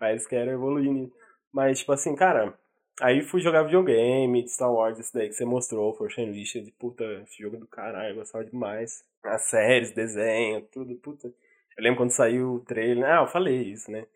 [0.00, 1.14] Mas quero evoluir nisso.
[1.52, 2.58] Mas, tipo assim, cara,
[3.00, 7.42] aí fui jogar videogame, Star Wars, esse daí que você mostrou, Force Unleashed, puta, esse
[7.42, 9.04] jogo é do caralho, eu gostava demais.
[9.24, 11.28] As séries, desenho, tudo, puta.
[11.28, 14.06] Eu lembro quando saiu o trailer, ah, eu falei isso, né?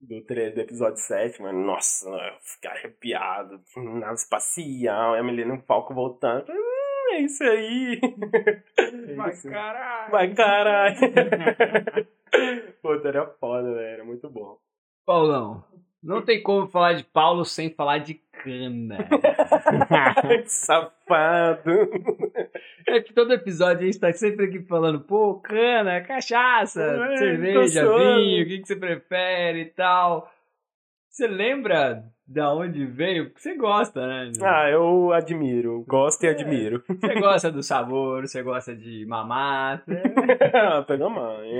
[0.00, 6.44] Do, do episódio 7, mano, nossa, eu fiquei arrepiado, nave espacial, a Milena Falco voltando,
[6.52, 8.00] hum, é isso aí.
[9.16, 10.10] Vai, caralho.
[10.12, 10.96] Vai caralho.
[12.80, 14.58] Puta, era foda, velho, era muito bom.
[15.04, 15.64] Paulão,
[16.02, 18.98] não tem como falar de Paulo sem falar de cana.
[20.46, 21.70] Safado.
[22.86, 27.82] É que todo episódio a gente tá sempre aqui falando, pô, cana, cachaça, É, cerveja,
[27.82, 30.30] vinho, o que, que você prefere e tal.
[31.10, 33.26] Você lembra da onde veio?
[33.26, 34.30] Porque você gosta, né?
[34.42, 36.82] Ah, eu admiro, gosto e admiro.
[36.86, 39.82] Você gosta do sabor, você gosta de mamar.
[39.84, 40.02] você-
[40.86, 41.58] Pega mãe.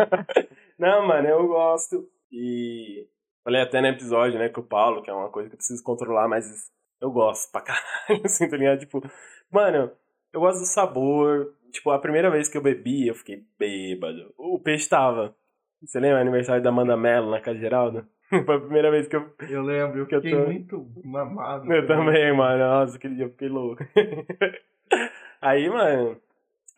[0.78, 2.08] Não, mano, eu gosto.
[2.32, 3.06] E
[3.44, 5.82] falei até no episódio, né, com o Paulo, que é uma coisa que eu preciso
[5.82, 6.70] controlar, mas
[7.00, 8.80] eu gosto pra caralho, assim, tá ligado?
[8.80, 9.02] Tipo,
[9.50, 9.90] mano,
[10.32, 11.54] eu gosto do sabor.
[11.70, 14.32] Tipo, a primeira vez que eu bebi, eu fiquei bêbado.
[14.38, 15.34] O peixe tava.
[15.82, 18.06] Você lembra o aniversário da Amanda Mello na casa de Geraldo?
[18.46, 21.70] Foi a primeira vez que eu Eu lembro, eu Que eu fiquei tô- muito mamado.
[21.72, 22.58] Eu também, mano.
[22.58, 23.82] Nossa, aquele dia eu fiquei louco.
[25.40, 26.16] aí, mano.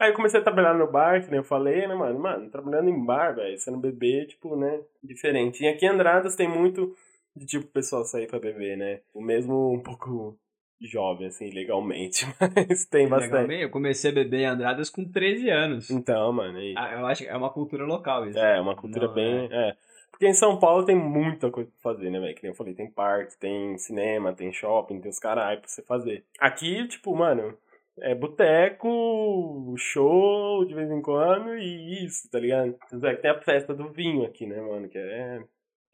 [0.00, 2.18] Aí eu comecei a trabalhar no bar, que nem eu falei, né, mano?
[2.18, 4.80] Mano, trabalhando em bar, velho, não beber, tipo, né?
[5.04, 5.62] Diferente.
[5.62, 6.96] E aqui em Andradas tem muito
[7.36, 9.00] de tipo o pessoal sair pra beber, né?
[9.12, 10.38] O mesmo um pouco
[10.80, 12.24] jovem, assim, legalmente.
[12.68, 13.32] Mas tem bastante.
[13.32, 15.90] Legalmente, eu comecei a beber em Andradas com 13 anos.
[15.90, 16.56] Então, mano.
[16.56, 18.38] Aí, Ah, eu acho que é uma cultura local isso.
[18.38, 19.48] é, uma cultura Não, bem.
[19.52, 19.76] É.
[20.10, 22.34] Porque em São Paulo tem muita coisa pra fazer, né, velho?
[22.34, 25.82] Que nem eu falei, tem parque, tem cinema, tem shopping, tem os caralho pra você
[25.82, 26.24] fazer.
[26.38, 27.54] Aqui, tipo, mano,
[27.98, 32.74] é boteco, show de vez em quando e isso, tá ligado?
[33.04, 34.88] É tem a festa do vinho aqui, né, mano?
[34.88, 35.40] Que é.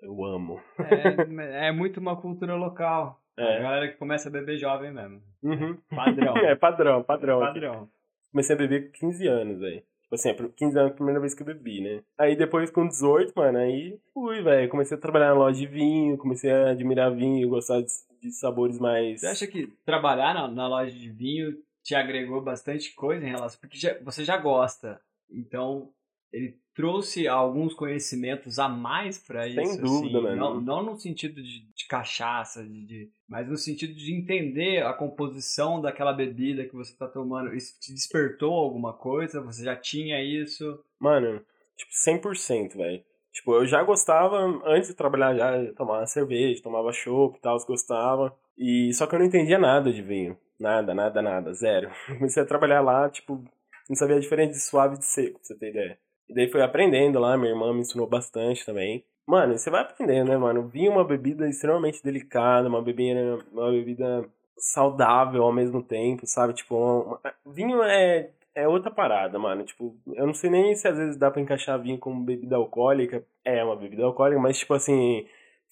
[0.02, 0.60] Eu amo.
[0.78, 3.20] É, é muito uma cultura local.
[3.38, 3.62] A É.
[3.62, 5.20] galera que começa a beber jovem mesmo.
[5.42, 5.76] Uhum.
[5.94, 6.34] Padrão.
[6.46, 7.42] É padrão, padrão.
[7.42, 7.54] aqui.
[7.60, 7.88] Padrão.
[8.30, 9.82] Comecei a beber com 15 anos, velho.
[10.02, 12.00] Tipo assim, é por 15 anos a primeira vez que eu bebi, né?
[12.18, 14.68] Aí depois com 18, mano, aí fui, velho.
[14.68, 17.86] Comecei a trabalhar na loja de vinho, comecei a admirar vinho, gostar de,
[18.22, 19.20] de sabores mais.
[19.20, 21.56] Você acha que trabalhar na, na loja de vinho
[21.86, 23.60] te agregou bastante coisa em relação.
[23.60, 25.00] Porque já- você já gosta.
[25.30, 25.90] Então,
[26.32, 29.54] ele trouxe alguns conhecimentos a mais pra isso.
[29.74, 30.36] Sem dúvida, assim, mano.
[30.36, 34.92] Não, não no sentido de, de cachaça, de, de- mas no sentido de entender a
[34.92, 37.54] composição daquela bebida que você tá tomando.
[37.54, 39.40] Isso te despertou alguma coisa?
[39.40, 40.78] Você já tinha isso?
[41.00, 41.40] Mano,
[41.76, 43.02] tipo, 100%, velho.
[43.32, 48.36] Tipo, eu já gostava, antes de trabalhar, já tomava cerveja, tomava chopp e tal, gostava.
[48.58, 50.36] E só que eu não entendia nada de vinho.
[50.58, 51.90] Nada, nada, nada, zero.
[52.18, 53.42] Comecei a trabalhar lá, tipo,
[53.88, 55.98] não sabia a diferença de suave e de seco, pra você ter ideia.
[56.28, 59.04] E daí fui aprendendo lá, minha irmã me ensinou bastante também.
[59.26, 60.66] Mano, você vai aprendendo, né, mano?
[60.68, 64.24] Vinho é uma bebida extremamente delicada, uma bebida, uma bebida
[64.58, 66.54] saudável ao mesmo tempo, sabe?
[66.54, 69.64] Tipo, uma- vinho é, é outra parada, mano.
[69.64, 73.24] Tipo, eu não sei nem se às vezes dá pra encaixar vinho como bebida alcoólica.
[73.44, 75.26] É uma bebida alcoólica, mas tipo assim,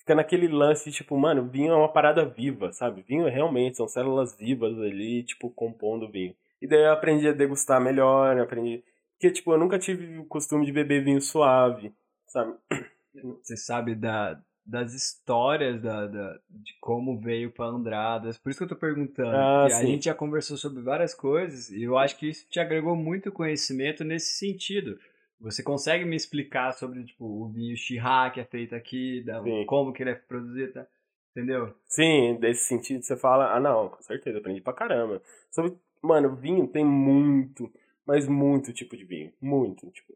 [0.05, 3.03] fica naquele lance tipo, mano, vinho é uma parada viva, sabe?
[3.03, 6.35] Vinho realmente são células vivas ali, tipo, compondo vinho.
[6.61, 8.85] E daí eu aprendi a degustar melhor, aprendi.
[9.19, 11.93] Porque, tipo, eu nunca tive o costume de beber vinho suave,
[12.27, 12.55] sabe?
[13.43, 18.37] Você sabe da, das histórias da, da- de como veio pra Andradas.
[18.37, 19.31] Por isso que eu tô perguntando.
[19.37, 22.95] Ah, a gente já conversou sobre várias coisas e eu acho que isso te agregou
[22.97, 24.99] muito conhecimento nesse sentido.
[25.45, 29.93] Você consegue me explicar sobre tipo, o vinho Chirá que é feito aqui, da, como
[29.93, 30.87] que ele é produzido, tá?
[31.35, 31.75] entendeu?
[31.87, 35.21] Sim, desse sentido você fala, ah não, com certeza, aprendi pra caramba.
[35.51, 37.71] Sobre, mano, vinho tem muito,
[38.07, 39.33] mas muito tipo de vinho.
[39.41, 40.15] Muito, tipo.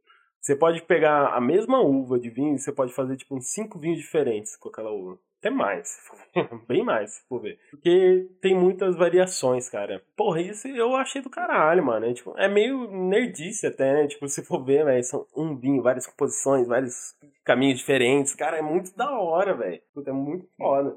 [0.48, 3.98] Você pode pegar a mesma uva de vinho você pode fazer, tipo, uns cinco vinhos
[3.98, 5.18] diferentes com aquela uva.
[5.38, 6.00] Até mais,
[6.66, 7.58] bem mais, se for ver.
[7.70, 10.02] Porque tem muitas variações, cara.
[10.16, 12.06] Porra, isso eu achei do caralho, mano.
[12.06, 14.06] É, tipo, é meio nerdice até, né?
[14.06, 17.14] Tipo, se for ver, velho, são um vinho, várias composições, vários
[17.44, 18.34] caminhos diferentes.
[18.34, 19.82] Cara, é muito da hora, velho.
[20.06, 20.96] É muito foda.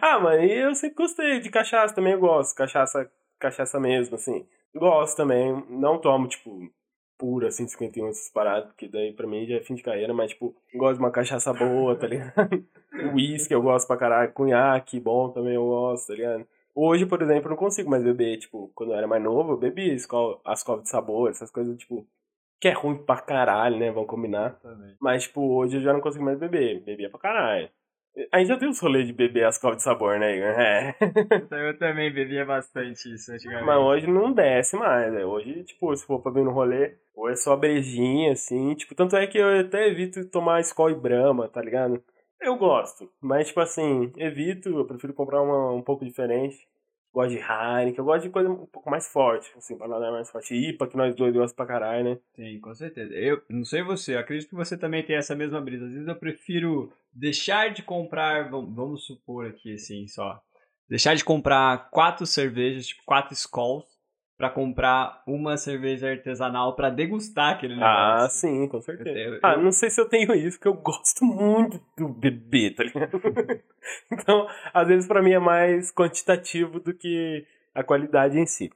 [0.00, 2.54] Ah, mano, e eu sempre gostei de cachaça, também eu gosto.
[2.54, 4.46] Cachaça, cachaça mesmo, assim.
[4.72, 5.64] Gosto também.
[5.68, 6.70] Não tomo, tipo,
[7.18, 10.30] pura, assim, 51, essas paradas, porque daí pra mim já é fim de carreira, mas,
[10.30, 12.32] tipo, gosto de uma cachaça boa, tá ligado?
[13.14, 14.32] Whisky eu gosto pra caralho.
[14.32, 16.46] Cunhaque, bom também eu gosto, tá ligado?
[16.74, 19.56] Hoje, por exemplo, eu não consigo mais beber, tipo, quando eu era mais novo, eu
[19.56, 22.06] bebia escola, as covas de sabor, essas coisas, tipo,
[22.60, 23.90] que é ruim pra caralho, né?
[23.90, 24.58] Vamos combinar.
[25.00, 26.80] Mas, tipo, hoje eu já não consigo mais beber.
[26.82, 27.68] Bebia pra caralho.
[28.32, 30.58] A gente já tem os rolês de beber as covas de sabor, né, Igor?
[30.58, 30.96] É.
[31.68, 33.66] Eu também bebia bastante isso antigamente.
[33.66, 35.24] Mas hoje não desce mais, né?
[35.24, 38.74] Hoje, tipo, se for pra vir no rolê, ou é só brejinha, assim.
[38.74, 42.02] Tipo, tanto é que eu até evito tomar Skol e Brahma, tá ligado?
[42.40, 43.10] Eu gosto.
[43.20, 44.70] Mas, tipo assim, evito.
[44.70, 46.56] Eu prefiro comprar uma um pouco diferente.
[47.16, 47.98] Gosto de Heineken.
[47.98, 50.54] Eu gosto de coisa um pouco mais forte, assim, pra nadar mais forte.
[50.54, 52.18] IPA, que nós dois gostamos pra caralho, né?
[52.34, 53.14] Sim, com certeza.
[53.14, 55.86] Eu não sei você, eu acredito que você também tem essa mesma brisa.
[55.86, 60.38] Às vezes eu prefiro deixar de comprar, vam- vamos supor aqui assim só,
[60.90, 63.86] deixar de comprar quatro cervejas, tipo quatro Skulls,
[64.36, 68.40] pra comprar uma cerveja artesanal pra degustar aquele Ah, negócio.
[68.40, 69.18] sim, com certeza.
[69.18, 72.70] Eu- eu- Ah, não sei se eu tenho isso, porque eu gosto muito do bebê,
[72.70, 73.10] tá ligado?
[74.12, 78.70] então, às vezes pra mim é mais quantitativo do que a qualidade em si.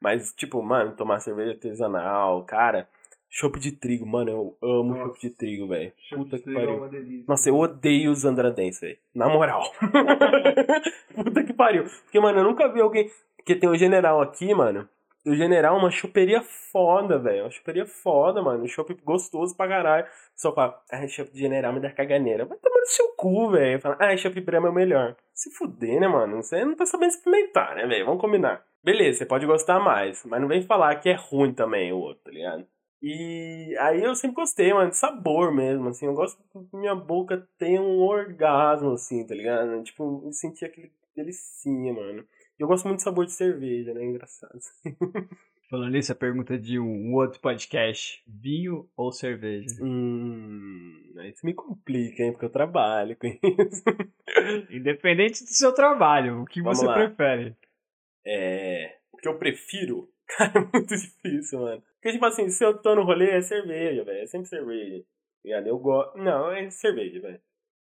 [0.00, 2.88] Mas, tipo, mano, tomar cerveja artesanal, cara,
[3.30, 5.92] chopp de trigo, mano, eu amo chopp de trigo, velho.
[6.10, 6.76] Puta que É pariu.
[6.78, 7.24] uma delícia.
[7.28, 8.98] Nossa, eu odeio os andradenses, velho.
[9.14, 9.62] Na moral.
[11.14, 11.84] Puta que pariu.
[12.04, 13.10] Porque, mano, eu nunca vi alguém.
[13.42, 14.88] Porque tem o general aqui, mano.
[15.26, 17.44] O general é uma choperia foda, velho.
[17.44, 18.64] Uma choperia foda, mano.
[18.64, 20.06] Um chopp gostoso pra caralho.
[20.34, 22.44] Só fala, ah, chopp de general me dá caganeira.
[22.44, 23.80] Vai tomar no seu cu, velho.
[23.80, 25.16] Fala, ah, chopp Brahma é o melhor.
[25.34, 26.42] Se fuder, né, mano?
[26.42, 28.06] Você não tá sabendo experimentar, né, velho?
[28.06, 28.64] Vamos combinar.
[28.82, 30.24] Beleza, você pode gostar mais.
[30.24, 32.66] Mas não vem falar que é ruim também o outro, tá ligado?
[33.00, 36.06] E aí eu sempre gostei, mano, de sabor mesmo, assim.
[36.06, 39.82] Eu gosto que minha boca tenha um orgasmo, assim, tá ligado?
[39.82, 42.24] Tipo, sentir aquele delicinha, mano.
[42.62, 44.04] Eu gosto muito de sabor de cerveja, né?
[44.04, 44.56] Engraçado.
[45.68, 49.82] Falando nisso, a pergunta de um, outro podcast: vinho ou cerveja?
[49.82, 52.30] Hum, aí você me complica, hein?
[52.30, 53.82] Porque eu trabalho com isso.
[54.70, 56.94] Independente do seu trabalho, o que Vamos você lá.
[56.94, 57.56] prefere?
[58.24, 58.96] É.
[59.12, 60.08] O que eu prefiro?
[60.38, 61.82] Cara, é muito difícil, mano.
[61.94, 64.22] Porque, tipo assim, se eu tô no rolê, é cerveja, velho.
[64.22, 65.04] É sempre cerveja.
[65.44, 65.66] ligado?
[65.66, 66.16] Eu gosto.
[66.16, 67.40] Não, é cerveja, velho.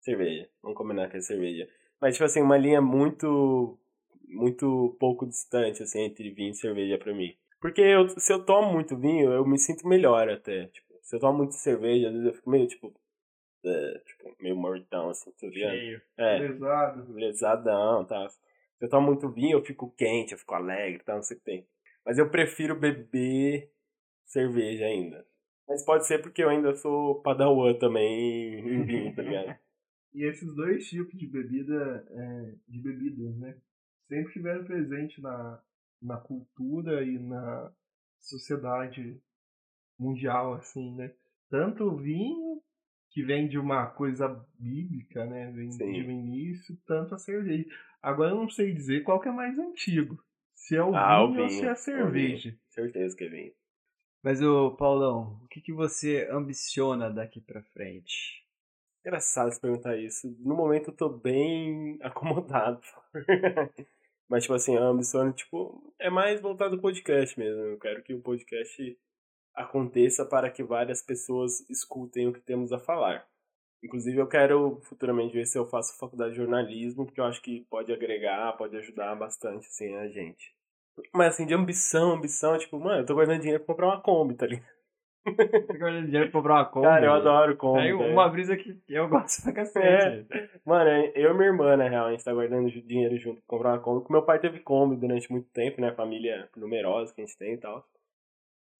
[0.01, 0.47] Cerveja.
[0.61, 1.67] Vamos combinar que é cerveja.
[1.99, 3.79] Mas, tipo assim, uma linha muito.
[4.29, 7.35] Muito pouco distante, assim, entre vinho e cerveja pra mim.
[7.59, 10.67] Porque eu, se eu tomo muito vinho, eu me sinto melhor até.
[10.67, 12.93] Tipo, se eu tomo muito cerveja, às vezes eu fico meio, tipo.
[13.65, 15.71] É, tipo, meio mortão, assim, tá ligado?
[15.71, 16.01] Cheio.
[16.17, 17.13] É, Pesado.
[17.13, 18.29] lesadão, tá?
[18.29, 21.15] Se eu tomo muito vinho, eu fico quente, eu fico alegre, tá?
[21.15, 21.67] Não sei o que tem.
[22.05, 23.69] Mas eu prefiro beber
[24.25, 25.25] cerveja ainda.
[25.67, 29.55] Mas pode ser porque eu ainda sou padawan também em vinho, tá ligado?
[30.11, 33.55] E esses dois tipos de bebida, é, de bebidas, né?
[34.09, 35.61] Sempre estiveram presentes na,
[36.01, 37.71] na cultura e na
[38.19, 39.21] sociedade
[39.99, 41.13] mundial, assim, né?
[41.47, 42.59] Tanto o vinho,
[43.11, 44.27] que vem de uma coisa
[44.57, 45.51] bíblica, né?
[45.51, 45.93] Vem Sim.
[45.93, 47.69] de um início, tanto a cerveja.
[48.01, 50.19] Agora eu não sei dizer qual que é mais antigo.
[50.55, 52.57] Se é o Ah, o vinho ou vinho, se é a cerveja.
[52.69, 53.53] Certeza que é vinho.
[54.23, 58.43] Mas, ô Paulão, o que, que você ambiciona daqui pra frente?
[59.05, 60.35] Engraçado você perguntar isso.
[60.39, 62.81] No momento eu tô bem acomodado.
[64.29, 67.61] Mas, tipo assim, a ambição, tipo, é mais voltado ao podcast mesmo.
[67.63, 68.97] Eu quero que o podcast
[69.55, 73.27] aconteça para que várias pessoas escutem o que temos a falar.
[73.83, 77.65] Inclusive, eu quero futuramente ver se eu faço faculdade de jornalismo, porque eu acho que
[77.69, 80.53] pode agregar, pode ajudar bastante, assim, a gente.
[81.13, 84.35] Mas, assim, de ambição, ambição, tipo, mano, eu tô guardando dinheiro pra comprar uma Kombi,
[84.35, 84.78] tá ligado?
[85.25, 86.85] Você guarda dinheiro pra comprar uma Kombi?
[86.87, 87.81] Cara, eu adoro Kombi.
[87.81, 88.11] Velho.
[88.11, 90.27] uma brisa que eu gosto pra cacete.
[90.31, 90.49] É.
[90.65, 93.69] Mano, eu e minha irmã, na real, a gente tá guardando dinheiro junto pra comprar
[93.73, 93.99] uma Kombi.
[93.99, 95.91] Porque meu pai teve Kombi durante muito tempo, né?
[95.93, 97.85] Família numerosa que a gente tem e tal.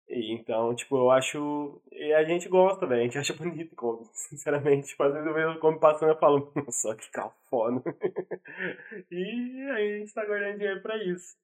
[0.08, 1.80] E então, tipo, eu acho.
[1.92, 3.02] E a gente gosta, velho.
[3.02, 4.88] A gente acha bonito Kombi, sinceramente.
[4.88, 7.84] Tipo, às vezes eu vejo o Kombi passando e eu falo, nossa, que cafona.
[9.12, 11.38] e aí a gente tá guardando dinheiro pra isso.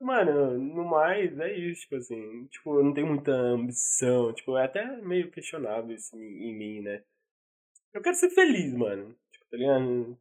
[0.00, 2.46] Mano, no mais, é isso, tipo assim.
[2.46, 4.32] Tipo, eu não tenho muita ambição.
[4.32, 7.02] Tipo, é até meio questionável isso em, em mim, né?
[7.94, 9.16] Eu quero ser feliz, mano.
[9.30, 10.18] Tipo, tá ligado?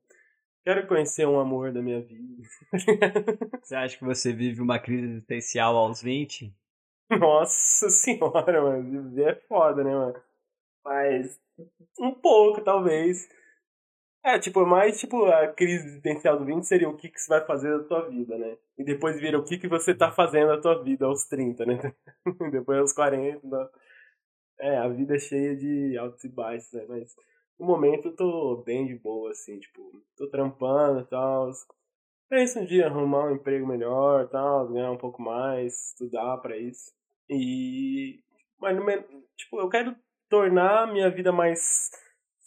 [0.63, 2.41] Quero conhecer um amor da minha vida.
[3.61, 6.51] Você acha que você vive uma crise existencial aos 20?
[7.19, 9.09] Nossa senhora, mano.
[9.09, 10.19] Viver é foda, né, mano?
[10.83, 11.39] Mas
[11.99, 13.29] um pouco, talvez.
[14.25, 17.45] É, tipo, mais tipo, a crise existencial do 20 seria o que, que você vai
[17.45, 18.57] fazer da tua vida, né?
[18.75, 21.93] E depois vira o que, que você tá fazendo da tua vida aos 30, né?
[22.51, 23.47] depois aos 40.
[23.47, 23.69] né?
[24.59, 26.85] É, a vida é cheia de altos e baixos, né?
[26.89, 27.15] Mas
[27.59, 31.51] no momento eu tô bem de boa, assim, tipo, tô trampando e tal.
[32.27, 36.91] Penso um dia arrumar um emprego melhor, tal, ganhar um pouco mais, estudar pra isso.
[37.29, 38.23] E
[38.59, 38.75] mas
[39.37, 39.95] tipo, eu quero
[40.27, 41.91] tornar a minha vida mais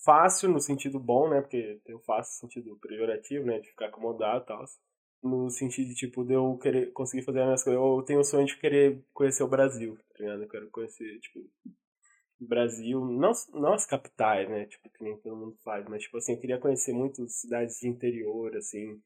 [0.05, 1.41] fácil no sentido bom, né?
[1.41, 4.65] Porque tem o fácil no sentido pejorativo, né, de ficar acomodado e tal.
[5.23, 7.83] No sentido de tipo de eu querer conseguir fazer as minhas coisas.
[7.83, 10.43] Eu tenho o sonho de querer conhecer o Brasil, tá ligado?
[10.43, 11.41] Eu quero conhecer, tipo,
[12.41, 14.67] o Brasil, não, não as capitais, né?
[14.67, 17.89] Tipo, que nem todo mundo faz, mas tipo assim, eu queria conhecer muitas cidades de
[17.89, 19.01] interior, assim,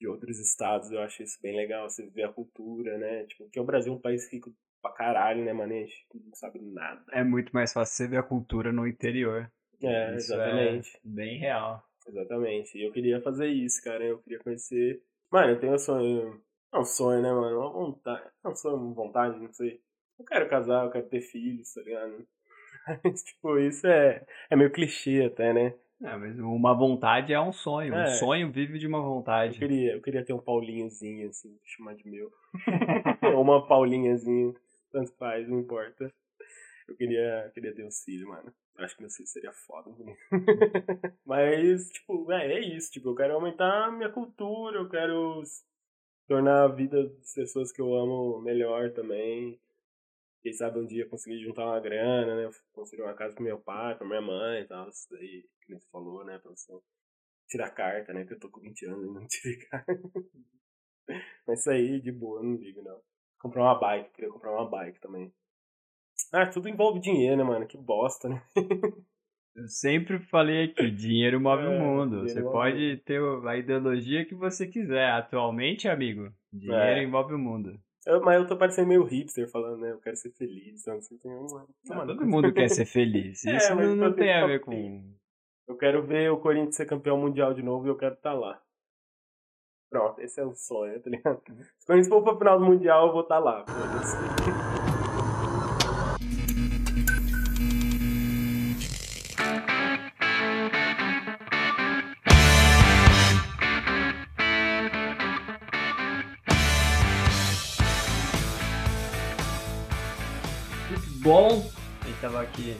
[0.00, 3.26] de outros estados, eu acho isso bem legal, você ver a cultura, né?
[3.26, 4.50] Tipo, porque o Brasil é um país rico
[4.80, 5.74] pra caralho, né, mano?
[5.74, 7.04] A gente não sabe nada.
[7.12, 9.50] É muito mais fácil você ver a cultura no interior.
[9.82, 10.96] É, Isso exatamente.
[10.96, 11.82] É bem real.
[12.06, 12.76] Exatamente.
[12.78, 14.02] E eu queria fazer isso, cara.
[14.04, 15.02] Eu queria conhecer.
[15.30, 16.40] Mano, eu tenho um sonho.
[16.72, 17.58] Não um sonho, né, mano?
[17.60, 18.22] Uma vontade.
[18.42, 19.80] Não um sonho, uma vontade, não sei.
[20.18, 22.26] Eu quero casar, eu quero ter filhos, tá ligado?
[23.04, 25.74] Mas, tipo, isso é, é meio clichê até, né?
[26.02, 27.92] É, mas uma vontade é um sonho.
[27.94, 28.06] Um É.
[28.06, 29.58] sonho vive de uma Eu vontade.
[29.58, 32.30] queria, eu queria ter um Paulinhozinho, assim, chamar de meu.
[33.36, 34.54] Ou uma Paulinhazinha,
[34.92, 36.12] tanto faz, não importa.
[36.88, 38.52] Eu queria, queria ter um filho, mano.
[38.78, 39.90] Acho que meu filho seria foda.
[39.98, 40.16] né?
[41.26, 42.90] Mas, tipo, é, é isso.
[42.92, 45.42] Tipo, eu quero aumentar minha cultura, eu quero
[46.28, 49.60] tornar a vida das pessoas que eu amo melhor também.
[50.42, 52.50] Quem sabe um dia conseguir juntar uma grana, né?
[52.72, 54.88] Construir uma casa pro meu pai, pra minha mãe e tal.
[54.88, 56.38] Isso daí, que você falou, né?
[56.38, 56.72] Pra você
[57.48, 58.24] tirar carta, né?
[58.24, 60.00] Que eu tô com 20 anos e não tirei carta.
[61.46, 63.00] Mas isso aí, de boa, não ligo, não.
[63.40, 65.32] Comprar uma bike, queria comprar uma bike também.
[66.32, 67.66] Ah, tudo envolve dinheiro, né, mano?
[67.66, 68.42] Que bosta, né?
[69.56, 72.20] Eu sempre falei aqui, dinheiro move É, o mundo.
[72.20, 75.10] Você pode ter a ideologia que você quiser.
[75.10, 77.06] Atualmente, amigo, dinheiro É.
[77.06, 77.76] move o mundo.
[78.06, 79.90] Eu- mas eu tô parecendo meio hipster falando, né?
[79.90, 80.80] Eu quero ser feliz.
[80.82, 81.66] Então, assim, tem uma...
[81.90, 83.42] Ah, todo mundo quer ser feliz.
[83.46, 85.12] É, Isso mas não, não tem a ver com.
[85.66, 88.62] Eu quero ver o Corinthians ser campeão mundial de novo e eu quero estar lá.
[89.90, 91.42] Pronto, esse é o sonho, tá ligado?
[91.46, 93.64] Se o Corinthians for pra final do Mundial, eu vou estar lá.
[111.28, 111.28] foda-se.
[111.28, 111.62] Futebol.
[112.00, 112.74] A gente tava aqui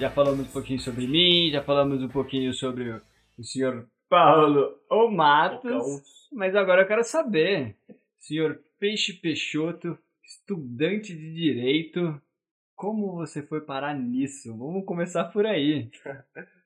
[0.00, 2.90] Já falamos um pouquinho sobre mim, já falamos um pouquinho sobre
[3.38, 7.76] o senhor Paulo ou Matos, mas agora eu quero saber,
[8.18, 12.20] senhor Peixe Peixoto, estudante de Direito,
[12.74, 14.56] como você foi parar nisso?
[14.56, 15.90] Vamos começar por aí.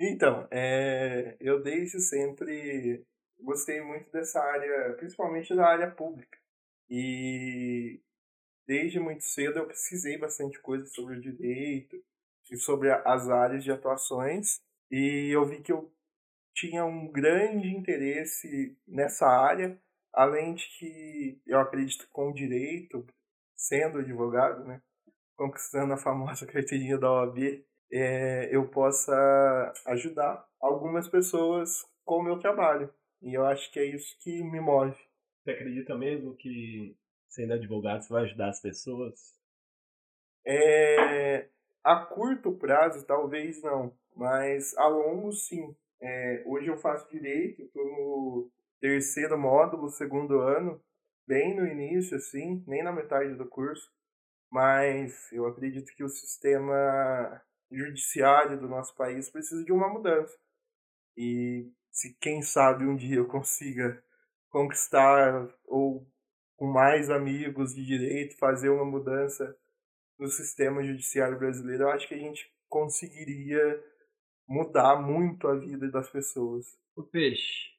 [0.00, 3.04] Então, é, eu desde sempre
[3.40, 6.38] gostei muito dessa área, principalmente da área pública.
[6.88, 8.00] E
[8.68, 11.96] desde muito cedo eu pesquisei bastante coisa sobre o direito
[12.50, 14.60] e sobre as áreas de atuações.
[14.90, 15.90] E eu vi que eu
[16.54, 19.80] tinha um grande interesse nessa área,
[20.12, 23.06] além de que eu acredito que com o direito,
[23.56, 24.82] sendo advogado, né,
[25.34, 32.38] conquistando a famosa carteirinha da OAB, é, eu possa ajudar algumas pessoas com o meu
[32.38, 32.92] trabalho.
[33.22, 34.94] E eu acho que é isso que me move.
[35.42, 36.97] Você acredita mesmo que,
[37.28, 39.38] sendo advogado, você vai ajudar as pessoas?
[40.46, 41.48] É,
[41.84, 45.76] a curto prazo, talvez não, mas a longo, sim.
[46.00, 48.50] É, hoje eu faço direito, estou no
[48.80, 50.80] terceiro módulo, segundo ano,
[51.26, 53.92] bem no início, assim, nem na metade do curso,
[54.50, 60.34] mas eu acredito que o sistema judiciário do nosso país precisa de uma mudança.
[61.16, 64.02] E se quem sabe um dia eu consiga
[64.50, 66.06] conquistar ou
[66.58, 69.56] com mais amigos de direito fazer uma mudança
[70.18, 73.80] no sistema judiciário brasileiro, eu acho que a gente conseguiria
[74.46, 76.66] mudar muito a vida das pessoas.
[76.96, 77.70] O peixe,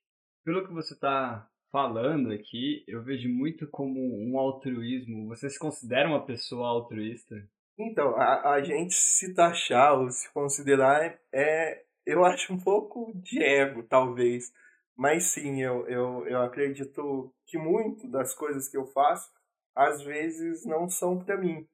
[0.46, 5.28] pelo que você está falando aqui, eu vejo muito como um altruísmo.
[5.28, 7.36] Você se considera uma pessoa altruísta?
[7.78, 13.44] Então, a, a gente se taxar ou se considerar é, eu acho um pouco de
[13.44, 14.54] ego, talvez.
[15.00, 19.32] Mas sim, eu, eu, eu acredito que muito das coisas que eu faço,
[19.74, 21.66] às vezes, não são para mim.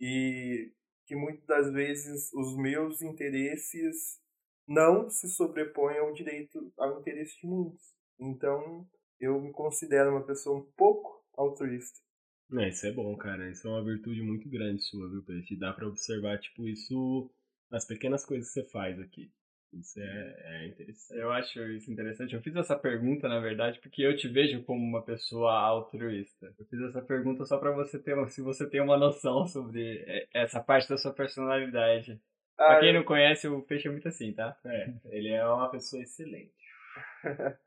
[0.00, 0.72] E
[1.04, 4.20] que muitas das vezes os meus interesses
[4.64, 7.82] não se sobrepõem ao direito, ao interesse de muitos.
[8.16, 11.98] Então, eu me considero uma pessoa um pouco altruísta.
[12.60, 13.50] É, isso é bom, cara.
[13.50, 15.58] Isso é uma virtude muito grande sua, viu, Peixe?
[15.58, 17.28] Dá pra observar, tipo, isso
[17.68, 19.32] nas pequenas coisas que você faz aqui.
[19.72, 21.18] Isso é, é interessante.
[21.18, 22.34] Eu acho isso interessante.
[22.34, 26.54] Eu fiz essa pergunta, na verdade, porque eu te vejo como uma pessoa altruísta.
[26.58, 30.60] Eu fiz essa pergunta só para você ter, se você tem uma noção sobre essa
[30.60, 32.20] parte da sua personalidade.
[32.58, 32.94] Ah, pra quem eu...
[32.96, 34.56] não conhece, o Peixe é muito assim, tá?
[34.64, 36.52] É, ele é uma pessoa excelente.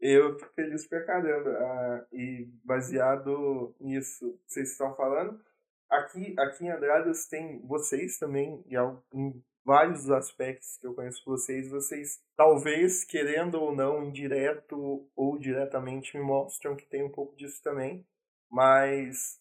[0.00, 1.50] eu fico feliz pra caramba.
[1.50, 5.40] Ah, e baseado nisso que vocês estão falando,
[5.88, 12.22] aqui, aqui em Andradas tem vocês também, em vários aspectos que eu conheço vocês, vocês
[12.36, 18.06] talvez, querendo ou não, indireto ou diretamente, me mostram que tem um pouco disso também.
[18.50, 19.40] Mas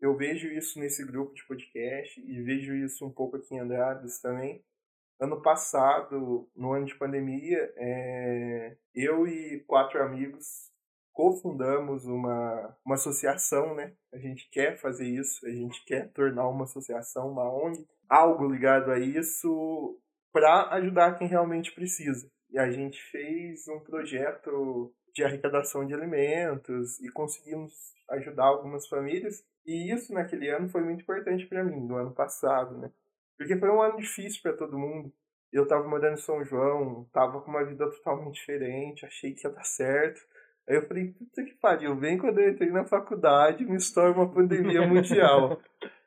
[0.00, 4.20] eu vejo isso nesse grupo de podcast e vejo isso um pouco aqui em Andradas
[4.20, 4.64] também
[5.20, 10.72] ano passado, no ano de pandemia, é, eu e quatro amigos
[11.12, 13.94] cofundamos uma, uma associação, né?
[14.12, 18.90] A gente quer fazer isso, a gente quer tornar uma associação, uma ONG, algo ligado
[18.90, 19.98] a isso
[20.32, 22.28] para ajudar quem realmente precisa.
[22.50, 27.72] E a gente fez um projeto de arrecadação de alimentos e conseguimos
[28.10, 29.44] ajudar algumas famílias.
[29.64, 32.90] E isso naquele ano foi muito importante para mim, no ano passado, né?
[33.38, 35.12] Porque foi um ano difícil para todo mundo.
[35.52, 39.52] Eu tava morando em São João, tava com uma vida totalmente diferente, achei que ia
[39.52, 40.20] dar certo.
[40.68, 44.28] Aí eu falei, puta que pariu, bem quando eu entrei na faculdade, me estoura uma
[44.32, 45.60] pandemia mundial.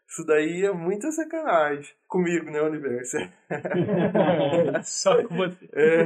[0.07, 1.93] Isso daí é muita sacanagem.
[2.07, 3.17] Comigo, né, universo?
[4.83, 5.69] Só com você.
[5.73, 6.03] É.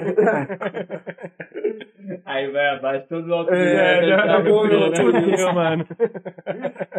[2.26, 3.54] Aí vai abaixo todo o alto.
[3.54, 5.86] É, já acabou o autorismo, mano.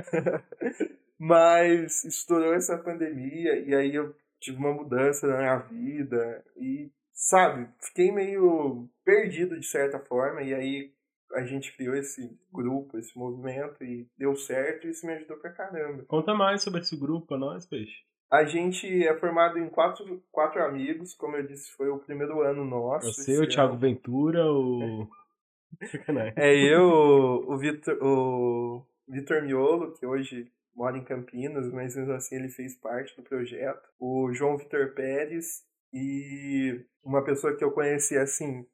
[1.18, 7.68] Mas estourou essa pandemia e aí eu tive uma mudança na minha vida e, sabe,
[7.80, 10.92] fiquei meio perdido de certa forma e aí
[11.34, 15.52] a gente criou esse grupo, esse movimento e deu certo e isso me ajudou pra
[15.52, 16.04] caramba.
[16.04, 18.02] Conta mais sobre esse grupo pra nós, Peixe.
[18.30, 22.64] A gente é formado em quatro, quatro amigos, como eu disse, foi o primeiro ano
[22.64, 23.12] nosso.
[23.12, 25.06] Você, o Thiago Ventura, o...
[26.36, 32.36] é eu, o Vitor, o Vitor Miolo, que hoje mora em Campinas, mas mesmo assim
[32.36, 33.86] ele fez parte do projeto.
[34.00, 38.66] O João Vitor Pérez e uma pessoa que eu conheci assim,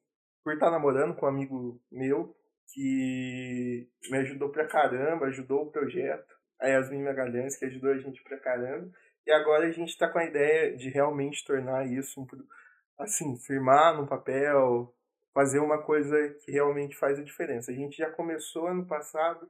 [0.44, 2.32] por estar namorando com um amigo meu,
[2.73, 6.36] que me ajudou pra caramba, ajudou o projeto.
[6.61, 8.90] A Yasmin Magalhães, que ajudou a gente pra caramba.
[9.27, 12.27] E agora a gente está com a ideia de realmente tornar isso,
[12.99, 14.93] assim, firmar no papel,
[15.32, 17.70] fazer uma coisa que realmente faz a diferença.
[17.70, 19.49] A gente já começou ano passado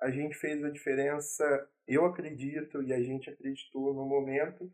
[0.00, 4.70] a gente fez a diferença, eu acredito, e a gente acreditou no momento,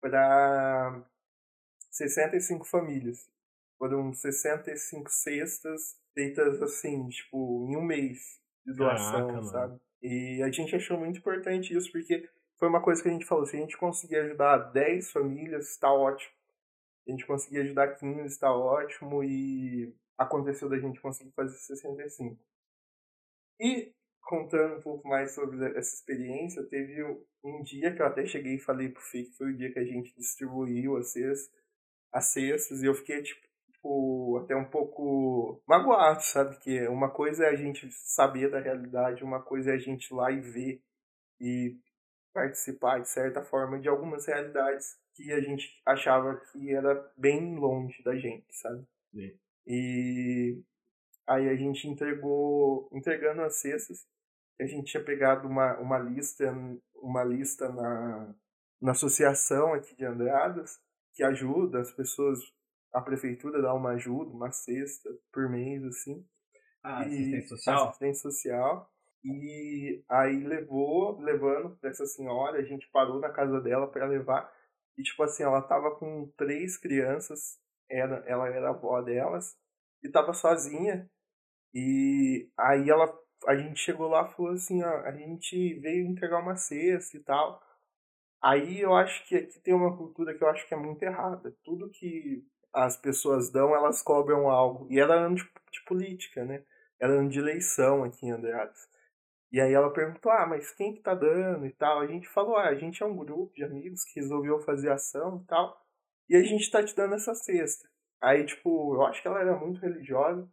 [0.00, 1.04] para
[1.90, 3.28] 65 famílias.
[3.78, 9.44] Foram 65 cestas feitas assim, tipo, em um mês de doação, Caraca, mano.
[9.44, 9.80] sabe?
[10.02, 12.28] E a gente achou muito importante isso, porque
[12.58, 15.92] foi uma coisa que a gente falou, se a gente conseguir ajudar 10 famílias, tá
[15.92, 16.32] ótimo.
[17.02, 22.38] Se a gente conseguir ajudar 15, tá ótimo, e aconteceu da gente conseguir fazer 65.
[23.58, 23.92] E,
[24.22, 27.02] contando um pouco mais sobre essa experiência, teve
[27.42, 29.78] um dia que eu até cheguei e falei pro Fê que foi o dia que
[29.78, 31.50] a gente distribuiu as cestas,
[32.12, 33.46] as cestas e eu fiquei, tipo,
[33.80, 36.58] tipo, até um pouco magoado, sabe?
[36.58, 40.14] Que uma coisa é a gente saber da realidade, uma coisa é a gente ir
[40.14, 40.82] lá e ver
[41.40, 41.76] e
[42.32, 48.02] participar, de certa forma, de algumas realidades que a gente achava que era bem longe
[48.02, 48.86] da gente, sabe?
[49.12, 49.38] Sim.
[49.66, 50.62] E
[51.26, 54.06] aí a gente entregou, entregando as cestas,
[54.60, 56.52] a gente tinha pegado uma, uma lista,
[56.94, 58.34] uma lista na,
[58.80, 60.78] na associação aqui de Andradas,
[61.14, 62.38] que ajuda as pessoas,
[62.92, 66.24] a prefeitura dá uma ajuda, uma cesta por mês, assim.
[66.82, 67.88] Ah, E- assistência social?
[67.88, 68.90] Assistência social.
[69.22, 74.50] E aí levou, levando essa senhora, a gente parou na casa dela para levar.
[74.96, 77.58] E tipo assim, ela tava com três crianças,
[77.88, 79.56] era, ela era a avó delas,
[80.02, 81.08] e tava sozinha.
[81.74, 83.12] E aí ela,
[83.46, 87.20] a gente chegou lá e falou assim, ó, a gente veio entregar uma cesta e
[87.20, 87.62] tal.
[88.42, 91.54] Aí eu acho que aqui tem uma cultura que eu acho que é muito errada.
[91.64, 94.86] Tudo que as pessoas dão, elas cobram algo.
[94.90, 96.62] E era ano de, de política, né?
[97.00, 98.88] Era ano de eleição aqui em Andradas.
[99.52, 102.00] E aí ela perguntou, ah, mas quem que tá dando e tal?
[102.00, 105.40] A gente falou, ah, a gente é um grupo de amigos que resolveu fazer ação
[105.42, 105.76] e tal.
[106.28, 107.88] E a gente tá te dando essa cesta.
[108.22, 110.48] Aí, tipo, eu acho que ela era muito religiosa.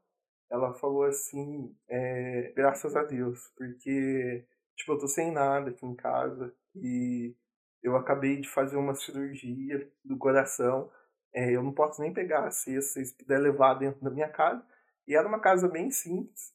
[0.49, 4.45] Ela falou assim, é, graças a Deus, porque,
[4.76, 7.35] tipo, eu tô sem nada aqui em casa e
[7.84, 10.89] eu acabei de fazer uma cirurgia do coração.
[11.38, 14.65] É, eu não posso nem pegar se vocês puderem levar dentro da minha casa.
[15.07, 16.53] E era uma casa bem simples.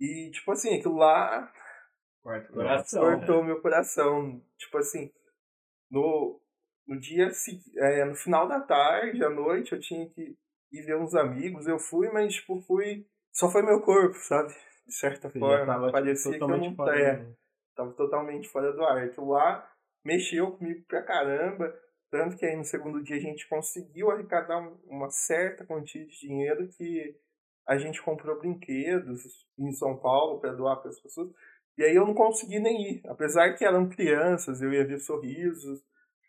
[0.00, 1.52] E, tipo assim, aquilo lá
[2.22, 3.02] Corta o Coração.
[3.02, 4.40] cortou meu coração.
[4.56, 5.10] Tipo assim,
[5.90, 6.40] no,
[6.86, 7.28] no dia
[7.78, 10.36] é, no final da tarde, à noite, eu tinha que
[10.72, 11.66] ir ver uns amigos.
[11.66, 13.06] Eu fui, mas tipo, fui.
[13.32, 14.54] Só foi meu corpo, sabe?
[14.86, 15.66] De certa Você forma.
[15.66, 17.00] tava tipo, parecia que eu totalmente não fora.
[17.00, 17.36] é, do-
[17.74, 18.98] tava totalmente fora do ar.
[19.04, 19.68] Aquilo lá
[20.04, 21.74] mexeu comigo pra caramba.
[22.14, 26.16] Tanto que aí no segundo dia a gente conseguiu arrecadar um- uma certa quantia de
[26.16, 27.18] dinheiro que
[27.66, 31.32] a gente comprou brinquedos em São Paulo para doar para as pessoas.
[31.76, 33.02] E aí eu não consegui nem ir.
[33.08, 35.82] Apesar que eram crianças, eu ia ver sorrisos.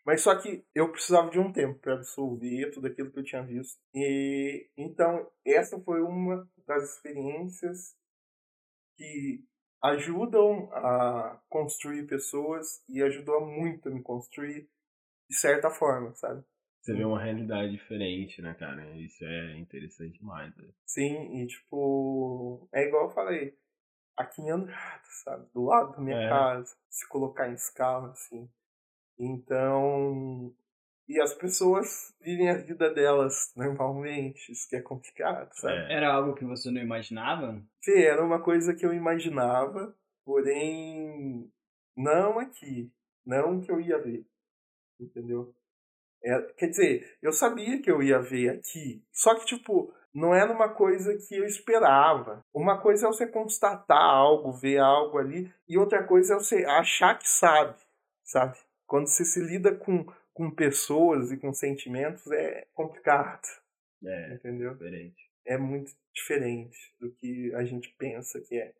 [0.04, 3.44] Mas só que eu precisava de um tempo para absorver tudo aquilo que eu tinha
[3.44, 3.78] visto.
[3.94, 7.94] E então essa foi uma das experiências
[8.96, 9.44] que
[9.84, 14.68] ajudam a construir pessoas e ajudou muito a me construir
[15.28, 16.44] de certa forma, sabe?
[16.80, 18.88] Você vê uma realidade diferente, né, cara?
[18.96, 20.54] Isso é interessante demais.
[20.56, 20.68] né?
[20.86, 23.58] Sim, e tipo, é igual eu falei,
[24.16, 25.46] aqui em Andradas, sabe?
[25.52, 26.28] Do lado da minha É.
[26.28, 28.48] casa, se colocar em escala, assim.
[29.18, 30.54] Então,
[31.08, 35.92] e as pessoas vivem a vida delas normalmente, isso que é complicado, sabe?
[35.92, 35.96] É.
[35.96, 37.60] Era algo que você não imaginava?
[37.82, 41.50] Fê, era uma coisa que eu imaginava, porém,
[41.96, 42.92] não aqui,
[43.24, 44.24] não que eu ia ver,
[45.00, 45.54] entendeu?
[46.24, 50.50] É, quer dizer, eu sabia que eu ia ver aqui, só que, tipo, não era
[50.52, 52.44] uma coisa que eu esperava.
[52.54, 57.18] Uma coisa é você constatar algo, ver algo ali, e outra coisa é você achar
[57.18, 57.76] que sabe,
[58.24, 58.56] sabe?
[58.86, 63.46] Quando você se lida com, com pessoas e com sentimentos, é complicado,
[64.04, 64.72] É, entendeu?
[64.72, 65.30] diferente.
[65.46, 68.74] é muito diferente do que a gente pensa que é.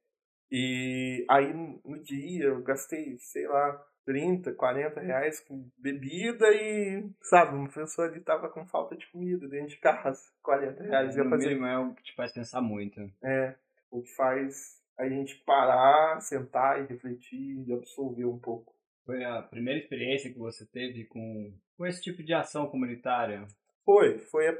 [0.51, 7.57] E aí no dia eu gastei, sei lá, 30, 40 reais com bebida e, sabe,
[7.57, 10.23] uma pessoa ali tava com falta de comida dentro de casa.
[10.43, 11.49] 40 reais ia no fazer.
[11.49, 13.01] mínimo é o que te faz pensar muito.
[13.23, 13.55] É,
[13.91, 18.73] o que faz a gente parar, sentar e refletir e absorver um pouco.
[19.05, 23.47] Foi a primeira experiência que você teve com, com esse tipo de ação comunitária?
[23.85, 24.57] Foi, foi a,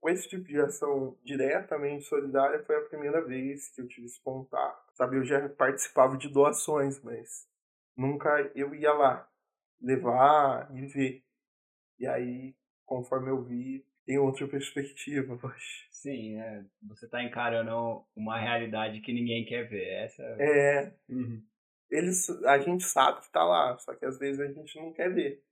[0.00, 4.20] com esse tipo de ação diretamente solidária foi a primeira vez que eu tive esse
[4.22, 4.84] contato.
[4.94, 7.48] Sabe, eu já participava de doações, mas
[7.96, 9.28] nunca eu ia lá
[9.80, 11.24] levar e ver.
[11.98, 12.54] E aí,
[12.84, 15.86] conforme eu vi, tem outra perspectiva, poxa.
[15.90, 20.04] Sim, é, você está encarando uma realidade que ninguém quer ver.
[20.04, 21.42] Essa É, Uhum.
[21.90, 25.12] eles, a gente sabe que tá lá, só que às vezes a gente não quer
[25.12, 25.42] ver.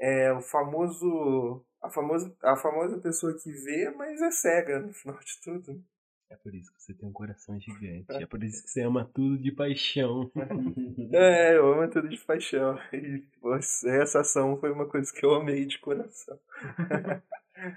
[0.00, 5.18] É o famoso, a famosa, a famosa pessoa que vê, mas é cega no final
[5.18, 5.84] de tudo.
[6.28, 8.06] É por isso que você tem um coração gigante.
[8.10, 10.30] É por isso que você ama tudo de paixão.
[11.12, 12.78] É, eu amo tudo de paixão.
[12.92, 16.38] E poxa, essa ação foi uma coisa que eu amei de coração.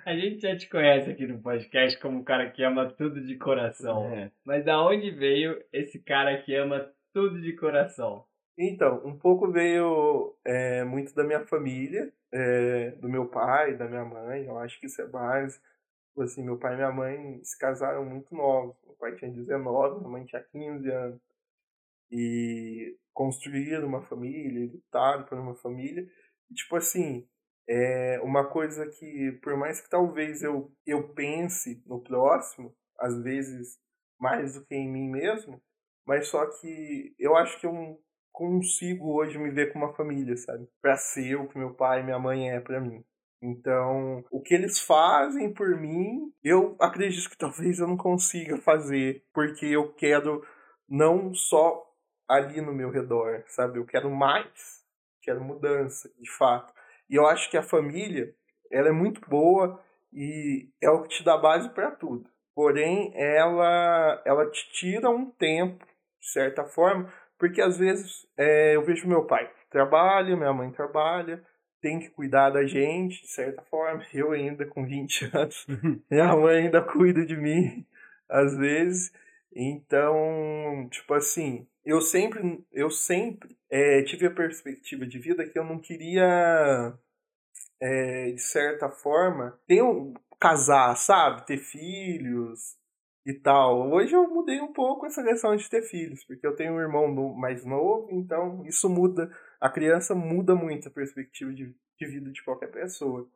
[0.05, 3.37] A gente já te conhece aqui no podcast como um cara que ama tudo de
[3.37, 4.03] coração.
[4.13, 4.31] É.
[4.43, 8.25] Mas da onde veio esse cara que ama tudo de coração?
[8.57, 14.03] Então, um pouco veio é, muito da minha família, é, do meu pai, da minha
[14.03, 15.61] mãe, eu acho que isso é base.
[16.09, 18.75] Tipo Assim, meu pai e minha mãe se casaram muito novos.
[18.85, 21.21] Meu pai tinha 19, minha mãe tinha 15 anos.
[22.11, 26.07] E construíram uma família, lutaram por uma família.
[26.49, 27.27] E, tipo assim,
[27.67, 33.77] é uma coisa que, por mais que talvez eu, eu pense no próximo, às vezes
[34.19, 35.61] mais do que em mim mesmo,
[36.05, 40.67] mas só que eu acho que eu consigo hoje me ver com uma família, sabe?
[40.81, 43.03] Pra ser o que meu pai e minha mãe é pra mim.
[43.41, 49.23] Então, o que eles fazem por mim, eu acredito que talvez eu não consiga fazer,
[49.33, 50.45] porque eu quero
[50.87, 51.85] não só
[52.27, 53.79] ali no meu redor, sabe?
[53.79, 54.83] Eu quero mais,
[55.21, 56.73] quero mudança, de fato.
[57.09, 58.33] E eu acho que a família,
[58.71, 59.81] ela é muito boa
[60.13, 62.29] e é o que te dá base para tudo.
[62.53, 65.85] Porém, ela ela te tira um tempo,
[66.19, 71.43] de certa forma, porque às vezes é, eu vejo meu pai trabalha, minha mãe trabalha,
[71.81, 74.05] tem que cuidar da gente, de certa forma.
[74.13, 75.65] Eu ainda com 20 anos,
[76.09, 77.85] minha mãe ainda cuida de mim,
[78.29, 79.11] às vezes.
[79.51, 85.63] Então, tipo assim, eu sempre, eu sempre é, tive a perspectiva de vida que eu
[85.63, 86.93] não queria,
[87.81, 91.45] é, de certa forma, ter um, casar, sabe?
[91.45, 92.77] Ter filhos
[93.25, 93.91] e tal.
[93.91, 97.07] Hoje eu mudei um pouco essa questão de ter filhos, porque eu tenho um irmão
[97.35, 99.29] mais novo, então isso muda.
[99.59, 103.29] A criança muda muito a perspectiva de, de vida de qualquer pessoa.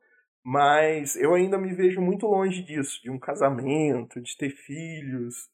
[0.43, 5.49] Mas eu ainda me vejo muito longe disso, de um casamento, de ter filhos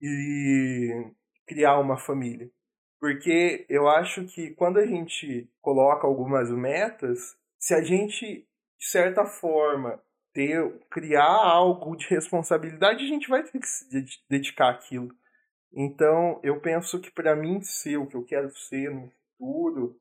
[0.00, 1.12] e
[1.46, 2.50] criar uma família.
[3.00, 8.46] Porque eu acho que quando a gente coloca algumas metas, se a gente,
[8.78, 10.02] de certa forma,
[10.32, 13.88] ter, criar algo de responsabilidade, a gente vai ter que se
[14.28, 15.08] dedicar àquilo.
[15.72, 19.96] Então, eu penso que para mim ser o que eu quero ser no futuro,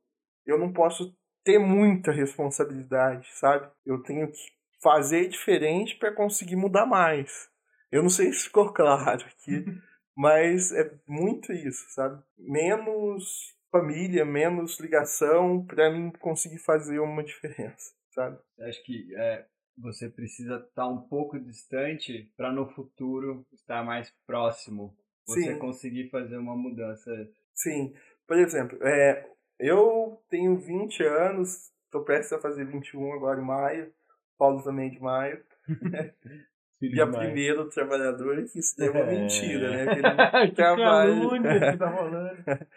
[0.45, 3.71] eu não posso ter muita responsabilidade, sabe?
[3.85, 4.39] Eu tenho que
[4.81, 7.49] fazer diferente para conseguir mudar mais.
[7.91, 9.65] Eu não sei se ficou claro aqui,
[10.15, 12.21] mas é muito isso, sabe?
[12.37, 18.39] Menos família, menos ligação para mim conseguir fazer uma diferença, sabe?
[18.59, 19.45] Acho que é,
[19.77, 24.97] você precisa estar um pouco distante para no futuro estar mais próximo.
[25.27, 25.59] Você Sim.
[25.59, 27.11] conseguir fazer uma mudança.
[27.53, 27.93] Sim.
[28.27, 29.25] Por exemplo, é,
[29.59, 33.91] eu tenho 20 anos, estou prestes a fazer 21 agora em maio.
[34.37, 35.41] Paulo também de maio.
[36.79, 37.17] Dia demais.
[37.25, 39.05] primeiro trabalhador, que isso é uma É.
[39.07, 39.95] mentira, né?
[40.45, 42.37] Que que calúnia que tá rolando.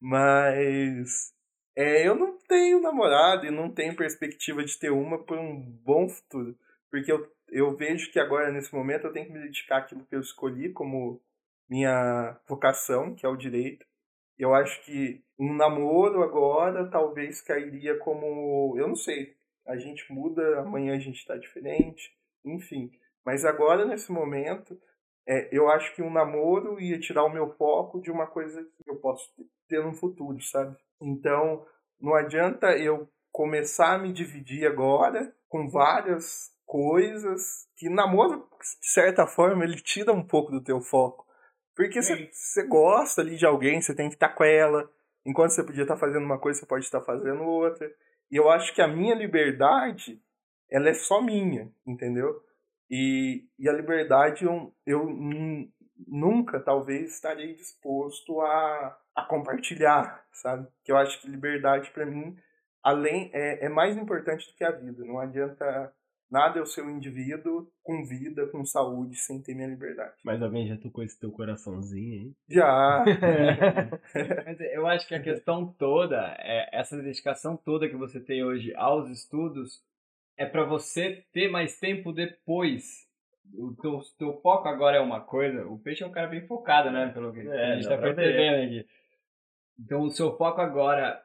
[0.00, 1.32] Mas
[1.76, 6.08] é, eu não tenho namorado e não tenho perspectiva de ter uma por um bom
[6.08, 6.56] futuro.
[6.90, 10.14] Porque eu, eu vejo que agora, nesse momento, eu tenho que me dedicar àquilo que
[10.16, 11.20] eu escolhi como
[11.68, 13.86] minha vocação, que é o direito.
[14.38, 18.74] Eu acho que um namoro agora talvez cairia como.
[18.78, 19.36] Eu não sei.
[19.66, 22.12] A gente muda, amanhã a gente está diferente,
[22.44, 22.90] enfim.
[23.24, 24.78] Mas agora, nesse momento,
[25.26, 28.90] é, eu acho que um namoro ia tirar o meu foco de uma coisa que
[28.90, 29.32] eu posso
[29.68, 30.76] ter no futuro, sabe?
[31.00, 31.64] Então,
[31.98, 38.48] não adianta eu começar a me dividir agora com várias coisas que namoro,
[38.80, 41.23] de certa forma, ele tira um pouco do teu foco.
[41.74, 44.88] Porque você gosta ali de alguém, você tem que estar com ela.
[45.26, 47.90] Enquanto você podia estar fazendo uma coisa, você pode estar fazendo outra.
[48.30, 50.20] E eu acho que a minha liberdade,
[50.70, 52.40] ela é só minha, entendeu?
[52.90, 55.68] E, e a liberdade eu, eu nun-
[56.06, 60.68] nunca, talvez, estarei disposto a, a compartilhar, sabe?
[60.84, 62.36] Que eu acho que liberdade, para mim,
[62.82, 65.04] além é, é mais importante do que a vida.
[65.04, 65.92] Não adianta
[66.34, 70.14] nada eu ser um indivíduo com vida, com saúde, sem ter minha liberdade.
[70.24, 72.32] Mas alguém já tocou esse teu coraçãozinho aí?
[72.48, 73.04] Já.
[74.44, 78.74] Mas eu acho que a questão toda, é, essa dedicação toda que você tem hoje
[78.74, 79.80] aos estudos,
[80.36, 83.06] é para você ter mais tempo depois.
[83.56, 85.64] O teu, teu foco agora é uma coisa.
[85.68, 87.10] O peixe é um cara bem focado, né?
[87.14, 88.88] Pelo que É, a gente tá percebendo aqui.
[89.78, 91.22] Então, o seu foco agora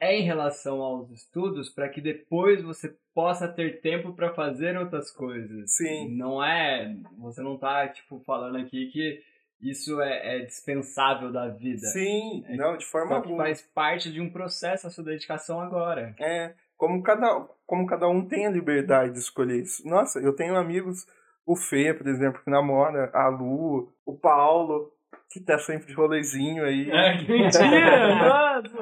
[0.00, 5.12] é em relação aos estudos para que depois você possa ter tempo para fazer outras
[5.12, 5.72] coisas.
[5.76, 6.16] Sim.
[6.16, 6.96] Não é.
[7.18, 9.22] Você não tá, tipo, falando aqui que
[9.60, 11.86] isso é, é dispensável da vida.
[11.88, 13.44] Sim, não, de forma alguma.
[13.44, 16.14] faz parte de um processo a sua dedicação agora.
[16.18, 19.86] É, como cada, como cada um tem a liberdade de escolher isso.
[19.86, 21.06] Nossa, eu tenho amigos,
[21.44, 24.90] o Fê, por exemplo, que namora, a Lu, o Paulo,
[25.30, 26.90] que tá sempre de rolezinho aí.
[26.90, 28.14] É, que mentira!
[28.16, 28.80] Nossa.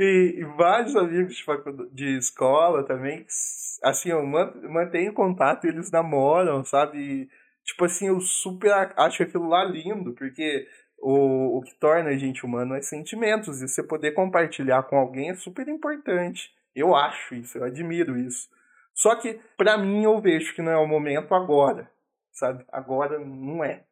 [0.00, 1.44] E, vários amigos de,
[1.92, 3.26] de escola também,
[3.82, 6.98] assim, eu mantenho contato, eles namoram, sabe?
[6.98, 7.28] E,
[7.64, 10.66] tipo assim, eu super acho aquilo lá lindo, porque
[10.98, 15.30] o, o que torna a gente humano é sentimentos, e você poder compartilhar com alguém
[15.30, 16.50] é super importante.
[16.74, 18.48] Eu acho isso, eu admiro isso.
[18.94, 21.90] Só que, para mim, eu vejo que não é o momento agora,
[22.32, 22.64] sabe?
[22.72, 23.84] Agora não é.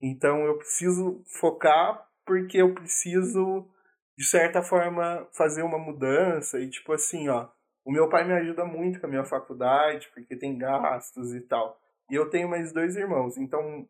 [0.00, 3.68] Então eu preciso focar porque eu preciso,
[4.16, 6.58] de certa forma, fazer uma mudança.
[6.58, 7.48] E tipo assim, ó,
[7.84, 11.78] o meu pai me ajuda muito com a minha faculdade, porque tem gastos e tal.
[12.10, 13.36] E eu tenho mais dois irmãos.
[13.36, 13.86] Então,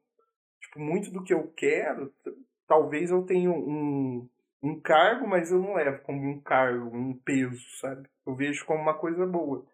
[0.60, 2.12] tipo, muito do que eu quero,
[2.66, 4.28] talvez eu tenha um,
[4.62, 8.08] um cargo, mas eu não levo como um cargo, um peso, sabe?
[8.26, 9.64] Eu vejo como uma coisa boa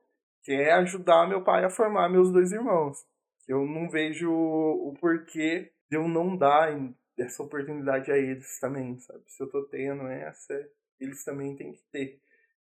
[0.42, 2.98] que é ajudar meu pai a formar meus dois irmãos.
[3.46, 6.72] Eu não vejo o porquê de eu não dar
[7.22, 9.22] essa oportunidade a eles também, sabe?
[9.26, 10.68] Se eu tô tendo essa,
[11.00, 12.20] eles também têm que ter.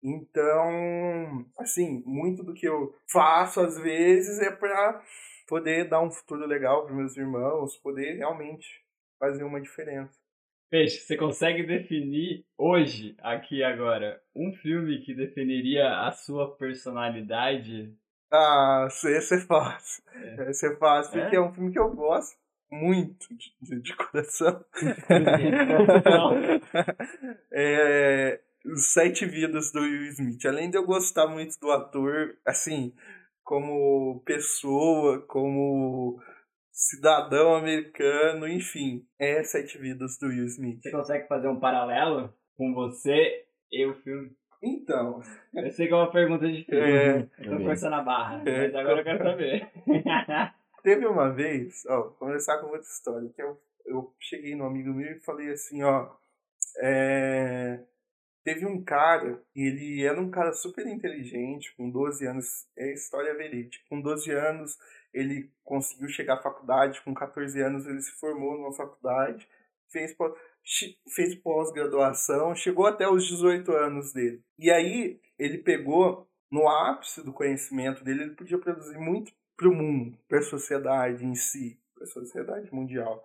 [0.03, 5.01] Então, assim, muito do que eu faço às vezes é para
[5.47, 8.84] poder dar um futuro legal para meus irmãos, poder realmente
[9.19, 10.13] fazer uma diferença.
[10.69, 17.93] Peixe, você consegue definir hoje, aqui agora, um filme que definiria a sua personalidade?
[18.31, 20.03] Ah, esse é fácil.
[20.13, 20.49] É.
[20.49, 21.39] Esse é fácil, porque é?
[21.39, 22.38] é um filme que eu gosto
[22.71, 23.27] muito
[23.61, 24.63] de, de coração.
[27.51, 30.45] é, Os Sete Vidas do Will Smith.
[30.45, 32.93] Além de eu gostar muito do ator, assim,
[33.43, 36.19] como pessoa, como
[36.71, 39.05] cidadão americano, enfim.
[39.19, 40.81] É Sete Vidas do Will Smith.
[40.81, 44.31] Você consegue fazer um paralelo com você e o filme?
[44.61, 45.21] Então.
[45.53, 46.83] Eu sei que é uma pergunta difícil.
[46.83, 49.69] É, eu tô forçando a barra, é, mas agora eu quero saber.
[50.85, 54.93] Teve uma vez, ó, vou começar com outra história, que eu, eu cheguei no amigo
[54.93, 56.15] meu e falei assim, ó,
[56.77, 57.79] é,
[58.43, 63.83] teve um cara, ele era um cara super inteligente, com 12 anos, é história verídica,
[63.89, 64.77] com 12 anos
[65.11, 69.47] ele conseguiu chegar à faculdade, com 14 anos ele se formou numa faculdade,
[69.89, 70.15] fez,
[71.15, 74.39] fez pós-graduação, chegou até os 18 anos dele.
[74.59, 79.73] E aí ele pegou, no ápice do conhecimento dele, ele podia produzir muito para o
[79.73, 83.23] mundo, para a sociedade em si, para a sociedade mundial.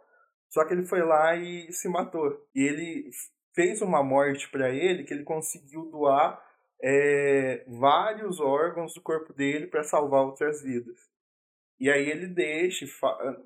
[0.49, 2.47] Só que ele foi lá e se matou.
[2.55, 3.11] E ele
[3.55, 6.43] fez uma morte para ele que ele conseguiu doar
[6.83, 10.99] é, vários órgãos do corpo dele para salvar outras vidas.
[11.79, 12.85] E aí ele deixa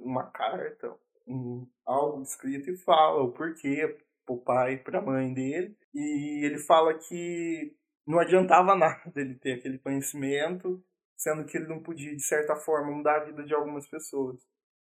[0.00, 0.92] uma carta,
[1.26, 3.96] um, algo escrito e fala o porquê
[4.26, 5.76] pro pai, pra mãe dele.
[5.94, 10.82] E ele fala que não adiantava nada ele ter aquele conhecimento,
[11.24, 14.38] sendo que ele não podia, de certa forma, mudar a vida de algumas pessoas.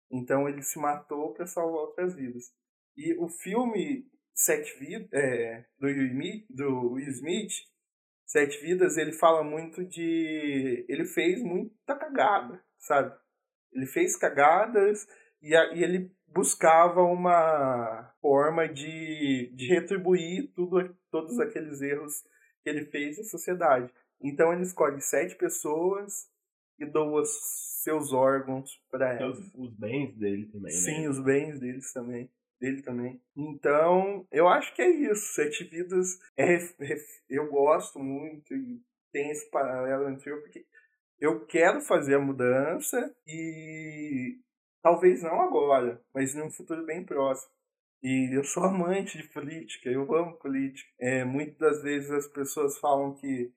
[0.09, 2.52] Então ele se matou para salvar outras vidas.
[2.97, 5.89] E o filme Sete Vidas, é, do,
[6.51, 7.52] do Will Smith,
[8.27, 10.86] Sete Vidas, ele fala muito de.
[10.89, 13.12] Ele fez muita cagada, sabe?
[13.73, 15.09] Ele fez cagadas
[15.43, 22.23] e, a, e ele buscava uma forma de, de retribuir tudo, todos aqueles erros
[22.62, 23.93] que ele fez à sociedade.
[24.22, 26.28] Então ele escolhe sete pessoas
[26.78, 29.38] e doa seus órgãos para elas.
[29.38, 31.09] Os, os, bens dele também, Sim, né?
[31.09, 32.30] os bens deles também.
[32.60, 33.20] Dele também.
[33.34, 35.32] Então, eu acho que é isso.
[35.32, 36.59] Sete Vidas é,
[37.28, 40.66] eu gosto muito e tem esse paralelo entre eu, porque
[41.18, 44.38] eu quero fazer a mudança e
[44.82, 47.52] talvez não agora, mas em um futuro bem próximo.
[48.02, 50.90] E eu sou amante de política, eu amo política.
[50.98, 53.52] É, muitas das vezes as pessoas falam que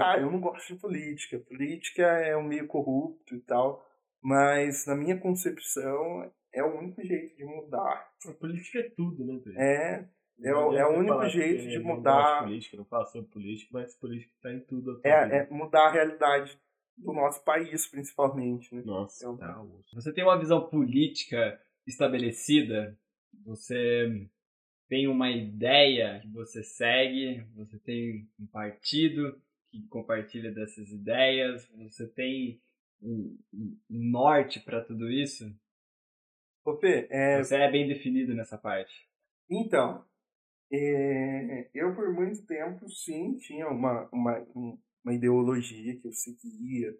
[0.00, 3.84] ah, eu não gosto de política, política é um meio corrupto e tal,
[4.22, 8.08] mas na minha concepção é o único jeito de mudar.
[8.26, 9.60] A política é tudo, né, Pedro?
[9.60, 10.08] É,
[10.42, 12.40] é, o, é o único jeito de mudar.
[12.40, 15.00] Não política, não falo sobre política, mas política está em tudo.
[15.04, 16.58] É, é mudar a realidade
[16.96, 18.74] do nosso país, principalmente.
[18.74, 18.82] Né?
[18.84, 19.64] Nossa, então, tá.
[19.94, 22.96] Você tem uma visão política estabelecida?
[23.44, 24.28] Você
[24.88, 27.46] tem uma ideia que você segue?
[27.56, 29.40] Você tem um partido
[29.72, 31.66] que compartilha dessas ideias?
[31.88, 32.60] Você tem
[33.00, 35.44] um, um norte para tudo isso?
[36.64, 37.42] Ô, Fê, é...
[37.42, 38.92] Você é bem definido nessa parte.
[39.50, 40.04] Então,
[40.70, 41.70] é...
[41.74, 44.38] eu por muito tempo, sim, tinha uma, uma,
[45.02, 46.94] uma ideologia que eu seguia,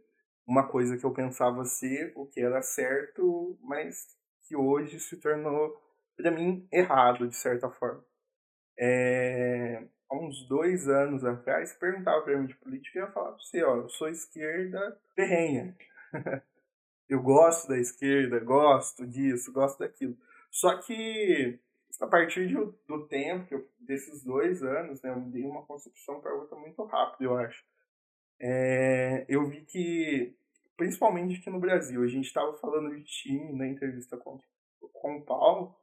[0.47, 4.07] uma coisa que eu pensava ser o que era certo, mas
[4.49, 5.77] que hoje se tornou,
[6.17, 8.05] para mim, errado, de certa forma.
[8.79, 13.39] É, há uns dois anos atrás, perguntava para mim de política, eu ia falar para
[13.43, 15.77] você, ó, eu sou esquerda ferrenha.
[17.09, 20.17] eu gosto da esquerda, gosto disso, gosto daquilo.
[20.51, 21.59] Só que
[22.01, 26.35] a partir de, do tempo, eu- desses dois anos, né, eu dei uma concepção para
[26.35, 27.65] outra muito rápido, eu acho.
[28.41, 30.35] É, eu vi que,
[30.77, 34.41] principalmente aqui no Brasil, a gente estava falando de time na entrevista com,
[34.93, 35.75] com o Paulo,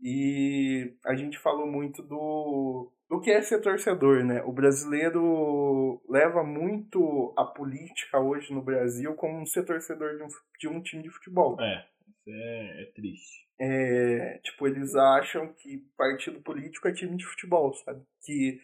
[0.00, 4.42] e a gente falou muito do, do que é ser torcedor, né?
[4.42, 10.28] O brasileiro leva muito a política hoje no Brasil como ser torcedor de um,
[10.58, 11.60] de um time de futebol.
[11.60, 13.46] É, isso é, é triste.
[13.60, 18.02] É, tipo, eles acham que partido político é time de futebol, sabe?
[18.22, 18.58] Que,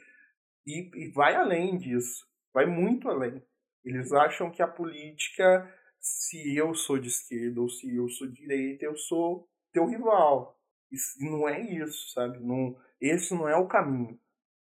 [0.66, 3.42] e, e vai além disso, vai muito além.
[3.84, 5.70] Eles acham que a política,
[6.00, 10.58] se eu sou de esquerda ou se eu sou de direita, eu sou teu rival.
[10.90, 12.38] Isso, não é isso, sabe?
[12.38, 14.18] Não, esse não é o caminho.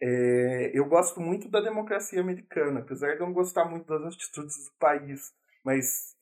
[0.01, 4.55] É, eu gosto muito da democracia americana, apesar de eu não gostar muito das atitudes
[4.65, 6.15] do país, mas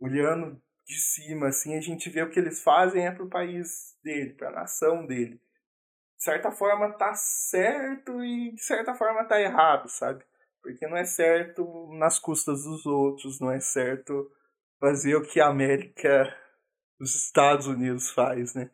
[0.00, 4.32] olhando de cima, assim, a gente vê o que eles fazem é pro país dele,
[4.32, 5.40] pra nação dele.
[6.16, 10.24] De certa forma tá certo e de certa forma tá errado, sabe?
[10.62, 14.30] Porque não é certo nas custas dos outros, não é certo
[14.80, 16.34] fazer o que a América,
[17.00, 18.70] os Estados Unidos faz, né?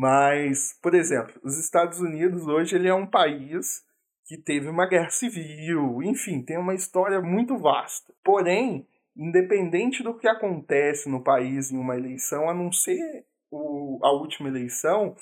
[0.00, 3.82] Mas, por exemplo, os Estados Unidos hoje ele é um país
[4.26, 8.14] que teve uma guerra civil, enfim, tem uma história muito vasta.
[8.22, 14.12] Porém, independente do que acontece no país em uma eleição, a não ser o, a
[14.12, 15.16] última eleição,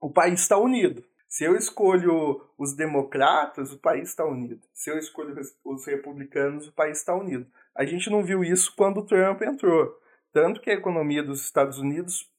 [0.00, 1.04] o país está unido.
[1.28, 4.62] Se eu escolho os democratas, o país está unido.
[4.72, 5.36] Se eu escolho
[5.66, 7.46] os republicanos, o país está unido.
[7.76, 9.94] A gente não viu isso quando o Trump entrou.
[10.32, 12.31] Tanto que a economia dos Estados Unidos,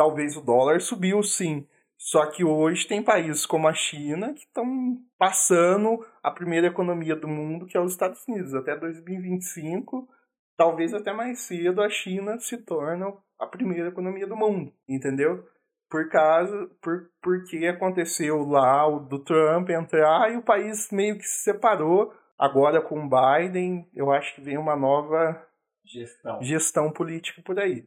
[0.00, 1.66] talvez o dólar subiu sim.
[1.98, 7.28] Só que hoje tem países como a China que estão passando a primeira economia do
[7.28, 8.54] mundo, que é os Estados Unidos.
[8.54, 10.08] Até 2025,
[10.56, 15.44] talvez até mais cedo, a China se torna a primeira economia do mundo, entendeu?
[15.90, 21.24] Por causa, por, porque aconteceu lá o do Trump entrar e o país meio que
[21.24, 22.10] se separou.
[22.38, 25.46] Agora com o Biden, eu acho que vem uma nova
[25.84, 26.42] Gestão.
[26.42, 27.84] gestão política por aí.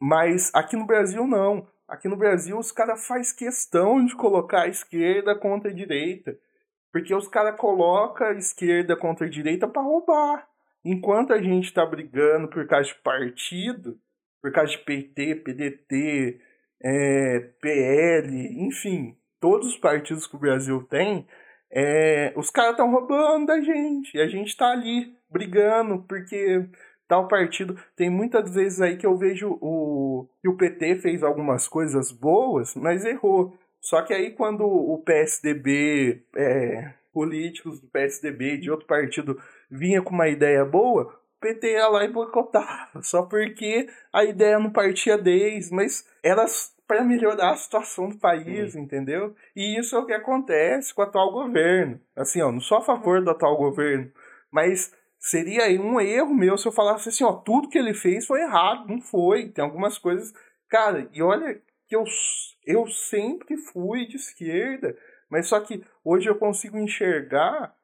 [0.00, 1.66] Mas aqui no Brasil não.
[1.86, 6.38] Aqui no Brasil os caras faz questão de colocar a esquerda contra a direita.
[6.92, 10.48] Porque os caras colocam a esquerda contra a direita para roubar.
[10.84, 13.98] Enquanto a gente tá brigando por causa de partido,
[14.40, 16.40] por causa de PT, PDT,
[16.82, 21.26] é, PL, enfim, todos os partidos que o Brasil tem,
[21.70, 24.16] é, os caras estão roubando da gente.
[24.16, 26.66] E a gente tá ali brigando porque
[27.08, 27.76] tal partido.
[27.96, 32.74] Tem muitas vezes aí que eu vejo o, que o PT fez algumas coisas boas,
[32.76, 33.56] mas errou.
[33.80, 39.40] Só que aí quando o PSDB, é, políticos do PSDB de outro partido
[39.70, 44.58] vinha com uma ideia boa, o PT ia lá e boicotava, só porque a ideia
[44.58, 46.44] não partia deles, mas era
[46.86, 49.36] para melhorar a situação do país, entendeu?
[49.54, 52.00] E isso é o que acontece com o atual governo.
[52.16, 54.10] Assim, ó, não sou a favor do atual governo,
[54.50, 58.40] mas seria um erro meu se eu falasse assim, ó, tudo que ele fez foi
[58.40, 59.48] errado, não foi.
[59.50, 60.32] Tem algumas coisas,
[60.68, 62.04] cara, e olha que eu
[62.66, 64.94] eu sempre fui de esquerda,
[65.30, 67.74] mas só que hoje eu consigo enxergar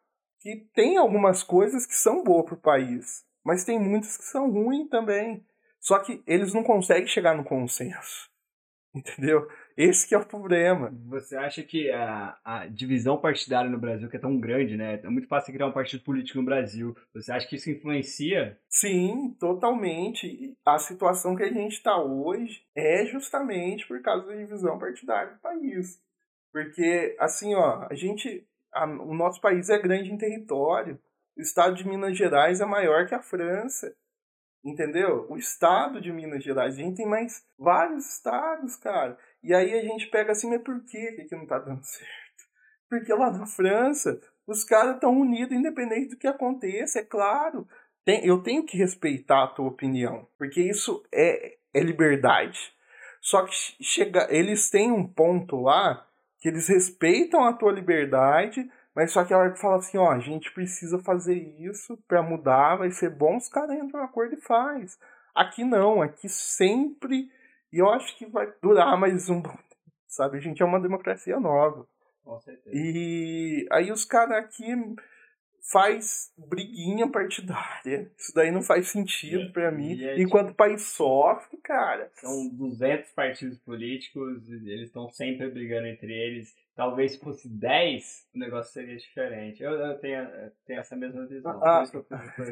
[0.41, 4.91] que tem algumas coisas que são boas pro país, mas tem muitas que são ruins
[4.91, 5.43] também.
[5.81, 8.31] Só que eles não conseguem chegar no consenso.
[8.95, 9.49] Entendeu?
[9.77, 10.93] Esse que é o problema.
[11.07, 15.01] Você acha que a, a divisão partidária no Brasil, que é tão grande, né?
[15.03, 16.97] É muito fácil criar um partido político no Brasil.
[17.13, 18.57] Você acha que isso influencia?
[18.69, 20.57] Sim, totalmente.
[20.65, 25.41] A situação que a gente está hoje é justamente por causa da divisão partidária do
[25.41, 26.01] país.
[26.53, 28.47] Porque, assim, ó, a gente.
[28.73, 31.01] A, o nosso país é grande em território.
[31.37, 33.93] O estado de Minas Gerais é maior que a França.
[34.65, 35.27] Entendeu?
[35.29, 36.75] O estado de Minas Gerais.
[36.75, 39.19] A gente tem mais vários estados, cara.
[39.45, 42.15] E aí a gente pega assim, mas por que que não tá dando certo?
[42.89, 47.69] Porque lá na França, os caras estão unidos, independente do que aconteça, é claro.
[48.05, 52.73] Tem, eu tenho que respeitar a tua opinião, porque isso é, é liberdade.
[53.21, 56.07] Só que chega, eles têm um ponto lá
[56.39, 60.11] que eles respeitam a tua liberdade, mas só que a hora que fala assim, ó,
[60.11, 64.35] a gente precisa fazer isso para mudar, vai ser bom, os caras entram no acordo
[64.35, 64.99] e faz.
[65.35, 67.31] Aqui não, aqui sempre,
[67.75, 69.43] e eu acho que vai durar mais um,
[70.07, 70.39] sabe?
[70.39, 71.85] A gente é uma democracia nova.
[72.23, 72.71] Com certeza.
[72.73, 74.65] E aí os caras aqui
[75.73, 78.11] faz briguinha partidária.
[78.19, 80.03] Isso daí não faz sentido para mim.
[80.03, 82.11] É Enquanto o país sofre, cara.
[82.15, 86.55] São 200 partidos políticos, eles estão sempre brigando entre eles.
[86.77, 89.63] Talvez se fosse 10, o negócio seria diferente.
[89.63, 91.61] Eu, eu tenho, eu tenho essa mesma visão.
[91.65, 91.85] Ah.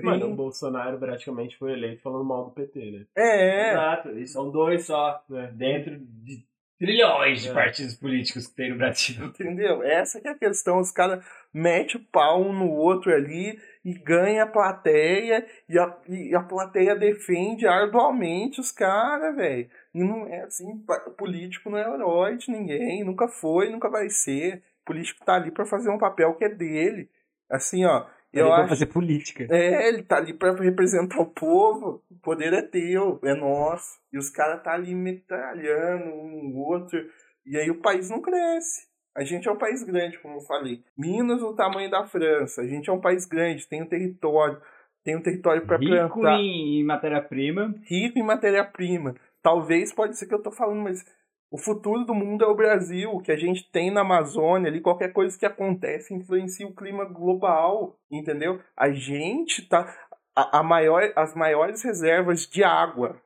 [0.03, 3.07] Mano, o Bolsonaro praticamente foi eleito falando mal do PT, né?
[3.17, 5.49] É, Exato, e são dois só, É.
[5.49, 6.47] dentro de
[6.79, 7.53] trilhões de É.
[7.53, 9.25] partidos políticos que tem no Brasil.
[9.27, 9.83] Entendeu?
[9.83, 10.79] Essa que é a questão.
[10.79, 15.97] Os caras metem o pau um no outro ali e ganha a plateia e a,
[16.09, 19.69] e a plateia defende arduamente os caras, velho.
[19.95, 20.85] E não é assim,
[21.17, 24.63] político não é herói de ninguém, nunca foi, nunca vai ser.
[24.83, 27.09] O político tá ali pra fazer um papel que é dele.
[27.51, 29.45] Assim, ó, eu Ele vai acho fazer política.
[29.51, 32.03] é, ele tá ali pra representar o povo.
[32.11, 34.01] O poder é teu, é nosso.
[34.13, 36.99] E os caras tá ali metralhando um no outro.
[37.45, 38.87] E aí o país não cresce.
[39.15, 40.83] A gente é um país grande, como eu falei.
[40.97, 42.63] Minas o tamanho da França.
[42.63, 44.61] A gente é um país grande, tem um território,
[45.05, 47.75] tem um território para Rico plantar, em, em matéria-prima.
[47.85, 49.15] rico em matéria-prima.
[49.43, 51.05] Talvez pode ser que eu tô falando, mas
[51.51, 54.81] o futuro do mundo é o Brasil, o que a gente tem na Amazônia, ali
[54.81, 58.59] qualquer coisa que acontece influencia o clima global, entendeu?
[58.75, 59.95] A gente tá
[60.35, 63.21] a, a maior, as maiores reservas de água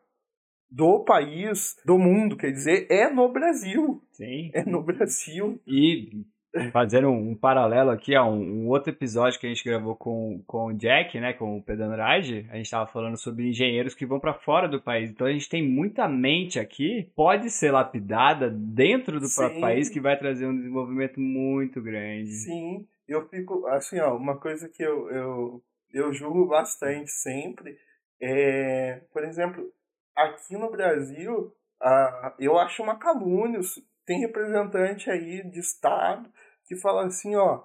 [0.70, 4.50] do país, do mundo, quer dizer, é no Brasil, Sim.
[4.52, 5.60] é no Brasil.
[5.66, 6.24] E
[6.72, 10.42] fazendo um, um paralelo aqui a um, um outro episódio que a gente gravou com,
[10.46, 14.06] com o Jack, né, com o Pedro Andrade, a gente estava falando sobre engenheiros que
[14.06, 15.10] vão para fora do país.
[15.10, 20.00] Então a gente tem muita mente aqui, pode ser lapidada dentro do próprio país que
[20.00, 22.30] vai trazer um desenvolvimento muito grande.
[22.30, 25.62] Sim, eu fico, assim, ó, uma coisa que eu, eu,
[25.92, 27.76] eu julgo bastante sempre
[28.20, 29.70] é, por exemplo,
[30.16, 33.60] aqui no Brasil, a, eu acho uma calúnia,
[34.04, 36.30] tem representante aí de Estado
[36.64, 37.62] que fala assim, ó,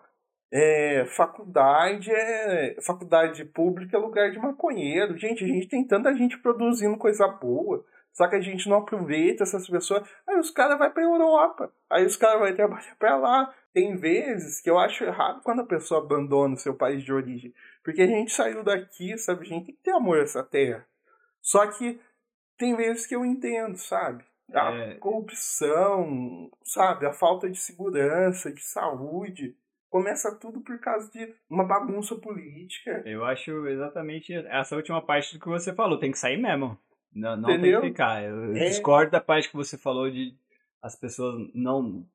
[0.52, 5.18] é, faculdade é faculdade pública é lugar de maconheiro.
[5.18, 7.86] Gente, a gente tem tanta gente produzindo coisa boa.
[8.12, 10.04] Só que a gente não aproveita essas pessoas.
[10.28, 11.72] Aí os caras vão pra Europa.
[11.90, 13.56] Aí os caras vão trabalhar pra lá.
[13.74, 17.54] Tem vezes que eu acho errado quando a pessoa abandona o seu país de origem.
[17.82, 19.42] Porque a gente saiu daqui, sabe?
[19.42, 20.86] A gente tem que ter amor a essa terra.
[21.42, 22.00] Só que
[22.62, 24.24] tem vezes que eu entendo, sabe?
[24.54, 24.94] A É.
[24.96, 27.06] corrupção, sabe?
[27.06, 29.56] A falta de segurança, de saúde.
[29.90, 33.02] Começa tudo por causa de uma bagunça política.
[33.06, 36.78] Eu acho exatamente essa última parte do que você falou, tem que sair mesmo.
[37.14, 37.82] Não, não tem Entendeu?
[37.82, 38.24] que ficar.
[38.24, 38.66] Eu É.
[38.70, 40.34] discordo da parte que você falou de
[40.82, 42.06] as pessoas não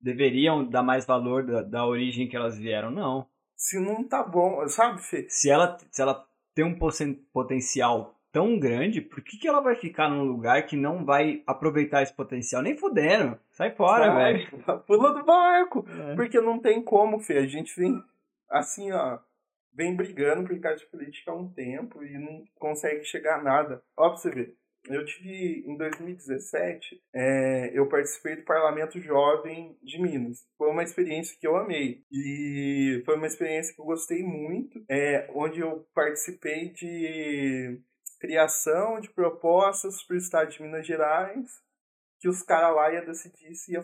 [0.00, 3.26] deveriam dar mais valor da, da origem que elas vieram, não.
[3.54, 5.26] Se não tá bom, sabe, Fê?
[5.28, 9.74] Se ela, se ela tem um poten- potencial tão grande, por que, que ela vai
[9.74, 12.62] ficar num lugar que não vai aproveitar esse potencial?
[12.62, 13.38] Nem fudendo.
[13.52, 14.48] Sai fora, velho.
[14.86, 15.84] Pula do barco.
[15.88, 16.14] É.
[16.14, 17.38] Porque não tem como, Fê.
[17.38, 18.00] A gente vem,
[18.48, 19.18] assim, ó,
[19.74, 23.82] vem brigando por causa de política há um tempo e não consegue chegar a nada.
[23.96, 24.56] Ó, pra você ver.
[24.88, 30.38] Eu tive, em 2017, é, eu participei do Parlamento Jovem de Minas.
[30.56, 32.02] Foi uma experiência que eu amei.
[32.10, 37.78] E foi uma experiência que eu gostei muito, é, onde eu participei de
[38.20, 41.50] criação de propostas para o Estado de Minas Gerais,
[42.20, 43.82] que os caras lá iam decidir se ia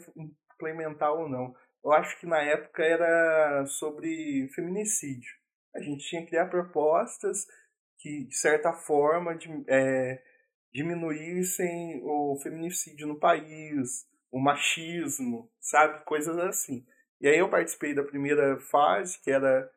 [0.55, 1.55] implementar ou não.
[1.83, 5.33] Eu acho que na época era sobre feminicídio.
[5.75, 7.47] A gente tinha que criar propostas
[7.99, 10.23] que, de certa forma, de, é,
[10.73, 16.05] diminuíssem o feminicídio no país, o machismo, sabe?
[16.05, 16.85] Coisas assim.
[17.21, 19.71] E aí eu participei da primeira fase, que era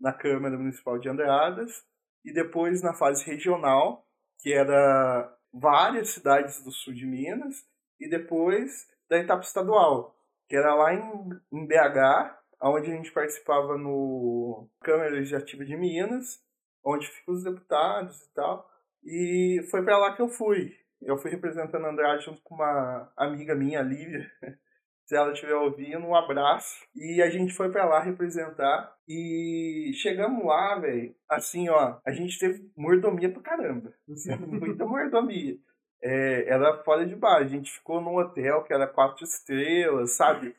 [0.00, 1.84] na Câmara Municipal de Andradas,
[2.24, 4.05] e depois na fase regional,
[4.46, 7.66] que era várias cidades do sul de Minas,
[7.98, 10.14] e depois da etapa estadual,
[10.48, 12.32] que era lá em, em BH,
[12.62, 16.40] onde a gente participava no Câmara Legislativa de Minas,
[16.84, 18.70] onde ficam os deputados e tal.
[19.02, 20.76] E foi para lá que eu fui.
[21.02, 24.30] Eu fui representando Andrade junto com uma amiga minha, Lívia.
[25.06, 26.84] Se ela estiver ouvindo, um abraço.
[26.94, 28.92] E a gente foi para lá representar.
[29.08, 31.14] E chegamos lá, velho.
[31.30, 33.94] Assim, ó, a gente teve mordomia pra caramba.
[34.46, 35.56] Muita mordomia.
[36.02, 37.36] É, era fora de bar.
[37.36, 40.56] A gente ficou num hotel que era quatro estrelas, sabe?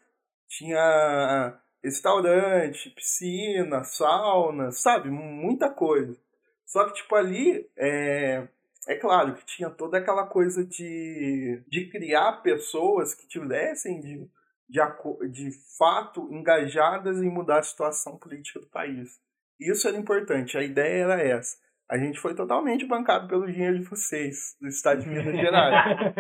[0.48, 5.10] Tinha restaurante, piscina, sauna, sabe?
[5.10, 6.18] Muita coisa.
[6.66, 8.48] Só que, tipo, ali, é,
[8.88, 14.30] é claro que tinha toda aquela coisa de, de criar pessoas que tivessem de,
[14.68, 14.82] de,
[15.30, 19.20] de fato engajadas em mudar a situação política do país.
[19.60, 21.58] Isso era importante, a ideia era essa.
[21.90, 26.14] A gente foi totalmente bancado pelo dinheiro de vocês, do estado de Minas Gerais.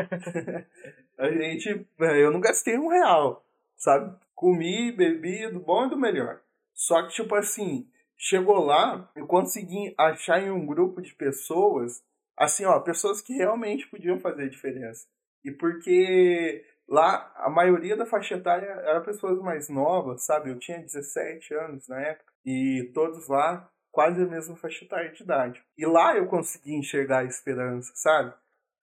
[1.20, 3.46] a gente, é, eu não gastei um real,
[3.76, 4.18] sabe?
[4.34, 6.42] Comi, bebi, do bom e do melhor.
[6.74, 7.86] Só que, tipo assim,
[8.18, 12.02] chegou lá, eu consegui achar em um grupo de pessoas,
[12.38, 15.06] assim, ó, pessoas que realmente podiam fazer diferença.
[15.44, 20.50] E porque lá a maioria da faixa etária era pessoas mais novas, sabe?
[20.50, 25.24] Eu tinha 17 anos na época, e todos lá quase a mesma faixa etária de
[25.24, 25.64] idade.
[25.78, 28.34] E lá eu consegui enxergar a esperança, sabe?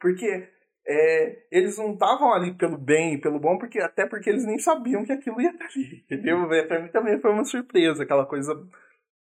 [0.00, 0.48] Porque
[0.86, 5.04] é, eles não estavam ali pelo bem, pelo bom, porque até porque eles nem sabiam
[5.04, 6.48] que aquilo ia estar ali, entendeu?
[6.66, 8.52] Pra mim também foi uma surpresa, aquela coisa,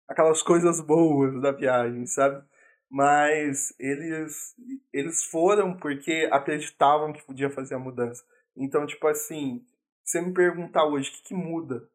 [0.08, 2.44] aquelas coisas boas da viagem, sabe?
[2.90, 4.54] Mas eles,
[4.92, 8.24] eles foram porque acreditavam que podia fazer a mudança.
[8.56, 9.64] Então, tipo assim,
[10.04, 11.88] você me perguntar hoje o que, que muda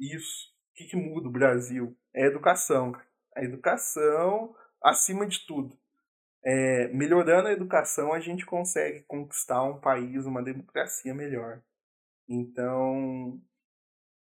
[0.00, 2.92] isso, o que, que muda o Brasil, é a educação.
[3.36, 5.78] A educação acima de tudo.
[6.44, 11.62] É, melhorando a educação, a gente consegue conquistar um país, uma democracia melhor.
[12.28, 13.40] Então,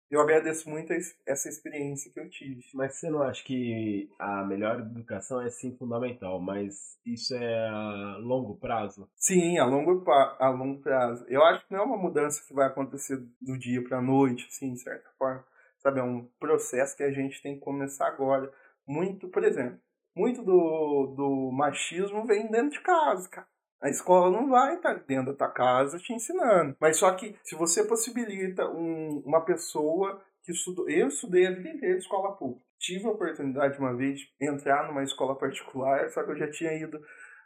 [0.10, 0.94] eu agradeço muito
[1.26, 2.64] essa experiência que eu tive.
[2.74, 8.18] Mas você não acha que a melhor educação é sim fundamental, mas isso é a
[8.20, 9.10] longo prazo?
[9.16, 11.26] Sim, a longo, a longo prazo.
[11.28, 14.48] Eu acho que não é uma mudança que vai acontecer do dia para a noite,
[14.50, 15.46] assim, de certa forma.
[15.80, 18.52] Sabe, é um processo que a gente tem que começar agora.
[18.86, 19.80] Muito, por exemplo,
[20.16, 23.48] muito do, do machismo vem dentro de casa, cara.
[23.82, 26.76] A escola não vai estar dentro da tua casa te ensinando.
[26.80, 30.90] Mas só que se você possibilita um, uma pessoa que estudou.
[30.90, 32.66] Eu estudei a vida inteira escola pública.
[32.80, 36.74] Tive a oportunidade uma vez de entrar numa escola particular, só que eu já tinha
[36.74, 37.02] ido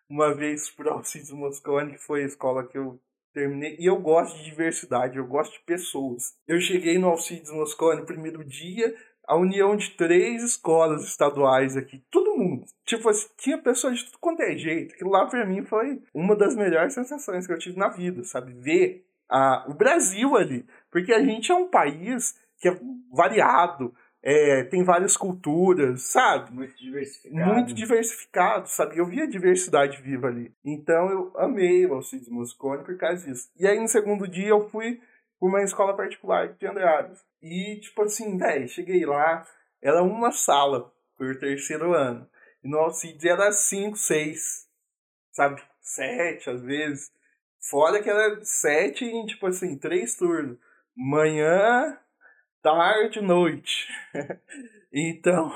[0.08, 3.02] uma vez para o Alcides Moscone, que foi a escola que eu
[3.34, 3.76] terminei.
[3.80, 6.36] E eu gosto de diversidade, eu gosto de pessoas.
[6.48, 8.94] Eu cheguei no Alcides Moscone primeiro dia,
[9.32, 12.66] a união de três escolas estaduais aqui, todo mundo.
[12.86, 14.94] Tipo assim, tinha pessoas de tudo quanto é jeito.
[14.94, 18.52] Aquilo lá pra mim foi uma das melhores sensações que eu tive na vida, sabe?
[18.52, 20.66] Ver a, o Brasil ali.
[20.92, 22.78] Porque a gente é um país que é
[23.10, 26.54] variado, é, tem várias culturas, sabe?
[26.54, 27.54] Muito diversificado.
[27.54, 28.98] Muito diversificado, sabe?
[28.98, 30.54] Eu vi a diversidade viva ali.
[30.66, 33.50] Então eu amei o Alcides Moscone por causa disso.
[33.58, 35.00] E aí no segundo dia eu fui
[35.42, 37.26] uma escola particular de Andradas.
[37.42, 39.46] E, tipo assim, velho, cheguei lá,
[39.82, 42.30] era uma sala por terceiro ano.
[42.64, 44.68] E no Alcides era cinco, seis,
[45.32, 45.62] sabe?
[45.82, 47.12] Sete, às vezes.
[47.60, 50.60] Fora que era sete em, tipo assim, três turnos.
[50.96, 51.98] Manhã,
[52.62, 53.88] tarde, noite.
[54.94, 55.52] então,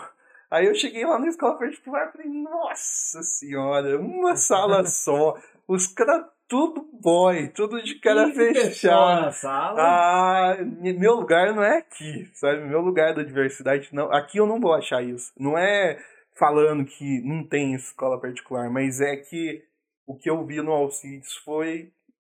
[0.49, 5.38] aí eu cheguei lá na escola particular e falei, nossa senhora, uma sala só.
[5.68, 9.22] Os caras tudo boy, tudo de cara fechada.
[9.22, 9.82] na sala.
[9.82, 12.66] Ah, meu lugar não é aqui, sabe?
[12.66, 14.12] Meu lugar da diversidade não.
[14.12, 15.32] Aqui eu não vou achar isso.
[15.38, 15.98] Não é
[16.38, 19.64] falando que não tem escola particular, mas é que
[20.06, 21.92] o que eu vi no Alcides foi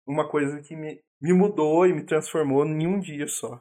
[0.07, 3.61] uma coisa que me, me mudou e me transformou em um dia só.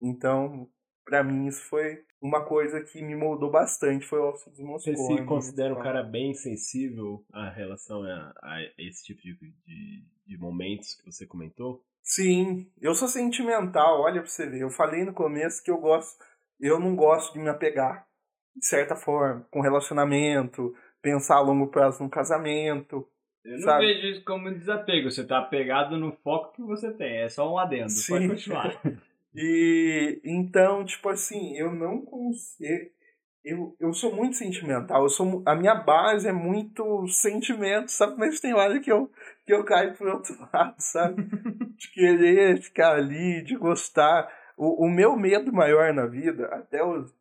[0.00, 0.68] Então,
[1.04, 4.96] para mim isso foi uma coisa que me moldou bastante foi o Alcides Moscone.
[4.96, 9.34] Você se considera um cara bem sensível a relação a, a esse tipo de,
[9.66, 11.84] de, de, momentos que você comentou?
[12.00, 14.62] Sim, eu sou sentimental, olha pra você ver.
[14.62, 16.16] Eu falei no começo que eu gosto,
[16.60, 18.06] eu não gosto de me apegar,
[18.56, 20.72] de certa forma, com relacionamento,
[21.02, 23.04] pensar a longo prazo no casamento.
[23.44, 23.86] Eu não sabe?
[23.86, 27.58] vejo isso como desapego, você tá apegado no foco que você tem, é só um
[27.58, 28.12] adendo, Sim.
[28.12, 28.80] pode continuar.
[29.34, 32.90] E então, tipo assim, eu não consigo.
[33.44, 38.16] Eu, eu sou muito sentimental, eu sou, a minha base é muito sentimento, sabe?
[38.16, 39.10] Mas tem hora que eu,
[39.44, 41.24] que eu caio pro outro lado, sabe?
[41.76, 44.32] De querer ficar ali, de gostar.
[44.56, 47.12] O, o meu medo maior na vida, até os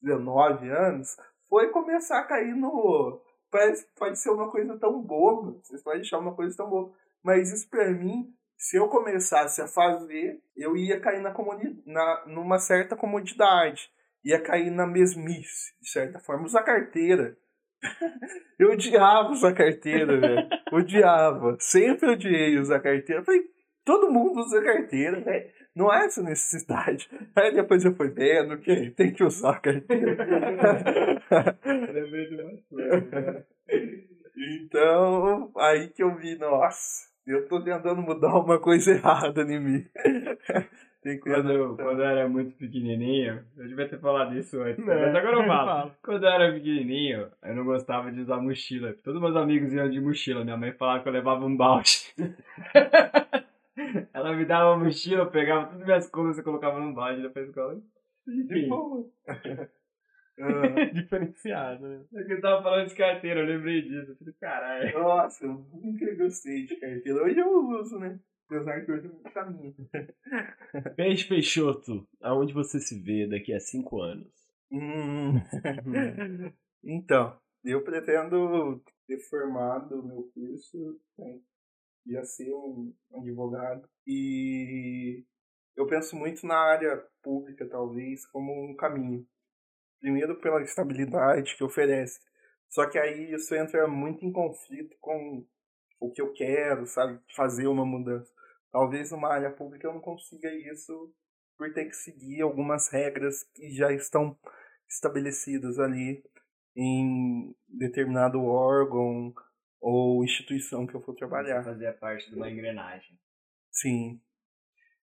[0.00, 1.16] 19 anos,
[1.50, 3.20] foi começar a cair no.
[3.50, 7.52] Parece, pode ser uma coisa tão boba, vocês podem achar uma coisa tão boba, mas
[7.52, 12.58] isso pra mim se eu começasse a fazer, eu ia cair na, comuni na numa
[12.58, 13.88] certa comodidade.
[14.24, 16.44] Ia cair na mesmice, de certa forma.
[16.44, 17.36] Usar carteira.
[18.58, 20.48] eu odiava usar carteira, velho.
[20.72, 21.56] Odiava.
[21.60, 23.22] Sempre odiei usar carteira.
[23.22, 23.44] Falei,
[23.84, 25.50] todo mundo usa carteira, velho.
[25.72, 27.08] Não há essa necessidade.
[27.36, 30.16] Aí depois eu fui vendo que tem que usar carteira.
[31.64, 33.46] Lembrei de uma coisa.
[34.36, 39.86] Então, aí que eu vi, nossa, eu tô tentando mudar uma coisa errada em mim.
[41.22, 45.14] Quando eu, quando eu era muito pequenininho, eu devia ter falado isso antes, Não, mas
[45.14, 45.92] agora eu falo.
[46.02, 48.94] Quando eu era pequenininho, eu não gostava de usar mochila.
[49.04, 52.14] Todos meus amigos iam de mochila, minha mãe falava que eu levava um balde.
[54.12, 57.22] Ela me dava uma mochila, eu pegava todas as minhas coisas e colocava num balde
[57.22, 57.80] da escola.
[58.26, 58.68] De
[60.38, 60.86] boa.
[60.92, 62.04] Diferenciado, né?
[62.14, 64.12] É que eu tava falando de carteira, eu lembrei disso.
[64.12, 64.98] Eu falei, caralho.
[64.98, 67.22] Nossa, eu nunca gostei de carteira.
[67.22, 68.18] Hoje eu uso, né?
[68.46, 69.74] Apesar que hoje eu não caminho.
[70.96, 74.32] Peixe Peixoto, aonde você se vê daqui a cinco anos?
[74.70, 75.34] Hum.
[76.82, 81.38] então, eu pretendo ter formado o meu curso, né?
[82.08, 83.88] ia ser um advogado.
[84.06, 85.24] E
[85.76, 89.26] eu penso muito na área pública, talvez, como um caminho.
[90.00, 92.20] Primeiro pela estabilidade que oferece.
[92.68, 95.44] Só que aí isso entra muito em conflito com
[96.00, 97.20] o que eu quero, sabe?
[97.34, 98.30] Fazer uma mudança.
[98.70, 101.12] Talvez numa área pública eu não consiga isso
[101.56, 104.38] por ter que seguir algumas regras que já estão
[104.88, 106.22] estabelecidas ali
[106.76, 109.34] em determinado órgão
[109.80, 111.64] ou instituição que eu for trabalhar.
[111.64, 113.18] Fazia parte de uma engrenagem.
[113.72, 114.20] Sim.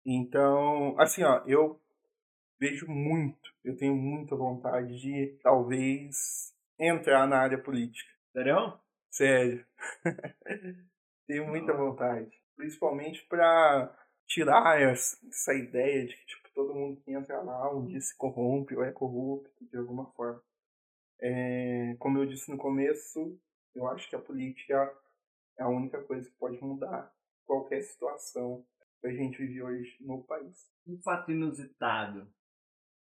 [0.06, 1.80] Então, assim, ó, eu
[2.60, 8.12] vejo muito, eu tenho muita vontade de talvez entrar na área política.
[8.34, 8.80] Sério?
[9.10, 9.66] Sério.
[11.26, 12.30] tenho muita vontade.
[12.56, 13.96] Principalmente para
[14.28, 18.76] tirar essa ideia de que tipo, todo mundo que entra lá um dia se corrompe
[18.76, 20.42] ou é corrupto de alguma forma.
[21.22, 23.40] É, como eu disse no começo,
[23.74, 24.94] eu acho que a política
[25.58, 27.14] é a única coisa que pode mudar
[27.46, 28.66] qualquer situação
[29.02, 30.70] que a gente vive hoje no país.
[30.86, 32.32] Um fato inusitado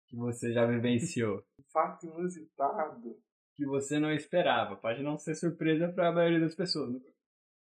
[0.08, 1.44] que você já vivenciou.
[1.60, 3.20] Um fato inusitado
[3.56, 4.76] que você não esperava.
[4.76, 7.02] Pode não ser surpresa para a maioria das pessoas.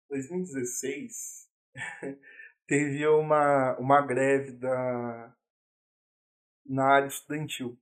[0.09, 2.19] 2016 né?
[2.67, 5.35] teve uma, uma greve da,
[6.65, 7.77] na área estudantil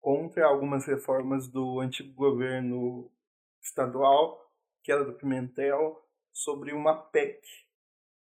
[0.00, 3.10] contra algumas reformas do antigo governo
[3.62, 4.52] estadual,
[4.82, 7.40] que era do Pimentel, sobre uma PEC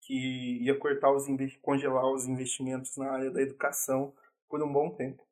[0.00, 1.26] que ia cortar os
[1.60, 4.14] congelar os investimentos na área da educação
[4.48, 5.27] por um bom tempo.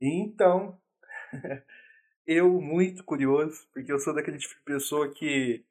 [0.00, 0.78] Então,
[2.26, 5.64] eu muito curioso, porque eu sou daquele tipo de pessoa que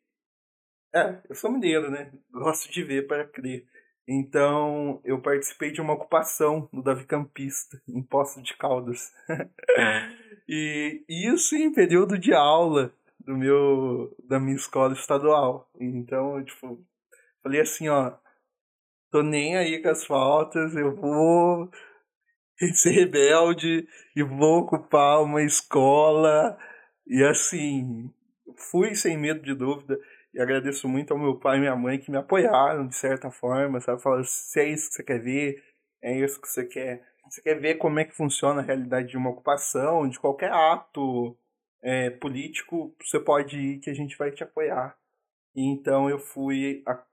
[0.93, 2.11] é, eu sou mineiro, né?
[2.31, 3.65] Gosto de ver para crer.
[4.07, 9.13] Então, eu participei de uma ocupação no Davi Campista, em Poço de Caldas.
[10.49, 15.69] e isso em período de aula do meu da minha escola estadual.
[15.79, 16.83] Então, tipo,
[17.43, 18.13] falei assim, ó,
[19.11, 21.69] tô nem aí com as faltas, eu vou
[22.73, 26.57] ser rebelde e vou ocupar uma escola.
[27.07, 28.11] E assim,
[28.57, 29.99] fui sem medo de dúvida.
[30.33, 33.79] E agradeço muito ao meu pai e minha mãe que me apoiaram de certa forma,
[33.79, 34.01] sabe?
[34.01, 35.63] Falaram, se é isso que você quer ver,
[36.03, 37.03] é isso que você quer.
[37.27, 41.37] Você quer ver como é que funciona a realidade de uma ocupação, de qualquer ato
[41.81, 44.97] é, político, você pode ir que a gente vai te apoiar.
[45.55, 47.03] E então eu fui a,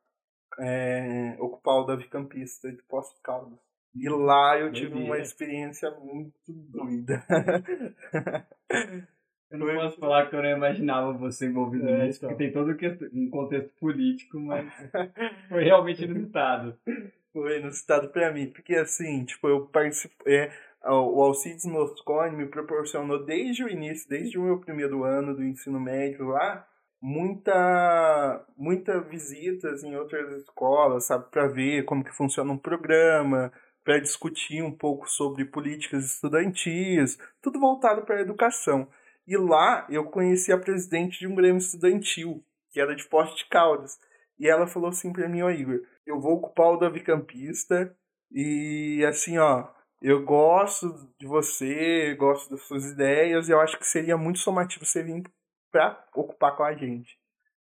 [0.58, 3.65] é, ocupar o Davi Campista de Poço de Caldas.
[3.98, 7.24] E lá eu tive uma experiência muito doida.
[9.48, 12.30] Eu não posso falar que eu não imaginava você envolvido É, nisso, então.
[12.30, 12.76] porque tem todo
[13.14, 14.66] um contexto político, mas
[15.48, 16.76] foi realmente inusitado.
[17.32, 20.34] Foi inusitado pra mim, porque assim, tipo, eu participei.
[20.36, 20.50] É,
[20.90, 25.78] o Alcides Moscone me proporcionou desde o início, desde o meu primeiro ano do ensino
[25.78, 26.66] médio lá,
[27.00, 33.52] muita muita visitas em outras escolas, sabe, para ver como que funciona um programa,
[33.86, 38.88] para discutir um pouco sobre políticas estudantis, tudo voltado para a educação.
[39.24, 43.48] E lá eu conheci a presidente de um grêmio estudantil, que era de Poste de
[43.48, 43.96] Caldas.
[44.40, 47.96] E ela falou assim para mim, ó Igor, eu vou ocupar o Davi Campista
[48.28, 49.68] e assim, ó,
[50.02, 54.84] eu gosto de você, gosto das suas ideias, e eu acho que seria muito somativo
[54.84, 55.22] você vir
[55.70, 57.16] para ocupar com a gente.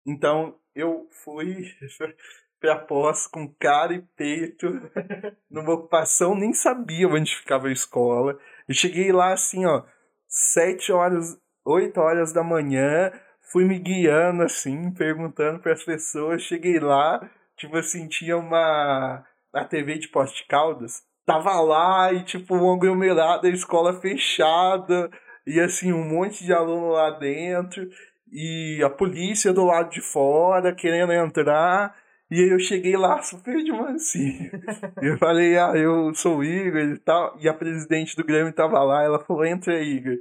[0.03, 1.71] Então, eu fui
[2.59, 4.67] pra pós com cara e peito,
[5.49, 8.37] numa ocupação, nem sabia onde ficava a escola.
[8.67, 9.83] Eu cheguei lá assim, ó,
[10.27, 13.11] sete horas, oito horas da manhã,
[13.51, 19.23] fui me guiando assim, perguntando para as pessoas, cheguei lá, tipo assim, tinha uma
[19.53, 25.09] na TV de Poste Caldas, tava lá e tipo um aglomerado da escola fechada
[25.45, 27.89] e assim um monte de aluno lá dentro
[28.31, 31.95] e a polícia do lado de fora querendo entrar
[32.29, 34.51] e aí eu cheguei lá super de mansinho.
[35.01, 37.37] eu falei, ah, eu sou o Igor e tal.
[37.39, 40.17] E a presidente do Grêmio tava lá, ela falou, entra aí, Igor.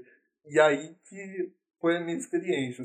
[0.47, 2.85] E aí que foi a minha experiência.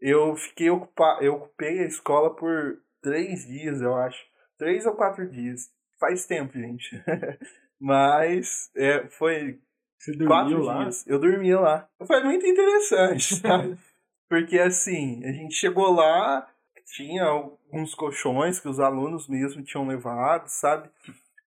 [0.00, 4.18] Eu fiquei ocupado, eu ocupei a escola por três dias, eu acho.
[4.58, 5.70] Três ou quatro dias.
[5.98, 7.02] Faz tempo, gente.
[7.78, 9.58] Mas é, foi
[9.98, 10.82] Você quatro dormiu lá?
[10.82, 11.06] dias.
[11.06, 11.88] Eu dormia lá.
[12.06, 13.76] Foi muito interessante, sabe?
[14.28, 16.48] Porque assim, a gente chegou lá,
[16.94, 20.88] tinha alguns colchões que os alunos mesmo tinham levado, sabe?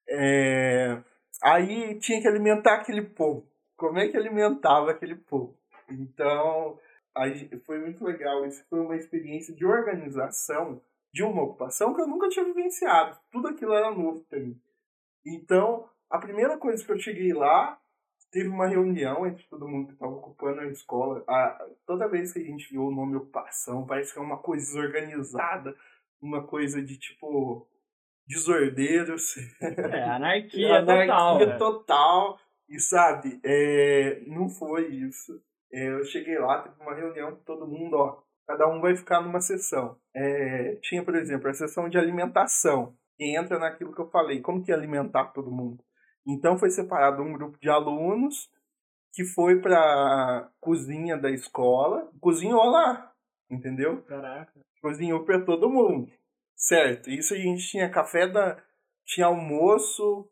[0.08, 1.02] É,
[1.42, 3.48] Aí tinha que alimentar aquele povo.
[3.78, 5.58] Como é que alimentava aquele povo?
[5.90, 6.78] Então,
[7.16, 8.46] aí foi muito legal.
[8.46, 10.82] Isso foi uma experiência de organização
[11.14, 13.18] de uma ocupação que eu nunca tinha vivenciado.
[13.32, 14.60] Tudo aquilo era novo para mim.
[15.26, 17.80] Então, a primeira coisa que eu cheguei lá,
[18.32, 21.24] teve uma reunião entre todo mundo que estava ocupando a escola.
[21.28, 24.66] A, toda vez que a gente viu o nome ocupação, parece que é uma coisa
[24.66, 25.76] desorganizada,
[26.22, 27.68] uma coisa de tipo
[28.28, 29.36] desordeiros.
[29.62, 31.40] É, anarquia, Anarquia total.
[31.40, 31.58] né?
[31.58, 32.40] total.
[32.70, 35.42] E sabe, é, não foi isso.
[35.74, 38.22] É, eu cheguei lá, teve uma reunião com todo mundo, ó.
[38.48, 39.98] cada um vai ficar numa sessão.
[40.16, 44.64] É, tinha, por exemplo, a sessão de alimentação, que entra naquilo que eu falei, como
[44.64, 45.84] que alimentar todo mundo.
[46.26, 48.50] Então foi separado um grupo de alunos
[49.14, 53.12] que foi para cozinha da escola, cozinhou lá,
[53.50, 54.02] entendeu?
[54.04, 54.54] Caraca.
[54.82, 56.12] Cozinhou para todo mundo,
[56.56, 57.10] certo?
[57.10, 58.62] Isso a gente tinha café da,
[59.06, 60.30] tinha almoço,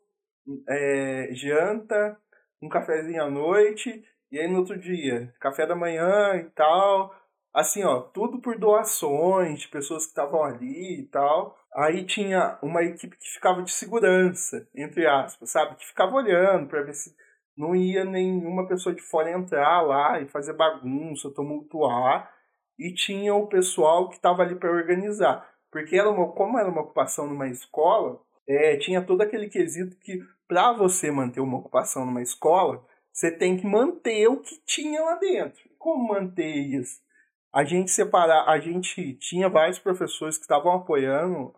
[0.68, 2.16] é, janta,
[2.62, 7.14] um cafezinho à noite e aí no outro dia café da manhã e tal,
[7.52, 11.56] assim ó, tudo por doações de pessoas que estavam ali e tal.
[11.74, 15.76] Aí tinha uma equipe que ficava de segurança, entre aspas, sabe?
[15.76, 17.14] Que ficava olhando para ver se
[17.56, 22.32] não ia nenhuma pessoa de fora entrar lá e fazer bagunça, tumultuar.
[22.78, 25.46] E tinha o pessoal que estava ali para organizar.
[25.70, 30.20] Porque era uma, como era uma ocupação numa escola, é, tinha todo aquele quesito que
[30.46, 35.16] para você manter uma ocupação numa escola, você tem que manter o que tinha lá
[35.16, 35.60] dentro.
[35.78, 37.00] Como manter isso?
[37.52, 41.54] A gente separar, a gente tinha vários professores que estavam apoiando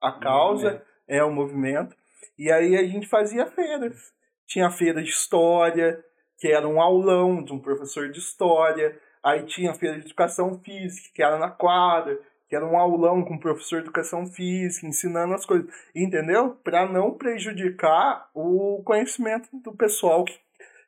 [0.00, 1.96] a causa, é o movimento,
[2.38, 4.14] e aí a gente fazia feiras
[4.46, 6.02] tinha a feira de história,
[6.38, 8.98] que era um aulão de um professor de história.
[9.22, 13.24] Aí tinha a feira de educação física, que era na quadra, que era um aulão
[13.24, 15.68] com professor de educação física, ensinando as coisas.
[15.94, 16.54] Entendeu?
[16.62, 20.40] Para não prejudicar o conhecimento do pessoal que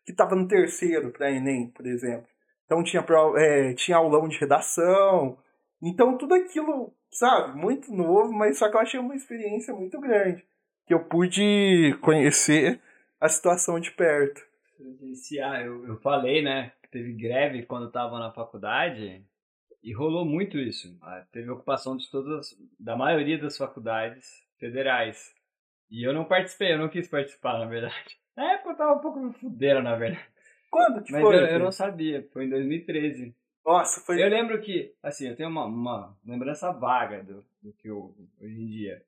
[0.07, 2.29] estava no terceiro para Enem, por exemplo.
[2.69, 3.03] Então tinha,
[3.39, 5.39] é, tinha aulão de redação.
[5.83, 10.45] Então tudo aquilo, sabe, muito novo, mas só que eu achei uma experiência muito grande.
[10.87, 12.79] Que eu pude conhecer
[13.19, 14.47] a situação de perto.
[15.43, 19.25] Ah, eu, eu falei, né, que teve greve quando estava na faculdade
[19.83, 20.95] e rolou muito isso.
[21.03, 24.27] Ah, teve ocupação de todas, da maioria das faculdades
[24.61, 25.35] federais.
[25.91, 28.19] E eu não participei, eu não quis participar, na verdade.
[28.37, 30.29] Na época eu tava um pouco me fuderam, na verdade.
[30.71, 31.37] Quando que Mas foi?
[31.37, 33.35] eu, eu não sabia, foi em 2013.
[33.65, 34.23] Nossa, foi.
[34.23, 38.55] Eu lembro que, assim, eu tenho uma, uma lembrança vaga do, do que eu hoje
[38.55, 39.03] em dia.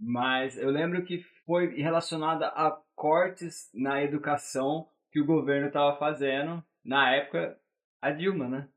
[0.00, 6.62] Mas eu lembro que foi relacionada a cortes na educação que o governo estava fazendo,
[6.84, 7.58] na época,
[8.00, 8.68] a Dilma, né?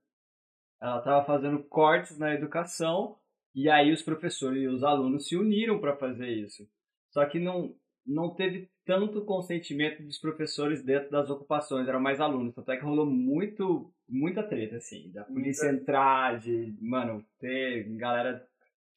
[0.81, 3.17] Ela estava fazendo cortes na educação
[3.53, 6.67] e aí os professores e os alunos se uniram para fazer isso.
[7.11, 7.75] Só que não,
[8.05, 12.53] não teve tanto consentimento dos professores dentro das ocupações, eram mais alunos.
[12.53, 18.45] Tanto é que rolou muito, muita treta, assim, da polícia entrar, de, mano, ter galera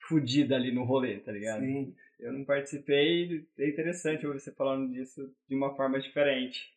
[0.09, 1.61] fudida ali no rolê, tá ligado?
[1.61, 1.95] Sim.
[2.19, 6.73] Eu não participei, é interessante ouvir você falando disso de uma forma diferente.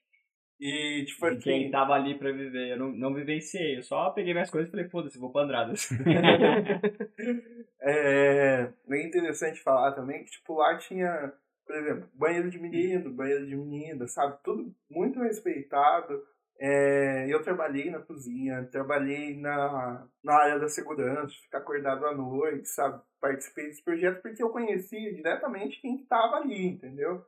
[0.59, 1.71] E, tipo De quem assim.
[1.71, 2.71] tava ali pra viver.
[2.71, 5.87] Eu não, não vivenciei, eu só peguei minhas coisas e falei, foda-se, vou pra Andradas.
[7.79, 11.31] é, é interessante falar também que, tipo, lá tinha,
[11.67, 14.39] por exemplo, banheiro de menino, banheiro de menina, sabe?
[14.43, 16.23] Tudo muito respeitado.
[16.59, 22.67] É, eu trabalhei na cozinha, trabalhei na, na área da segurança, ficar acordado à noite,
[22.69, 22.99] sabe?
[23.19, 27.23] Participei desse projeto porque eu conhecia diretamente quem estava ali, entendeu?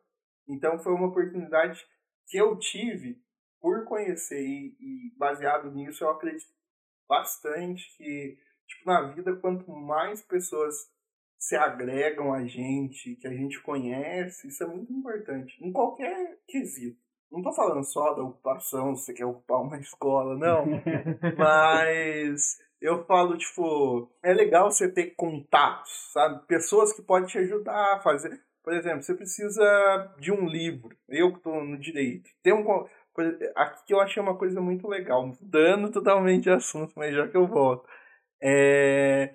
[0.48, 1.86] Então foi uma oportunidade
[2.28, 3.22] que eu tive
[3.62, 6.52] por conhecer e, e baseado nisso eu acredito
[7.08, 8.38] bastante que
[8.68, 10.76] tipo na vida quanto mais pessoas
[11.40, 17.00] se agregam a gente, que a gente conhece, isso é muito importante em qualquer quesito.
[17.32, 20.66] Não tô falando só da ocupação, se você quer ocupar uma escola, não.
[21.38, 26.46] Mas eu falo, tipo, é legal você ter contatos, sabe?
[26.46, 28.42] Pessoas que podem te ajudar a fazer.
[28.62, 30.96] Por exemplo, você precisa de um livro.
[31.08, 32.30] Eu que tô no direito.
[32.44, 32.86] Tem um.
[33.56, 37.48] Aqui eu achei uma coisa muito legal, mudando totalmente de assunto, mas já que eu
[37.48, 37.88] volto.
[38.42, 39.34] É,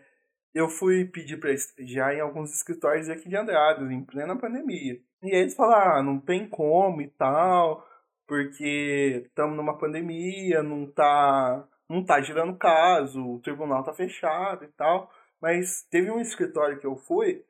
[0.55, 5.01] eu fui pedir para estagiar em alguns escritórios aqui de Andradas, em plena pandemia.
[5.23, 7.87] E aí eles falaram, ah, não tem como e tal,
[8.27, 14.69] porque estamos numa pandemia, não tá, não tá girando caso, o tribunal tá fechado e
[14.69, 15.11] tal.
[15.41, 17.45] Mas teve um escritório que eu fui,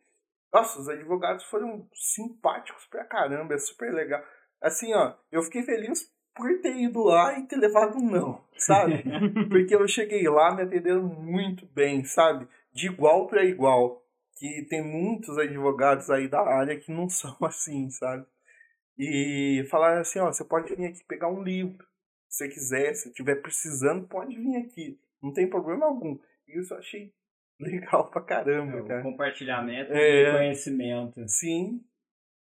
[0.52, 4.22] nossa, os advogados foram simpáticos pra caramba, é super legal.
[4.62, 9.05] Assim, ó, eu fiquei feliz por ter ido lá e ter levado um não, sabe?
[9.48, 12.48] Porque eu cheguei lá, me atenderam muito bem, sabe?
[12.74, 14.02] De igual para igual
[14.36, 18.26] que tem muitos advogados aí da área que não são assim, sabe?
[18.98, 21.84] E falaram assim, ó, você pode vir aqui pegar um livro,
[22.28, 26.18] se você quiser, se tiver precisando, pode vir aqui, não tem problema algum.
[26.48, 27.12] E isso eu achei
[27.60, 29.02] legal pra caramba, o cara.
[29.02, 30.24] compartilhamento É.
[30.24, 31.28] de conhecimento.
[31.28, 31.80] Sim.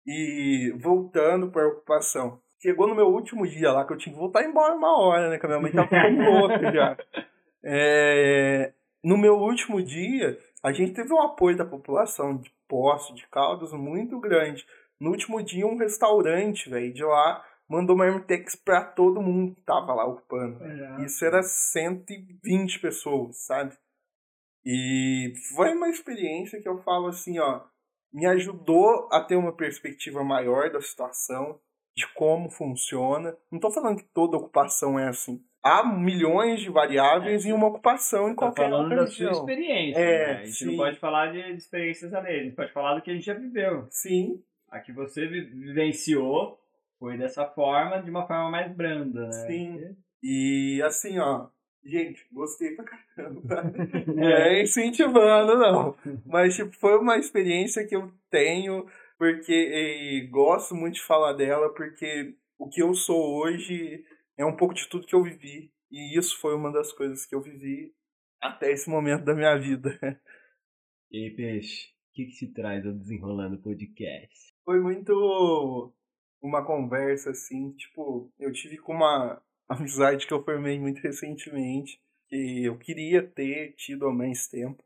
[0.07, 2.39] E voltando para a ocupação.
[2.61, 5.37] Chegou no meu último dia lá, que eu tinha que voltar embora uma hora, né?
[5.39, 6.97] Que a minha mãe tava ficando louca já.
[7.67, 8.74] É,
[9.05, 13.71] no meu último dia, a gente teve um apoio da população de Poço, de Caldas,
[13.71, 14.65] muito grande.
[14.99, 19.93] No último dia, um restaurante, velho, de lá, mandou marmitex pra todo mundo que tava
[19.93, 20.59] lá ocupando.
[21.03, 23.77] Isso era 120 pessoas, sabe?
[24.65, 27.61] E foi uma experiência que eu falo assim, ó,
[28.11, 31.59] me ajudou a ter uma perspectiva maior da situação,
[31.95, 33.37] de como funciona.
[33.51, 35.45] Não estou falando que toda ocupação é assim.
[35.67, 37.49] Há milhões de variáveis É.
[37.49, 39.31] em uma ocupação em Tá qualquer falando outra da sua região.
[39.39, 40.33] experiência, É, né?
[40.41, 40.65] A gente sim.
[40.67, 43.33] não pode falar de experiências alheias, a gente pode falar do que a gente já
[43.33, 43.87] viveu.
[43.89, 44.39] Sim,
[44.69, 46.59] A que você vi- vivenciou
[46.99, 49.31] foi dessa forma, de uma forma mais branda, né?
[49.31, 49.95] Sim.
[50.21, 51.47] E assim, ó,
[51.83, 53.41] gente, gostei pra caramba.
[54.21, 54.61] É.
[54.61, 55.95] incentivando, não.
[56.25, 58.85] Mas, tipo, foi uma experiência que eu tenho,
[59.17, 64.03] porque e, gosto muito de falar dela, porque o que eu sou hoje
[64.37, 65.71] é um pouco de tudo que eu vivi.
[65.91, 67.93] E isso foi uma das coisas que eu vivi
[68.41, 69.97] até esse momento da minha vida.
[71.11, 74.53] E Peixe, o que, que se traz ao Desenrolando Podcast?
[74.65, 75.93] Foi muito
[76.41, 82.65] uma conversa, assim, tipo, eu tive com uma amizade que eu formei muito recentemente, que
[82.65, 84.83] eu queria ter tido há mais tempo,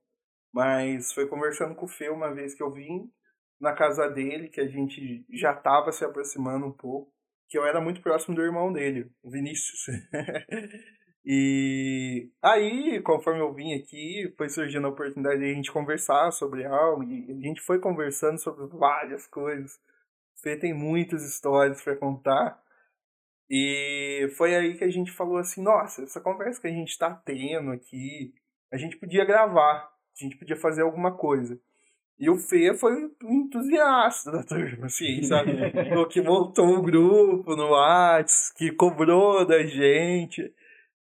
[0.53, 3.11] mas foi conversando com o Fê uma vez que eu vim
[3.59, 7.11] na casa dele, que a gente já tava se aproximando um pouco,
[7.49, 9.87] que eu era muito próximo do irmão dele, o Vinícius.
[11.25, 16.63] e aí, conforme eu vim aqui, foi surgindo a oportunidade de a gente conversar sobre
[16.63, 19.79] algo, e a gente foi conversando sobre várias coisas.
[20.41, 22.61] Fê tem muitas histórias para contar.
[23.49, 27.11] E foi aí que a gente falou assim, nossa, essa conversa que a gente tá
[27.25, 28.31] tendo aqui,
[28.71, 31.59] a gente podia gravar, a gente podia fazer alguma coisa.
[32.19, 35.51] E o Fê foi um entusiasta da turma, assim, sabe?
[35.97, 40.53] o que montou o grupo no Whats, que cobrou da gente.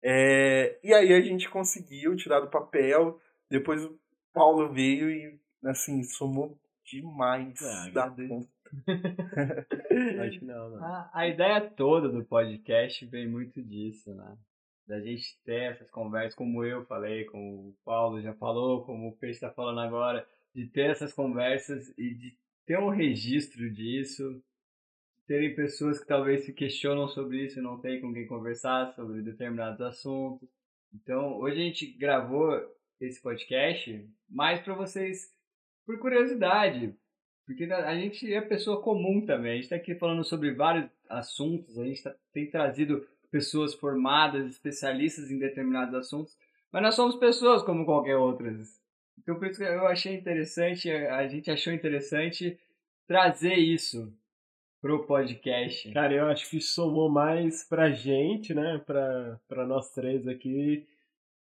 [0.03, 3.19] É, e aí a gente conseguiu tirar do papel.
[3.49, 3.99] Depois o
[4.31, 6.55] Paulo veio e, assim, somou
[6.85, 8.49] demais Ah, da conta.
[10.23, 10.83] Acho que não, não.
[10.83, 14.37] A, a ideia toda do podcast vem muito disso, né?
[14.87, 19.17] Da gente ter essas conversas, como eu falei, como o Paulo já falou, como o
[19.17, 24.41] Peixe está falando agora, de ter essas conversas e de ter um registro disso,
[25.27, 29.21] terem pessoas que talvez se questionam sobre isso e não tem com quem conversar sobre
[29.21, 30.49] determinados assuntos.
[30.93, 32.51] Então, hoje a gente gravou
[32.99, 35.31] esse podcast mais para vocês,
[35.85, 36.95] por curiosidade,
[37.45, 39.51] porque a gente é pessoa comum também.
[39.51, 44.49] A gente está aqui falando sobre vários assuntos, a gente tá, tem trazido pessoas formadas,
[44.49, 46.35] especialistas em determinados assuntos,
[46.71, 48.79] mas nós somos pessoas como qualquer outras.
[49.21, 52.57] Então por isso que eu achei interessante, a gente achou interessante
[53.07, 54.13] trazer isso
[54.81, 55.91] pro podcast.
[55.91, 58.81] Cara, eu acho que somou mais pra gente, né?
[58.85, 60.87] Pra, pra nós três aqui.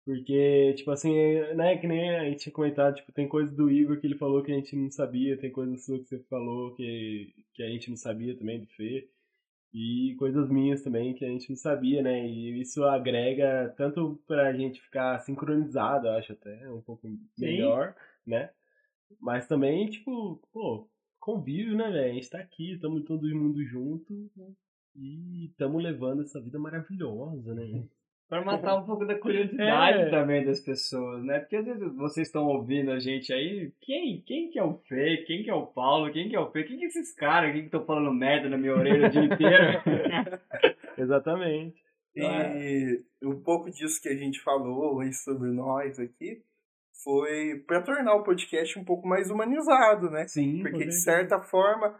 [0.06, 1.12] Porque, tipo assim,
[1.56, 4.44] né, que nem a gente tinha comentado, tipo, tem coisa do Igor que ele falou
[4.44, 7.90] que a gente não sabia, tem coisa sua que você falou que, que a gente
[7.90, 9.10] não sabia também, do Fê.
[9.78, 12.26] E coisas minhas também que a gente não sabia, né?
[12.26, 17.06] E isso agrega tanto pra gente ficar sincronizado, acho até, um pouco
[17.38, 17.94] melhor,
[18.26, 18.52] né?
[19.20, 20.88] Mas também, tipo, pô,
[21.20, 22.10] convívio, né, velho?
[22.10, 24.48] A gente tá aqui, estamos todo mundo junto né?
[24.96, 27.66] e estamos levando essa vida maravilhosa, né?
[28.28, 30.10] Para matar um pouco da curiosidade É.
[30.10, 31.40] também das pessoas, né?
[31.40, 35.24] Porque às vezes vocês estão ouvindo a gente aí, quem, quem que é o Fê?
[35.28, 36.12] Quem que é o Paulo?
[36.12, 36.64] Quem que é o Fê?
[36.64, 39.24] Quem que é esses caras aqui que estão falando merda na minha orelha o dia
[39.24, 39.82] inteiro?
[40.98, 41.84] Exatamente.
[42.16, 46.42] E um pouco disso que a gente falou hoje sobre nós aqui
[47.04, 50.26] foi para tornar o podcast um pouco mais humanizado, né?
[50.28, 51.94] Sim, Porque de certa forma,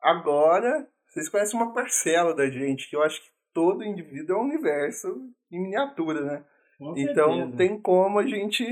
[0.00, 4.44] agora vocês conhecem uma parcela da gente, que eu acho que todo indivíduo é um
[4.44, 5.08] universo
[5.50, 6.44] em miniatura, né?
[6.78, 7.56] Com Então certeza.
[7.56, 8.64] tem como a gente,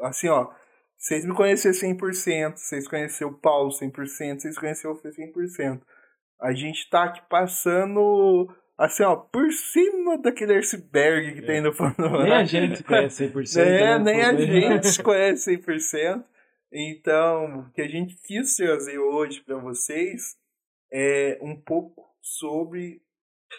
[0.00, 0.50] assim, ó,
[0.96, 5.80] vocês me conhecer 100%, vocês conhecer o Paulo 100%, vocês conhecer o Fê 100%.
[6.40, 12.24] A gente tá aqui passando, assim, ó, por cima daquele iceberg que tem no panorama.
[12.24, 13.58] Nem a gente se conhece 100%.
[13.60, 13.98] É, né?
[13.98, 16.24] nem a gente se conhece 100%.
[16.72, 20.36] Então, o que a gente quis trazer hoje para vocês
[20.90, 23.02] é um pouco sobre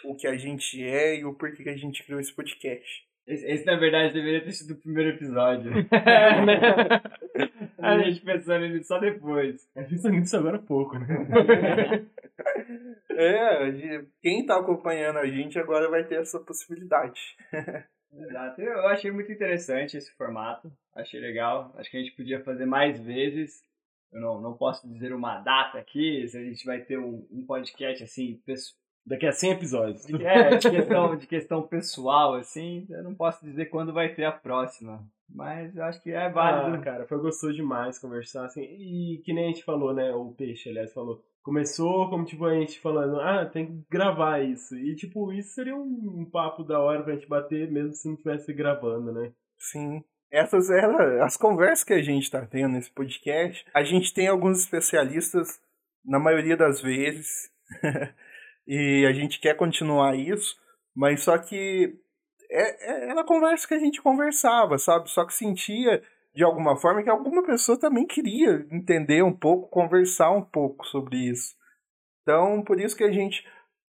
[0.04, 3.04] o que a gente é e o porquê que a gente criou esse podcast.
[3.26, 5.72] Esse, esse, na verdade, deveria ter sido o primeiro episódio.
[5.90, 7.02] É, né?
[7.78, 9.66] a gente pensando nisso só depois.
[9.74, 12.06] Eu fiz nisso agora há pouco, né?
[13.10, 17.20] É, a gente- quem tá acompanhando a gente agora vai ter essa possibilidade.
[18.12, 18.60] Exato.
[18.60, 20.70] Eu achei muito interessante esse formato.
[20.94, 21.74] Achei legal.
[21.78, 23.62] Acho que a gente podia fazer mais vezes.
[24.12, 27.44] Eu não, não posso dizer uma data aqui, se a gente vai ter um, um
[27.44, 28.40] podcast assim,
[29.06, 30.08] Daqui a 100 episódios.
[30.08, 34.32] é, de, questão, de questão pessoal, assim, eu não posso dizer quando vai ter a
[34.32, 35.04] próxima.
[35.28, 36.76] Mas eu acho que é válido.
[36.76, 40.32] Ah, cara, foi gostoso demais conversar, assim, e que nem a gente falou, né, o
[40.32, 44.94] Peixe, aliás, falou, começou como, tipo, a gente falando, ah, tem que gravar isso, e,
[44.94, 48.52] tipo, isso seria um, um papo da hora pra gente bater, mesmo se não estivesse
[48.52, 49.32] gravando, né?
[49.58, 50.04] Sim.
[50.30, 53.64] essas eram as conversas que a gente está tendo nesse podcast.
[53.72, 55.60] A gente tem alguns especialistas,
[56.04, 57.50] na maioria das vezes,
[58.66, 60.56] e a gente quer continuar isso,
[60.94, 61.98] mas só que
[62.50, 65.10] é, é, era a conversa que a gente conversava, sabe?
[65.10, 66.02] Só que sentia
[66.34, 71.16] de alguma forma que alguma pessoa também queria entender um pouco, conversar um pouco sobre
[71.16, 71.54] isso.
[72.22, 73.46] Então, por isso que a gente,